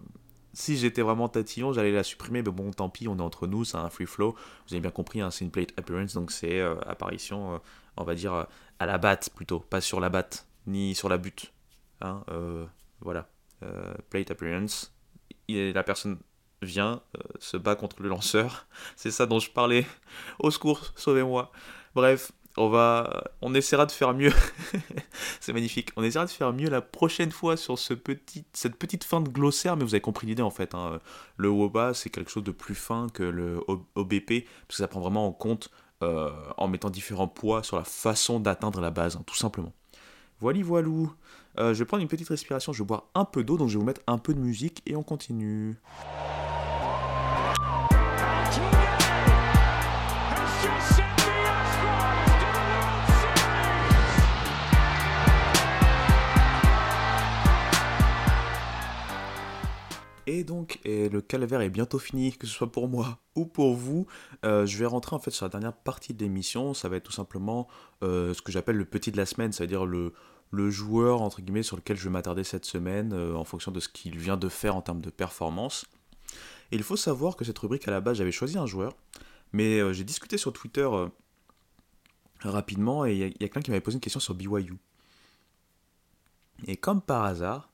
si 0.53 0.77
j'étais 0.77 1.01
vraiment 1.01 1.29
tatillon, 1.29 1.73
j'allais 1.73 1.91
la 1.91 2.03
supprimer, 2.03 2.41
mais 2.41 2.51
bon, 2.51 2.71
tant 2.71 2.89
pis, 2.89 3.07
on 3.07 3.17
est 3.17 3.21
entre 3.21 3.47
nous, 3.47 3.63
c'est 3.63 3.77
un 3.77 3.89
free 3.89 4.05
flow. 4.05 4.35
Vous 4.67 4.73
avez 4.73 4.81
bien 4.81 4.91
compris, 4.91 5.21
hein, 5.21 5.31
c'est 5.31 5.45
une 5.45 5.51
plate 5.51 5.73
appearance, 5.77 6.13
donc 6.13 6.31
c'est 6.31 6.59
euh, 6.59 6.75
apparition, 6.81 7.55
euh, 7.55 7.57
on 7.97 8.03
va 8.03 8.15
dire, 8.15 8.33
euh, 8.33 8.43
à 8.79 8.85
la 8.85 8.97
batte 8.97 9.29
plutôt, 9.33 9.59
pas 9.59 9.81
sur 9.81 9.99
la 9.99 10.09
batte, 10.09 10.47
ni 10.67 10.95
sur 10.95 11.09
la 11.09 11.17
butte. 11.17 11.53
Hein, 12.01 12.23
voilà. 12.99 13.29
plate 14.09 14.31
appearance. 14.31 14.91
La 15.47 15.83
personne 15.83 16.17
vient, 16.63 17.03
se 17.39 17.57
bat 17.57 17.75
contre 17.75 18.01
le 18.01 18.09
lanceur. 18.09 18.65
C'est 18.95 19.11
ça 19.11 19.27
dont 19.27 19.39
je 19.39 19.51
parlais. 19.51 19.85
Au 20.39 20.49
secours, 20.49 20.93
sauvez-moi. 20.95 21.51
Bref, 21.93 22.31
on 22.57 22.69
va, 22.69 23.23
on 23.41 23.53
essaiera 23.53 23.85
de 23.85 23.91
faire 23.91 24.13
mieux. 24.13 24.33
c'est 25.39 25.53
magnifique. 25.53 25.89
On 25.95 26.03
essaiera 26.03 26.25
de 26.25 26.29
faire 26.29 26.53
mieux 26.53 26.69
la 26.69 26.81
prochaine 26.81 27.31
fois 27.31 27.57
sur 27.57 27.79
ce 27.79 27.93
petit, 27.93 28.45
cette 28.53 28.75
petite 28.75 29.03
fin 29.03 29.21
de 29.21 29.29
glossaire, 29.29 29.77
mais 29.77 29.83
vous 29.83 29.93
avez 29.93 30.01
compris 30.01 30.27
l'idée 30.27 30.41
en 30.43 30.51
fait. 30.51 30.75
Hein. 30.75 30.99
Le 31.37 31.49
WOBA, 31.49 31.93
c'est 31.93 32.09
quelque 32.09 32.31
chose 32.31 32.43
de 32.43 32.51
plus 32.51 32.75
fin 32.75 33.07
que 33.13 33.23
le 33.23 33.59
OBP, 33.95 34.45
parce 34.67 34.77
que 34.77 34.83
ça 34.83 34.87
prend 34.87 34.99
vraiment 34.99 35.27
en 35.27 35.31
compte 35.31 35.69
euh, 36.03 36.31
en 36.57 36.67
mettant 36.67 36.89
différents 36.89 37.27
poids 37.27 37.63
sur 37.63 37.77
la 37.77 37.83
façon 37.83 38.39
d'atteindre 38.39 38.81
la 38.81 38.91
base, 38.91 39.15
hein, 39.15 39.23
tout 39.25 39.35
simplement. 39.35 39.73
Voilà, 40.39 40.61
voilou. 40.63 41.13
Euh, 41.59 41.73
je 41.73 41.79
vais 41.79 41.85
prendre 41.85 42.01
une 42.01 42.09
petite 42.09 42.29
respiration, 42.29 42.73
je 42.73 42.81
vais 42.81 42.87
boire 42.87 43.05
un 43.13 43.25
peu 43.25 43.43
d'eau, 43.43 43.57
donc 43.57 43.69
je 43.69 43.73
vais 43.73 43.79
vous 43.79 43.85
mettre 43.85 44.01
un 44.07 44.17
peu 44.17 44.33
de 44.33 44.39
musique 44.39 44.81
et 44.85 44.95
on 44.95 45.03
continue. 45.03 45.75
Et 60.33 60.45
donc, 60.45 60.79
le 60.85 61.19
calvaire 61.19 61.59
est 61.59 61.69
bientôt 61.69 61.99
fini, 61.99 62.31
que 62.31 62.47
ce 62.47 62.53
soit 62.53 62.71
pour 62.71 62.87
moi 62.87 63.19
ou 63.35 63.45
pour 63.45 63.75
vous. 63.75 64.07
Euh, 64.45 64.65
je 64.65 64.77
vais 64.77 64.85
rentrer 64.85 65.13
en 65.13 65.19
fait 65.19 65.31
sur 65.31 65.43
la 65.43 65.49
dernière 65.49 65.73
partie 65.73 66.13
de 66.13 66.23
l'émission. 66.23 66.73
Ça 66.73 66.87
va 66.87 66.95
être 66.95 67.03
tout 67.03 67.11
simplement 67.11 67.67
euh, 68.01 68.33
ce 68.33 68.41
que 68.41 68.49
j'appelle 68.49 68.77
le 68.77 68.85
petit 68.85 69.11
de 69.11 69.17
la 69.17 69.25
semaine, 69.25 69.51
c'est-à-dire 69.51 69.85
le, 69.85 70.13
joueur 70.69 71.21
entre 71.21 71.41
guillemets 71.41 71.63
sur 71.63 71.75
lequel 71.75 71.97
je 71.97 72.05
vais 72.05 72.11
m'attarder 72.11 72.45
cette 72.45 72.63
semaine 72.63 73.11
euh, 73.11 73.35
en 73.35 73.43
fonction 73.43 73.73
de 73.73 73.81
ce 73.81 73.89
qu'il 73.89 74.17
vient 74.17 74.37
de 74.37 74.47
faire 74.47 74.77
en 74.77 74.81
termes 74.81 75.01
de 75.01 75.09
performance. 75.09 75.85
Et 76.71 76.77
il 76.77 76.83
faut 76.83 76.95
savoir 76.95 77.35
que 77.35 77.43
cette 77.43 77.59
rubrique 77.59 77.85
à 77.89 77.91
la 77.91 77.99
base, 77.99 78.15
j'avais 78.15 78.31
choisi 78.31 78.57
un 78.57 78.65
joueur, 78.65 78.95
mais 79.51 79.93
j'ai 79.93 80.05
discuté 80.05 80.37
sur 80.37 80.53
Twitter 80.53 80.87
rapidement 82.39 83.05
et 83.05 83.11
il 83.11 83.17
y 83.17 83.23
a, 83.23 83.25
a 83.25 83.29
quelqu'un 83.31 83.59
qui 83.59 83.71
m'avait 83.71 83.81
posé 83.81 83.95
une 83.95 84.01
question 84.01 84.21
sur 84.21 84.33
BYU. 84.33 84.77
Et 86.67 86.77
comme 86.77 87.01
par 87.01 87.25
hasard, 87.25 87.70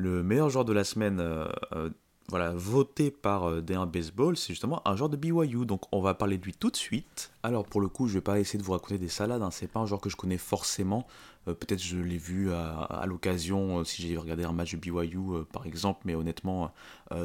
le 0.00 0.22
meilleur 0.22 0.50
joueur 0.50 0.64
de 0.64 0.72
la 0.72 0.84
semaine 0.84 1.20
voilà, 2.30 2.52
voté 2.54 3.10
par 3.10 3.50
euh, 3.50 3.60
D1 3.60 3.90
Baseball, 3.90 4.36
c'est 4.36 4.52
justement 4.52 4.86
un 4.88 4.94
joueur 4.94 5.10
de 5.10 5.16
BYU. 5.16 5.66
Donc 5.66 5.82
on 5.92 6.00
va 6.00 6.14
parler 6.14 6.38
de 6.38 6.44
lui 6.44 6.54
tout 6.54 6.70
de 6.70 6.76
suite. 6.76 7.32
Alors 7.42 7.64
pour 7.66 7.80
le 7.80 7.88
coup, 7.88 8.06
je 8.06 8.14
vais 8.14 8.20
pas 8.20 8.38
essayer 8.38 8.58
de 8.58 8.62
vous 8.62 8.72
raconter 8.72 8.98
des 8.98 9.08
salades. 9.08 9.42
Hein. 9.42 9.50
C'est 9.50 9.66
pas 9.66 9.80
un 9.80 9.86
joueur 9.86 10.00
que 10.00 10.08
je 10.08 10.16
connais 10.16 10.38
forcément. 10.38 11.08
Euh, 11.48 11.54
peut-être 11.54 11.82
je 11.82 11.96
l'ai 11.96 12.18
vu 12.18 12.52
à, 12.52 13.04
l'occasion 13.06 13.80
euh, 13.80 13.84
si 13.84 14.02
j'ai 14.02 14.16
regardé 14.16 14.44
un 14.44 14.52
match 14.52 14.72
de 14.72 14.78
BYU 14.78 15.44
par 15.52 15.66
exemple, 15.66 16.02
mais 16.04 16.14
honnêtement, 16.14 16.72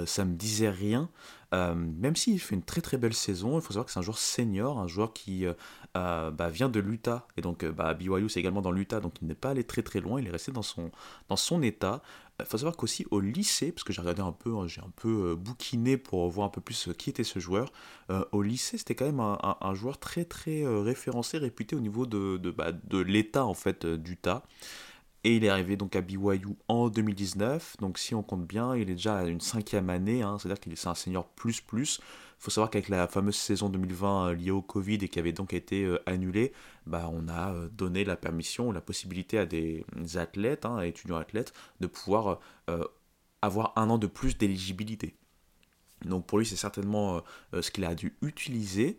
ça 0.06 0.26
me 0.26 0.34
disait 0.34 0.72
rien. 0.72 1.10
même 1.54 2.16
s'il 2.16 2.40
fait 2.40 2.56
une 2.56 2.64
très 2.64 2.82
très 2.82 2.98
belle 2.98 3.14
saison, 3.14 3.60
il 3.60 3.62
faut 3.62 3.74
savoir 3.74 3.86
que 3.86 3.92
c'est 3.92 4.00
un 4.00 4.04
joueur 4.04 4.18
senior, 4.18 4.80
un 4.80 4.88
joueur 4.88 5.14
qui 5.14 5.46
bah, 5.94 6.50
vient 6.52 6.70
de 6.70 6.80
l'Utah. 6.80 7.28
Et 7.38 7.42
donc 7.42 7.64
bah, 7.64 7.94
BYU 7.94 8.30
c'est 8.30 8.40
également 8.40 8.62
dans 8.62 8.72
l'Utah, 8.72 9.00
donc 9.02 9.14
il 9.22 9.28
n'est 9.28 9.36
pas 9.36 9.52
allé 9.52 9.64
très 9.64 9.84
très 9.84 10.00
loin. 10.00 10.20
Il 10.20 10.28
est 10.28 10.32
resté 10.32 10.52
dans 10.52 10.64
son, 10.64 10.90
dans 11.30 11.36
son 11.36 11.62
état. 11.62 12.02
Il 12.40 12.46
faut 12.46 12.58
savoir 12.58 12.76
qu'aussi 12.76 13.06
au 13.12 13.22
lycée, 13.22 13.72
parce 13.72 13.86
que 13.86 13.94
j'ai 13.94 14.02
regardé 14.02 14.22
un 14.22 14.34
peu, 14.34 14.58
hein, 14.58 14.68
j'ai 14.68 14.82
un 14.82 14.92
peu 14.98 15.32
euh, 15.32 15.36
bouquiné 15.36 15.96
pour 15.96 16.30
voir 16.30 16.48
un 16.48 16.50
peu 16.50 16.60
plus 16.60 16.90
euh, 16.90 16.94
qui 16.94 17.10
était 17.10 17.24
ce 17.24 17.40
joueur, 17.40 17.72
euh, 18.10 18.26
au 18.34 18.42
lycée 18.42 18.78
c'était 18.78 18.94
quand 18.94 19.06
même 19.06 19.22
un, 19.22 19.74
joueur 19.74 19.98
très 20.00 20.26
très 20.26 20.66
référencé, 20.66 21.38
réputé 21.38 21.76
au 21.76 21.80
niveau 21.80 22.06
de, 22.06 22.38
de, 22.38 22.52
bah, 22.52 22.72
l'état 22.92 23.46
en 23.46 23.54
fait 23.54 23.86
d'Utah. 23.86 24.44
Et 25.24 25.38
il 25.38 25.44
est 25.44 25.50
arrivé 25.50 25.76
donc 25.76 25.96
à 25.96 26.02
BYU 26.02 26.56
en 26.68 26.90
2019, 26.90 27.78
donc 27.80 27.98
si 27.98 28.14
on 28.14 28.22
compte 28.22 28.46
bien, 28.46 28.76
il 28.76 28.90
est 28.92 28.96
déjà 28.96 29.18
à 29.20 29.24
une 29.26 29.42
cinquième 29.42 29.90
année, 29.90 30.22
hein, 30.22 30.38
c'est-à-dire 30.38 30.60
qu'il 30.60 30.72
est 30.74 30.88
un 30.88 30.94
senior 30.94 31.26
plus 31.26 31.62
plus. 31.62 32.00
Il 32.40 32.44
faut 32.46 32.52
savoir 32.52 32.70
qu'avec 32.70 32.90
la 32.90 33.08
fameuse 33.08 33.36
saison 33.36 33.70
2020 33.70 34.34
liée 34.34 34.52
au 34.52 34.62
Covid 34.62 34.96
et 34.96 35.10
qui 35.10 35.20
avait 35.20 35.32
donc 35.32 35.54
été 35.54 35.98
annulée, 36.06 36.54
bah, 36.86 37.10
on 37.12 37.28
a 37.28 37.54
euh, 37.54 37.70
donné 37.70 38.04
la 38.04 38.16
permission, 38.16 38.72
la 38.72 38.82
possibilité 38.82 39.40
à 39.40 39.46
des 39.46 39.86
athlètes, 40.16 40.66
hein, 40.66 40.80
étudiants 40.82 41.18
athlètes, 41.18 41.54
de 41.80 41.88
pouvoir 41.88 42.40
euh, 42.70 42.86
avoir 43.42 43.74
un 43.76 43.90
an 43.90 43.98
de 43.98 44.08
plus 44.08 44.38
d'éligibilité. 44.38 45.16
Donc 46.04 46.28
pour 46.28 46.38
lui, 46.38 46.46
c'est 46.46 46.56
certainement 46.56 47.22
euh, 47.54 47.62
ce 47.62 47.72
qu'il 47.72 47.86
a 47.86 47.96
dû 47.96 48.18
utiliser. 48.22 48.98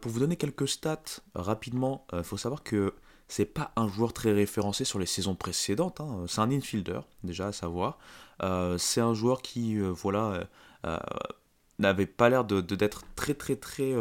pour 0.00 0.10
vous 0.10 0.20
donner 0.20 0.36
quelques 0.36 0.68
stats 0.68 1.20
rapidement, 1.34 2.06
il 2.12 2.24
faut 2.24 2.38
savoir 2.38 2.62
que 2.62 2.94
c'est 3.28 3.44
pas 3.44 3.72
un 3.76 3.88
joueur 3.88 4.12
très 4.12 4.32
référencé 4.32 4.84
sur 4.84 4.98
les 4.98 5.06
saisons 5.06 5.34
précédentes. 5.34 6.00
Hein. 6.00 6.24
C'est 6.26 6.40
un 6.40 6.50
infielder, 6.50 7.00
déjà 7.22 7.48
à 7.48 7.52
savoir. 7.52 7.98
c'est 8.78 9.00
un 9.00 9.14
joueur 9.14 9.42
qui, 9.42 9.78
voilà, 9.78 10.48
n'avait 11.78 12.06
pas 12.06 12.28
l'air 12.28 12.44
de, 12.44 12.60
d'être 12.60 13.04
très 13.16 13.34
très 13.34 13.56
très 13.56 13.94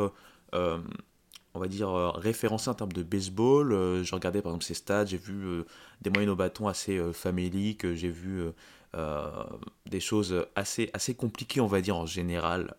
on 1.54 1.60
va 1.60 1.68
dire, 1.68 1.90
euh, 1.90 2.10
référencé 2.12 2.70
en 2.70 2.74
termes 2.74 2.94
de 2.94 3.04
baseball. 3.04 3.74
Euh, 3.74 4.04
je 4.04 4.14
regardais 4.16 4.42
par 4.42 4.52
exemple 4.52 4.66
ses 4.66 4.74
stats, 4.74 5.06
j'ai 5.06 5.18
vu 5.18 5.46
euh, 5.46 5.66
des 6.02 6.10
moyennes 6.10 6.30
au 6.30 6.36
bâton 6.36 6.68
assez 6.68 7.00
faméliques, 7.14 7.92
j'ai 7.94 8.10
vu 8.10 8.44
des 9.88 10.00
choses 10.00 10.46
assez, 10.56 10.90
assez 10.94 11.16
compliquées, 11.16 11.62
on 11.62 11.68
va 11.68 11.82
dire, 11.82 11.96
en 11.96 12.06
général, 12.06 12.76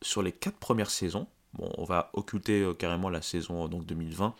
sur 0.00 0.22
les 0.22 0.32
quatre 0.32 0.56
premières 0.56 0.90
saisons. 0.90 1.26
Bon, 1.52 1.70
on 1.76 1.84
va 1.84 2.10
occulter 2.12 2.66
carrément 2.78 3.10
la 3.10 3.20
saison 3.20 3.68
donc 3.68 3.84
2020, 3.84 4.34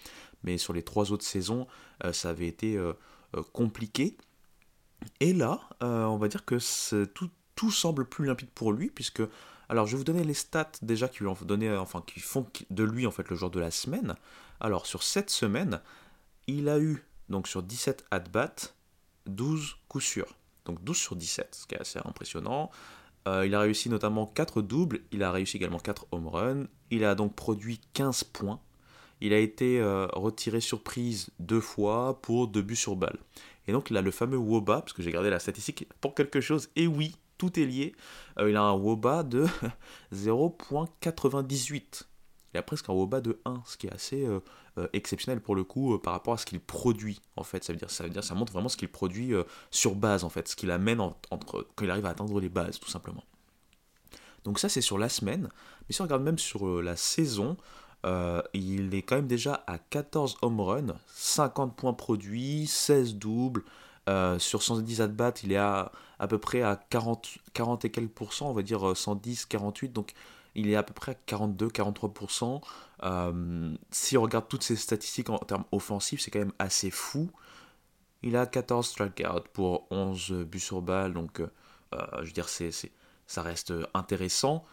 mais 0.45 0.57
sur 0.57 0.73
les 0.73 0.83
trois 0.83 1.13
autres 1.13 1.25
saisons, 1.25 1.67
ça 2.13 2.31
avait 2.31 2.47
été 2.47 2.81
compliqué. 3.53 4.17
Et 5.19 5.35
là, 5.35 5.61
on 5.81 6.17
va 6.17 6.29
dire 6.29 6.45
que 6.47 6.57
tout, 7.05 7.31
tout 7.55 7.71
semble 7.71 8.07
plus 8.07 8.25
limpide 8.25 8.51
pour 8.55 8.73
lui, 8.73 8.89
puisque 8.89 9.23
alors, 9.71 9.87
je 9.87 9.93
vais 9.93 9.99
vous 9.99 10.05
donner 10.05 10.25
les 10.25 10.35
stats 10.35 10.73
déjà 10.83 11.07
qui, 11.07 11.21
lui 11.21 11.29
ont 11.29 11.37
donné, 11.43 11.71
enfin, 11.77 12.03
qui 12.05 12.19
font 12.19 12.45
de 12.71 12.83
lui 12.83 13.07
en 13.07 13.13
fait 13.13 13.29
le 13.31 13.37
joueur 13.37 13.53
de 13.53 13.61
la 13.61 13.71
semaine. 13.71 14.17
Alors, 14.59 14.85
sur 14.85 15.05
cette 15.05 15.31
semaine, 15.31 15.81
il 16.49 16.69
a 16.69 16.81
eu, 16.81 17.05
donc 17.29 17.47
sur 17.47 17.63
17 17.63 18.05
at-bats, 18.11 18.75
12 19.27 19.77
coups 19.87 20.05
sûrs. 20.05 20.35
Donc 20.65 20.83
12 20.83 20.97
sur 20.97 21.15
17, 21.15 21.55
ce 21.55 21.67
qui 21.69 21.77
est 21.77 21.81
assez 21.81 22.01
impressionnant. 22.05 22.73
Euh, 23.29 23.47
il 23.47 23.55
a 23.55 23.61
réussi 23.61 23.89
notamment 23.89 24.27
4 24.27 24.61
doubles, 24.61 25.03
il 25.13 25.23
a 25.23 25.31
réussi 25.31 25.57
également 25.59 25.79
4 25.79 26.09
home 26.11 26.27
runs, 26.27 26.67
il 26.91 27.05
a 27.05 27.15
donc 27.15 27.37
produit 27.37 27.81
15 27.93 28.25
points. 28.25 28.59
Il 29.21 29.33
a 29.33 29.39
été 29.39 29.81
euh, 29.81 30.09
retiré 30.15 30.61
surprise 30.61 31.31
deux 31.39 31.61
fois 31.61 32.21
pour 32.23 32.49
2 32.49 32.61
buts 32.61 32.75
sur 32.75 32.97
balle. 32.97 33.21
Et 33.69 33.73
donc 33.73 33.91
il 33.91 33.97
a 33.97 34.03
le 34.03 34.11
fameux 34.11 34.37
WOBA, 34.37 34.81
parce 34.81 34.95
que 34.95 35.03
j'ai 35.03 35.13
gardé 35.13 35.31
la 35.31 35.39
statistique 35.39 35.87
pour 36.01 36.17
quelque 36.17 36.41
chose, 36.41 36.71
et 36.75 36.89
oui, 36.89 37.15
tout 37.41 37.59
est 37.59 37.65
lié. 37.65 37.97
Euh, 38.39 38.51
il 38.51 38.57
a 38.57 38.63
un 38.63 38.75
WOBA 38.75 39.23
de 39.23 39.47
0.98. 40.15 42.03
Il 42.53 42.59
a 42.59 42.63
presque 42.63 42.91
un 42.91 42.93
WOBA 42.93 43.23
de 43.23 43.41
1, 43.47 43.63
ce 43.65 43.79
qui 43.79 43.87
est 43.87 43.93
assez 43.93 44.27
euh, 44.27 44.41
euh, 44.77 44.89
exceptionnel 44.93 45.41
pour 45.41 45.55
le 45.55 45.65
coup 45.65 45.99
par 46.01 46.13
rapport 46.13 46.35
à 46.35 46.37
ce 46.37 46.45
qu'il 46.45 46.61
produit 46.61 47.23
en 47.37 47.43
fait. 47.43 47.65
Ça 47.65 47.73
veut 47.73 47.79
dire, 47.79 47.91
ça 47.91 48.05
veut 48.05 48.11
dire, 48.11 48.23
ça 48.23 48.35
montre 48.35 48.53
vraiment 48.53 48.69
ce 48.69 48.77
qu'il 48.77 48.91
produit 48.91 49.33
sur 49.71 49.95
base 49.95 50.23
en 50.23 50.29
fait, 50.29 50.49
ce 50.49 50.57
qu'il 50.57 50.71
amène 50.71 51.01
entre 51.01 51.67
quand 51.75 51.85
il 51.87 51.91
arrive 51.91 52.05
à 52.05 52.11
atteindre 52.11 52.39
les 52.41 52.51
bases 52.51 52.79
tout 52.79 52.91
simplement. 52.91 53.25
Donc 54.45 54.59
ça 54.59 54.69
c'est 54.69 54.83
sur 54.83 54.99
la 54.99 55.09
semaine, 55.09 55.49
mais 55.89 55.95
si 55.95 56.03
on 56.03 56.05
regarde 56.05 56.23
même 56.23 56.39
sur 56.39 56.83
la 56.83 56.97
saison, 56.97 57.57
il 58.53 58.95
est 58.95 59.03
quand 59.03 59.17
même 59.17 59.29
déjà 59.29 59.65
à 59.67 59.79
14 59.79 60.39
home 60.43 60.61
runs, 60.61 60.99
50 61.15 61.75
points 61.77 61.95
produits, 61.95 62.67
16 62.67 63.15
doubles, 63.15 63.63
sur 64.39 64.63
110 64.63 65.01
at-bats, 65.03 65.35
il 65.45 65.53
est 65.53 65.57
à, 65.57 65.93
à 66.21 66.29
peu 66.29 66.39
près 66.39 66.63
à 66.63 66.77
40, 66.77 67.39
40 67.55 67.85
et 67.85 67.91
quelques 67.91 68.13
pourcents, 68.13 68.51
on 68.51 68.53
va 68.53 68.63
dire 68.63 68.97
110, 68.97 69.43
euh, 69.43 69.47
48, 69.49 69.93
donc 69.93 70.13
il 70.55 70.69
est 70.69 70.77
à 70.77 70.83
peu 70.83 70.95
près 70.95 71.13
à 71.13 71.15
42, 71.15 71.69
43%. 71.69 72.61
Euh, 73.03 73.75
si 73.91 74.17
on 74.17 74.23
regarde 74.23 74.47
toutes 74.49 74.63
ces 74.63 74.77
statistiques 74.77 75.31
en 75.31 75.39
termes 75.39 75.65
offensifs, 75.73 76.21
c'est 76.21 76.31
quand 76.31 76.41
même 76.41 76.53
assez 76.59 76.91
fou. 76.91 77.31
Il 78.23 78.37
a 78.37 78.47
14 78.47 78.87
strikeouts 78.87 79.49
pour 79.53 79.87
11 79.91 80.45
buts 80.45 80.61
sur 80.61 80.83
balle, 80.83 81.15
donc 81.15 81.43
je 81.93 82.27
veux 82.27 82.33
dire, 82.33 82.49
c'est, 82.49 82.71
ça 83.27 83.43
reste 83.43 83.73
intéressant. 83.95 84.65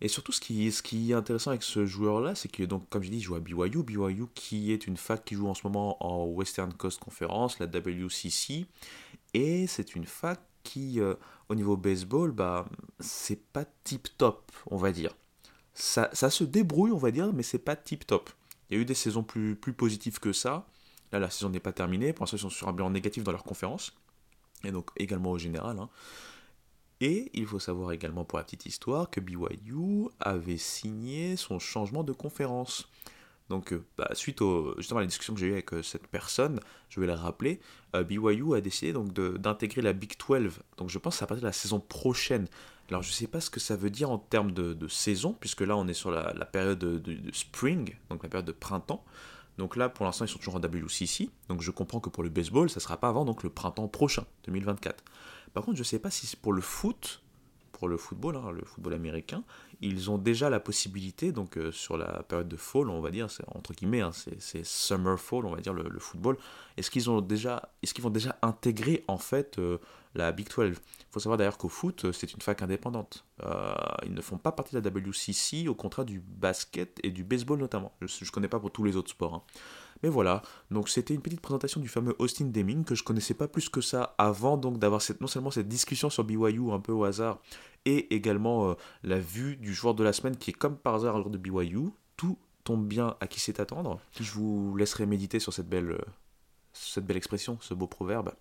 Et 0.00 0.08
surtout, 0.08 0.30
ce 0.30 0.40
qui, 0.40 0.70
ce 0.70 0.80
qui 0.82 1.10
est 1.10 1.14
intéressant 1.14 1.50
avec 1.50 1.64
ce 1.64 1.84
joueur-là, 1.84 2.34
c'est 2.34 2.48
que, 2.48 2.62
donc, 2.62 2.88
comme 2.88 3.02
je 3.02 3.10
dis, 3.10 3.16
il 3.16 3.22
joue 3.22 3.34
à 3.34 3.40
BYU. 3.40 3.82
BYU 3.82 4.26
qui 4.34 4.72
est 4.72 4.86
une 4.86 4.96
fac 4.96 5.24
qui 5.24 5.34
joue 5.34 5.48
en 5.48 5.54
ce 5.54 5.62
moment 5.64 5.96
en 6.04 6.24
Western 6.24 6.72
Coast 6.72 7.00
Conference, 7.00 7.58
la 7.58 7.66
WCC. 7.66 8.66
Et 9.34 9.66
c'est 9.66 9.96
une 9.96 10.06
fac 10.06 10.40
qui, 10.62 11.00
euh, 11.00 11.14
au 11.48 11.54
niveau 11.54 11.76
baseball, 11.76 12.32
bah, 12.32 12.66
c'est 13.00 13.42
pas 13.52 13.64
tip-top, 13.84 14.52
on 14.66 14.76
va 14.76 14.92
dire. 14.92 15.14
Ça, 15.74 16.10
ça, 16.12 16.30
se 16.30 16.44
débrouille, 16.44 16.90
on 16.90 16.98
va 16.98 17.10
dire, 17.10 17.32
mais 17.32 17.42
c'est 17.42 17.58
pas 17.58 17.76
tip-top. 17.76 18.30
Il 18.68 18.76
y 18.76 18.78
a 18.78 18.82
eu 18.82 18.84
des 18.84 18.94
saisons 18.94 19.22
plus, 19.22 19.56
plus 19.56 19.72
positives 19.72 20.18
que 20.18 20.32
ça. 20.32 20.66
Là, 21.12 21.18
la 21.18 21.30
saison 21.30 21.50
n'est 21.50 21.60
pas 21.60 21.72
terminée. 21.72 22.12
Pour 22.12 22.24
l'instant, 22.24 22.36
ils 22.36 22.40
sont 22.40 22.50
sur 22.50 22.68
un 22.68 22.72
bilan 22.72 22.90
négatif 22.90 23.24
dans 23.24 23.32
leur 23.32 23.44
conférence. 23.44 23.92
Et 24.64 24.72
donc, 24.72 24.90
également 24.96 25.30
au 25.30 25.38
général. 25.38 25.78
Hein. 25.78 25.88
Et 27.00 27.30
il 27.32 27.46
faut 27.46 27.60
savoir 27.60 27.92
également 27.92 28.24
pour 28.24 28.38
la 28.38 28.44
petite 28.44 28.66
histoire 28.66 29.08
que 29.08 29.20
BYU 29.20 30.08
avait 30.20 30.58
signé 30.58 31.36
son 31.36 31.58
changement 31.58 32.02
de 32.02 32.12
conférence. 32.12 32.88
Donc, 33.48 33.72
euh, 33.72 33.84
bah, 33.96 34.10
suite 34.12 34.42
justement 34.76 34.98
à 34.98 35.02
la 35.02 35.06
discussion 35.06 35.34
que 35.34 35.40
j'ai 35.40 35.46
eue 35.46 35.52
avec 35.52 35.72
euh, 35.72 35.82
cette 35.82 36.06
personne, 36.06 36.60
je 36.90 37.00
vais 37.00 37.06
la 37.06 37.16
rappeler, 37.16 37.60
euh, 37.96 38.04
BYU 38.04 38.54
a 38.54 38.60
décidé 38.60 38.92
donc 38.92 39.12
d'intégrer 39.12 39.80
la 39.80 39.92
Big 39.92 40.14
12. 40.18 40.58
Donc, 40.76 40.90
je 40.90 40.98
pense 40.98 41.18
que 41.18 41.24
partir 41.24 41.42
de 41.42 41.46
la 41.46 41.52
saison 41.52 41.80
prochaine. 41.80 42.46
Alors, 42.90 43.02
je 43.02 43.08
ne 43.08 43.14
sais 43.14 43.26
pas 43.26 43.40
ce 43.40 43.50
que 43.50 43.60
ça 43.60 43.76
veut 43.76 43.90
dire 43.90 44.10
en 44.10 44.18
termes 44.18 44.52
de, 44.52 44.88
saison, 44.88 45.36
puisque 45.38 45.60
là, 45.60 45.76
on 45.76 45.86
est 45.88 45.94
sur 45.94 46.10
la, 46.10 46.32
période 46.46 46.78
de, 46.78 47.16
spring, 47.32 47.94
donc 48.10 48.22
la 48.22 48.28
période 48.28 48.46
de 48.46 48.52
printemps. 48.52 49.04
Donc 49.58 49.76
là, 49.76 49.88
pour 49.88 50.06
l'instant, 50.06 50.24
ils 50.24 50.28
sont 50.28 50.38
toujours 50.38 50.56
en 50.56 50.60
WCC. 50.60 51.28
Donc, 51.48 51.60
je 51.62 51.70
comprends 51.70 52.00
que 52.00 52.08
pour 52.08 52.22
le 52.22 52.30
baseball, 52.30 52.70
ça 52.70 52.76
ne 52.76 52.82
sera 52.82 52.96
pas 52.96 53.08
avant 53.08 53.24
le 53.42 53.50
printemps 53.50 53.88
prochain, 53.88 54.24
2024. 54.44 55.04
Par 55.52 55.64
contre, 55.64 55.76
je 55.76 55.82
ne 55.82 55.86
sais 55.86 55.98
pas 55.98 56.10
si 56.10 56.26
c'est 56.26 56.38
pour 56.38 56.52
le 56.52 56.62
foot, 56.62 57.22
pour 57.72 57.88
le 57.88 57.96
football, 57.96 58.36
hein, 58.36 58.50
le 58.52 58.64
football 58.64 58.94
américain, 58.94 59.44
ils 59.80 60.10
ont 60.10 60.18
déjà 60.18 60.50
la 60.50 60.60
possibilité, 60.60 61.30
donc 61.32 61.56
euh, 61.56 61.70
sur 61.70 61.96
la 61.96 62.22
période 62.24 62.48
de 62.48 62.56
fall, 62.56 62.90
on 62.90 63.00
va 63.00 63.10
dire, 63.10 63.28
entre 63.54 63.72
guillemets, 63.74 64.00
hein, 64.00 64.10
c'est 64.12 64.64
summer 64.64 65.18
fall, 65.18 65.46
on 65.46 65.54
va 65.54 65.60
dire, 65.60 65.72
le, 65.72 65.98
football, 65.98 66.36
est-ce 66.76 66.90
qu'ils 66.90 67.08
ont 67.10 67.20
déjà, 67.20 67.70
est-ce 67.82 67.94
qu'ils 67.94 68.02
vont 68.02 68.10
déjà 68.10 68.36
intégrer 68.42 69.04
en 69.06 69.18
fait 69.18 69.58
euh, 69.58 69.78
la 70.14 70.32
Big 70.32 70.48
12 70.48 70.70
Il 70.70 71.04
faut 71.10 71.20
savoir 71.20 71.38
d'ailleurs 71.38 71.58
qu'au 71.58 71.68
foot, 71.68 72.06
euh, 72.06 72.12
c'est 72.12 72.32
une 72.32 72.40
fac 72.40 72.60
indépendante. 72.62 73.24
ils 74.04 74.14
ne 74.14 74.20
font 74.20 74.38
pas 74.38 74.50
partie 74.50 74.74
de 74.74 74.80
la 74.80 74.90
WCC, 74.90 75.68
au 75.68 75.74
contraire 75.74 76.04
du 76.04 76.20
basket 76.20 76.98
et 77.04 77.10
du 77.10 77.22
baseball 77.22 77.58
notamment. 77.58 77.92
Je 78.00 78.24
ne 78.24 78.30
connais 78.30 78.48
pas 78.48 78.58
pour 78.58 78.72
tous 78.72 78.82
les 78.82 78.96
autres 78.96 79.10
sports. 79.10 79.34
Hein. 79.34 79.42
Mais 80.02 80.08
voilà, 80.08 80.42
donc 80.70 80.88
c'était 80.88 81.14
une 81.14 81.20
petite 81.20 81.40
présentation 81.40 81.80
du 81.80 81.88
fameux 81.88 82.14
Austin 82.18 82.46
Deming 82.46 82.84
que 82.84 82.94
je 82.94 83.02
connaissais 83.02 83.34
pas 83.34 83.48
plus 83.48 83.68
que 83.68 83.80
ça 83.80 84.14
avant 84.18 84.56
donc 84.56 84.78
d'avoir 84.78 85.02
non 85.20 85.26
seulement 85.26 85.50
cette 85.50 85.68
discussion 85.68 86.10
sur 86.10 86.24
BYU 86.24 86.72
un 86.72 86.80
peu 86.80 86.92
au 86.92 87.04
hasard 87.04 87.38
et 87.84 88.14
également 88.14 88.70
euh, 88.70 88.74
la 89.02 89.18
vue 89.18 89.56
du 89.56 89.74
joueur 89.74 89.94
de 89.94 90.04
la 90.04 90.12
semaine 90.12 90.36
qui 90.36 90.50
est 90.50 90.54
comme 90.54 90.76
par 90.76 90.94
hasard 90.94 91.16
un 91.16 91.20
joueur 91.20 91.30
de 91.30 91.38
BYU. 91.38 91.90
Tout 92.16 92.38
tombe 92.64 92.86
bien 92.86 93.16
à 93.20 93.26
qui 93.26 93.40
c'est 93.40 93.60
attendre. 93.60 94.00
Je 94.20 94.30
vous 94.32 94.76
laisserai 94.76 95.06
méditer 95.06 95.38
sur 95.38 95.52
cette 95.52 95.68
belle, 95.68 95.92
euh, 95.92 97.14
expression, 97.14 97.58
ce 97.60 97.74
beau 97.74 97.86
proverbe. 97.86 98.32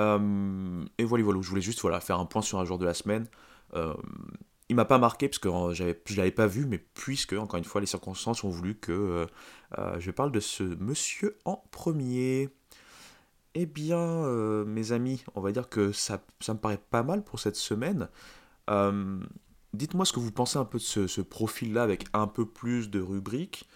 Euh, 0.00 0.84
et 0.98 1.04
voilà, 1.04 1.24
voilà, 1.24 1.40
je 1.42 1.48
voulais 1.48 1.62
juste 1.62 1.80
voilà, 1.80 2.00
faire 2.00 2.18
un 2.18 2.26
point 2.26 2.42
sur 2.42 2.58
un 2.58 2.64
joueur 2.64 2.78
de 2.78 2.86
la 2.86 2.94
semaine. 2.94 3.26
Il 4.72 4.76
m'a 4.76 4.84
pas 4.84 4.98
marqué 4.98 5.28
parce 5.28 5.38
que 5.38 5.48
j'avais, 5.72 6.00
je 6.06 6.16
l'avais 6.16 6.30
pas 6.30 6.46
vu, 6.46 6.66
mais 6.66 6.78
puisque, 6.78 7.34
encore 7.34 7.58
une 7.58 7.64
fois, 7.64 7.80
les 7.80 7.86
circonstances 7.86 8.42
ont 8.44 8.50
voulu 8.50 8.74
que 8.74 9.26
je 9.98 10.10
parle 10.10 10.32
de 10.32 10.40
ce 10.40 10.62
monsieur 10.62 11.38
en 11.44 11.62
premier. 11.70 12.48
Eh 13.54 13.66
bien, 13.66 14.26
mes 14.64 14.92
amis, 14.92 15.24
on 15.34 15.40
va 15.40 15.52
dire 15.52 15.68
que 15.68 15.92
ça, 15.92 16.22
me 16.48 16.54
paraît 16.54 16.80
pas 16.90 17.02
mal 17.02 17.22
pour 17.22 17.38
cette 17.38 17.56
semaine. 17.56 18.08
Euh, 18.70 19.20
dites-moi 19.74 20.04
ce 20.04 20.12
que 20.12 20.20
vous 20.20 20.32
pensez 20.32 20.58
un 20.58 20.64
peu 20.64 20.78
de 20.78 20.82
ce, 20.82 21.20
profil-là 21.20 21.82
avec 21.82 22.04
un 22.12 22.26
peu 22.26 22.46
plus 22.46 22.90
de 22.90 23.00
rubriques. 23.00 23.68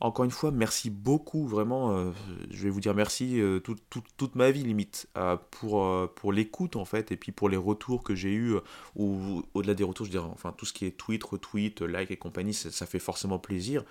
Encore 0.00 0.24
une 0.24 0.30
fois, 0.30 0.50
merci 0.50 0.88
beaucoup, 0.88 1.46
vraiment, 1.46 1.92
euh, 1.92 2.10
je 2.50 2.62
vais 2.64 2.70
vous 2.70 2.80
dire 2.80 2.94
merci 2.94 3.40
euh, 3.40 3.60
toute 3.60 4.34
ma 4.34 4.50
vie 4.50 4.62
limite, 4.62 5.08
pour, 5.50 6.10
pour 6.14 6.32
l'écoute 6.32 6.76
en 6.76 6.84
fait, 6.84 7.12
et 7.12 7.16
puis 7.16 7.32
pour 7.32 7.48
les 7.48 7.56
retours 7.56 8.02
que 8.02 8.14
j'ai 8.14 8.32
eus, 8.32 8.54
ou 8.96 9.42
au-delà 9.54 9.74
des 9.74 9.84
retours, 9.84 10.06
je 10.06 10.10
dirais, 10.10 10.28
enfin 10.32 10.54
tout 10.56 10.64
ce 10.64 10.72
qui 10.72 10.86
est 10.86 10.96
tweet, 10.96 11.22
retweet, 11.22 11.82
like 11.82 12.10
et 12.10 12.16
compagnie, 12.16 12.54
ça, 12.54 12.86
fait 12.86 12.98
forcément 12.98 13.38
plaisir. 13.38 13.84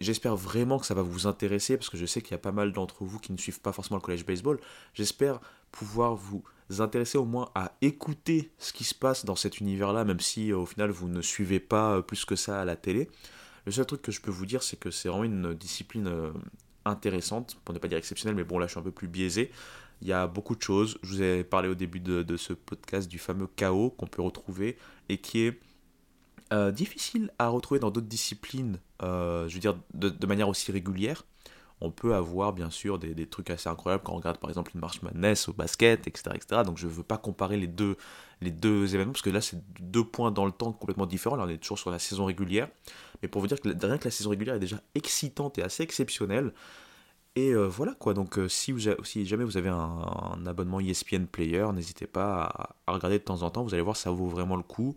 J'espère 0.00 0.34
vraiment 0.34 0.80
que 0.80 0.86
ça 0.86 0.94
va 0.94 1.02
vous 1.02 1.28
intéresser, 1.28 1.76
parce 1.76 1.88
que 1.88 1.96
je 1.96 2.06
sais 2.06 2.20
qu'il 2.20 2.32
y 2.32 2.34
a 2.34 2.38
pas 2.38 2.50
mal 2.50 2.72
d'entre 2.72 3.04
vous 3.04 3.20
qui 3.20 3.32
ne 3.32 3.38
suivent 3.38 3.60
pas 3.60 3.72
forcément 3.72 3.98
le 3.98 4.02
collège 4.02 4.26
baseball. 4.26 4.58
J'espère 4.92 5.40
pouvoir 5.70 6.16
vous 6.16 6.42
intéresser 6.80 7.18
au 7.18 7.24
moins 7.24 7.50
à 7.54 7.72
écouter 7.80 8.50
ce 8.58 8.72
qui 8.72 8.84
se 8.84 8.94
passe 8.94 9.24
dans 9.24 9.36
cet 9.36 9.58
univers-là, 9.58 10.04
même 10.04 10.20
si 10.20 10.52
euh, 10.52 10.58
au 10.58 10.66
final 10.66 10.90
vous 10.90 11.08
ne 11.08 11.20
suivez 11.20 11.60
pas 11.60 11.96
euh, 11.96 12.02
plus 12.02 12.24
que 12.24 12.36
ça 12.36 12.60
à 12.60 12.64
la 12.64 12.76
télé. 12.76 13.10
Le 13.66 13.72
seul 13.72 13.86
truc 13.86 14.02
que 14.02 14.12
je 14.12 14.20
peux 14.20 14.30
vous 14.30 14.46
dire, 14.46 14.62
c'est 14.62 14.78
que 14.78 14.90
c'est 14.90 15.08
vraiment 15.08 15.24
une 15.24 15.54
discipline 15.54 16.08
euh, 16.08 16.32
intéressante, 16.84 17.56
pour 17.64 17.74
ne 17.74 17.78
pas 17.78 17.88
dire 17.88 17.98
exceptionnelle, 17.98 18.34
mais 18.34 18.44
bon 18.44 18.58
là 18.58 18.66
je 18.66 18.72
suis 18.72 18.80
un 18.80 18.82
peu 18.82 18.90
plus 18.90 19.08
biaisé. 19.08 19.50
Il 20.00 20.08
y 20.08 20.12
a 20.12 20.26
beaucoup 20.26 20.56
de 20.56 20.62
choses. 20.62 20.98
Je 21.02 21.08
vous 21.08 21.22
ai 21.22 21.44
parlé 21.44 21.68
au 21.68 21.76
début 21.76 22.00
de, 22.00 22.36
ce 22.36 22.52
podcast 22.52 23.08
du 23.08 23.18
fameux 23.18 23.46
chaos 23.46 23.90
qu'on 23.90 24.08
peut 24.08 24.22
retrouver 24.22 24.76
et 25.08 25.18
qui 25.18 25.42
est 25.42 25.60
difficile 26.72 27.30
à 27.38 27.48
retrouver 27.48 27.78
dans 27.78 27.92
d'autres 27.92 28.08
disciplines, 28.08 28.78
je 29.00 29.48
veux 29.48 29.60
dire 29.60 29.78
de 29.94 30.26
manière 30.26 30.48
aussi 30.48 30.72
régulière 30.72 31.24
on 31.82 31.90
peut 31.90 32.14
avoir 32.14 32.52
bien 32.52 32.70
sûr 32.70 32.98
des, 32.98 33.26
trucs 33.26 33.50
assez 33.50 33.68
incroyables 33.68 34.04
quand 34.04 34.12
on 34.12 34.16
regarde 34.16 34.38
par 34.38 34.48
exemple 34.48 34.70
une 34.74 34.80
marche 34.80 35.02
madness 35.02 35.48
au 35.48 35.52
basket, 35.52 36.06
etc. 36.06 36.30
etc. 36.34 36.62
Donc 36.64 36.78
je 36.78 36.86
ne 36.86 36.92
veux 36.92 37.02
pas 37.02 37.18
comparer 37.18 37.56
les 37.56 37.66
deux, 37.66 37.96
les 38.40 38.52
deux 38.52 38.94
événements, 38.94 39.12
parce 39.12 39.22
que 39.22 39.30
là 39.30 39.40
c'est 39.40 39.60
deux 39.80 40.04
points 40.04 40.30
dans 40.30 40.46
le 40.46 40.52
temps 40.52 40.72
complètement 40.72 41.06
différents, 41.06 41.34
là 41.34 41.44
on 41.44 41.48
est 41.48 41.58
toujours 41.58 41.80
sur 41.80 41.90
la 41.90 41.98
saison 41.98 42.24
régulière, 42.24 42.68
mais 43.20 43.28
pour 43.28 43.40
vous 43.40 43.48
dire 43.48 43.60
que 43.60 43.68
rien 43.68 43.98
que 43.98 44.04
la 44.04 44.10
saison 44.12 44.30
régulière 44.30 44.54
est 44.54 44.60
déjà 44.60 44.80
excitante 44.94 45.58
et 45.58 45.62
assez 45.62 45.82
exceptionnelle, 45.82 46.52
et 47.34 47.50
euh, 47.50 47.66
voilà 47.66 47.94
quoi, 47.94 48.14
donc 48.14 48.38
euh, 48.38 48.48
si 48.48 48.78
jamais 48.78 49.44
vous 49.44 49.56
avez 49.56 49.70
un, 49.70 50.46
abonnement 50.46 50.78
ESPN 50.78 51.24
Player, 51.24 51.66
n'hésitez 51.74 52.06
pas 52.06 52.74
à, 52.86 52.92
regarder 52.92 53.18
de 53.18 53.24
temps 53.24 53.42
en 53.42 53.50
temps, 53.50 53.64
vous 53.64 53.74
allez 53.74 53.82
voir 53.82 53.96
ça 53.96 54.12
vaut 54.12 54.28
vraiment 54.28 54.56
le 54.56 54.62
coup, 54.62 54.96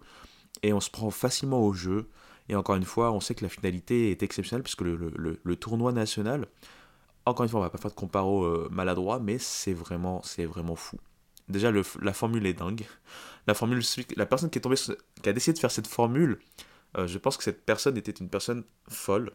et 0.61 0.71
on 0.71 0.79
se 0.79 0.91
prend 0.91 1.09
facilement 1.09 1.61
au 1.61 1.73
jeu, 1.73 2.09
et 2.49 2.55
encore 2.55 2.75
une 2.75 2.85
fois, 2.85 3.11
on 3.11 3.19
sait 3.19 3.35
que 3.35 3.43
la 3.43 3.49
finalité 3.49 4.11
est 4.11 4.21
exceptionnelle 4.23 4.63
puisque 4.63 4.81
le, 4.81 5.55
tournoi 5.55 5.91
national, 5.91 6.47
encore 7.25 7.43
une 7.43 7.49
fois, 7.49 7.59
on 7.59 7.63
va 7.63 7.69
pas 7.69 7.77
faire 7.77 7.91
de 7.91 7.95
comparo 7.95 8.43
euh, 8.43 8.69
maladroit, 8.71 9.19
mais 9.19 9.39
c'est 9.39 9.73
vraiment, 9.73 10.21
c'est 10.23 10.45
vraiment 10.45 10.75
fou. 10.75 10.97
Déjà, 11.47 11.71
la 11.71 12.13
formule 12.13 12.45
est 12.45 12.53
dingue. 12.53 12.85
La 13.47 13.53
formule, 13.53 13.81
la 14.15 14.25
personne 14.25 14.49
qui 14.49 14.57
est 14.57 14.61
tombée, 14.61 14.77
qui 15.21 15.29
a 15.29 15.33
décidé 15.33 15.53
de 15.53 15.59
faire 15.59 15.71
cette 15.71 15.87
formule, 15.87 16.39
euh, 16.97 17.07
je 17.07 17.17
pense 17.17 17.37
que 17.37 17.43
cette 17.43 17.65
personne 17.65 17.97
était 17.97 18.11
une 18.11 18.29
personne 18.29 18.63
folle. 18.89 19.31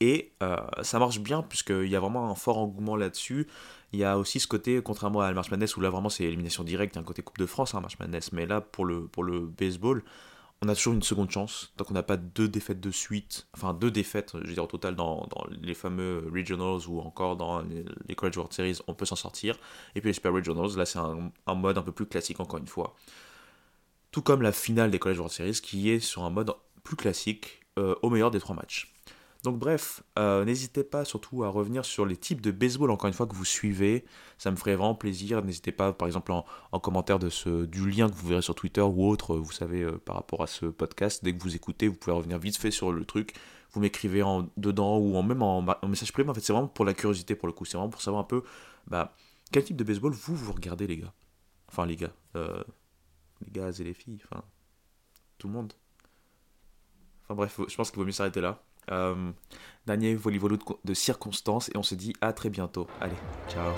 Et 0.00 0.32
euh, 0.42 0.56
ça 0.82 0.98
marche 0.98 1.20
bien 1.20 1.42
puisqu'il 1.42 1.86
y 1.86 1.96
a 1.96 2.00
vraiment 2.00 2.30
un 2.30 2.34
fort 2.34 2.58
engouement 2.58 2.96
là-dessus. 2.96 3.46
Il 3.92 3.98
y 4.00 4.04
a 4.04 4.18
aussi 4.18 4.40
ce 4.40 4.48
côté, 4.48 4.80
contrairement 4.82 5.20
à 5.20 5.32
March 5.32 5.50
Madness 5.50 5.76
où 5.76 5.80
là 5.80 5.88
vraiment 5.88 6.08
c'est 6.08 6.24
élimination 6.24 6.64
directe, 6.64 6.96
il 6.96 6.98
y 6.98 7.00
un 7.00 7.04
côté 7.04 7.22
Coupe 7.22 7.38
de 7.38 7.46
France, 7.46 7.74
hein, 7.74 7.80
March 7.80 7.98
Madness. 8.00 8.32
Mais 8.32 8.44
là, 8.44 8.60
pour 8.60 8.84
le, 8.84 9.06
pour 9.06 9.22
le 9.22 9.40
baseball, 9.40 10.02
on 10.62 10.68
a 10.68 10.74
toujours 10.74 10.94
une 10.94 11.02
seconde 11.02 11.30
chance, 11.30 11.72
tant 11.76 11.84
qu'on 11.84 11.94
n'a 11.94 12.02
pas 12.02 12.16
deux 12.16 12.48
défaites 12.48 12.80
de 12.80 12.90
suite, 12.90 13.46
enfin 13.54 13.74
deux 13.74 13.90
défaites, 13.90 14.32
je 14.34 14.46
veux 14.46 14.54
dire 14.54 14.64
au 14.64 14.68
total 14.68 14.96
dans, 14.96 15.28
les 15.60 15.74
fameux 15.74 16.30
Regionals 16.32 16.88
ou 16.88 17.00
encore 17.00 17.36
dans 17.36 17.62
les, 17.62 18.14
College 18.14 18.36
World 18.36 18.52
Series, 18.52 18.78
on 18.86 18.94
peut 18.94 19.04
s'en 19.04 19.16
sortir. 19.16 19.58
Et 19.94 20.00
puis 20.00 20.10
les 20.10 20.14
Super 20.14 20.32
Regionals, 20.32 20.76
là 20.76 20.86
c'est 20.86 20.98
un, 20.98 21.54
mode 21.54 21.78
un 21.78 21.82
peu 21.82 21.92
plus 21.92 22.06
classique 22.06 22.40
encore 22.40 22.58
une 22.58 22.68
fois. 22.68 22.94
Tout 24.10 24.22
comme 24.22 24.42
la 24.42 24.52
finale 24.52 24.90
des 24.90 24.98
College 24.98 25.18
World 25.18 25.34
Series 25.34 25.60
qui 25.62 25.90
est 25.90 26.00
sur 26.00 26.24
un 26.24 26.30
mode 26.30 26.52
plus 26.82 26.96
classique 26.96 27.60
euh, 27.78 27.94
au 28.02 28.10
meilleur 28.10 28.30
des 28.30 28.40
trois 28.40 28.54
matchs. 28.54 28.93
Donc 29.44 29.58
bref, 29.58 30.02
euh, 30.18 30.42
n'hésitez 30.46 30.84
pas 30.84 31.04
surtout 31.04 31.44
à 31.44 31.50
revenir 31.50 31.84
sur 31.84 32.06
les 32.06 32.16
types 32.16 32.40
de 32.40 32.50
baseball 32.50 32.90
encore 32.90 33.08
une 33.08 33.14
fois 33.14 33.26
que 33.26 33.34
vous 33.34 33.44
suivez. 33.44 34.06
Ça 34.38 34.50
me 34.50 34.56
ferait 34.56 34.74
vraiment 34.74 34.94
plaisir. 34.94 35.44
N'hésitez 35.44 35.70
pas 35.70 35.92
par 35.92 36.08
exemple 36.08 36.32
en, 36.32 36.80
commentaire 36.80 37.18
de 37.18 37.28
ce, 37.28 37.66
du 37.66 37.90
lien 37.90 38.08
que 38.08 38.14
vous 38.14 38.26
verrez 38.26 38.40
sur 38.40 38.54
Twitter 38.54 38.80
ou 38.80 39.06
autre, 39.06 39.36
vous 39.36 39.52
savez, 39.52 39.82
euh, 39.82 39.98
par 39.98 40.16
rapport 40.16 40.42
à 40.42 40.46
ce 40.46 40.64
podcast. 40.64 41.22
Dès 41.22 41.36
que 41.36 41.42
vous 41.42 41.54
écoutez, 41.54 41.88
vous 41.88 41.94
pouvez 41.94 42.16
revenir 42.16 42.38
vite 42.38 42.56
fait 42.56 42.70
sur 42.70 42.90
le 42.90 43.04
truc. 43.04 43.34
Vous 43.72 43.80
m'écrivez 43.80 44.22
en 44.22 44.48
dedans 44.56 44.96
ou 44.96 45.20
même 45.20 45.42
en, 45.42 45.60
message 45.86 46.12
privé. 46.14 46.30
En 46.30 46.32
fait, 46.32 46.40
c'est 46.40 46.54
vraiment 46.54 46.68
pour 46.68 46.86
la 46.86 46.94
curiosité 46.94 47.34
pour 47.34 47.46
le 47.46 47.52
coup. 47.52 47.66
C'est 47.66 47.76
vraiment 47.76 47.90
pour 47.90 48.00
savoir 48.00 48.22
un 48.22 48.26
peu 48.26 48.44
bah, 48.86 49.14
quel 49.52 49.62
type 49.62 49.76
de 49.76 49.84
baseball 49.84 50.14
vous, 50.14 50.34
vous 50.34 50.52
regardez 50.52 50.86
les 50.86 50.96
gars. 50.96 51.12
Enfin 51.68 51.84
les 51.84 51.96
gars. 51.96 52.14
Euh, 52.34 52.64
les 53.44 53.50
gars 53.50 53.68
et 53.78 53.84
les 53.84 53.92
filles. 53.92 54.20
Enfin, 54.24 54.42
tout 55.36 55.48
le 55.48 55.52
monde. 55.52 55.74
Enfin 57.24 57.34
bref, 57.34 57.60
je 57.68 57.76
pense 57.76 57.90
qu'il 57.90 58.00
vaut 58.00 58.06
mieux 58.06 58.12
s'arrêter 58.12 58.40
là. 58.40 58.62
Euh, 58.90 59.32
dernier 59.86 60.14
volley-volley 60.14 60.58
de, 60.84 60.94
circonstances 60.94 61.68
et 61.70 61.76
on 61.76 61.82
se 61.82 61.94
dit 61.94 62.14
à 62.20 62.32
très 62.32 62.50
bientôt. 62.50 62.86
Allez, 63.00 63.16
ciao. 63.48 63.74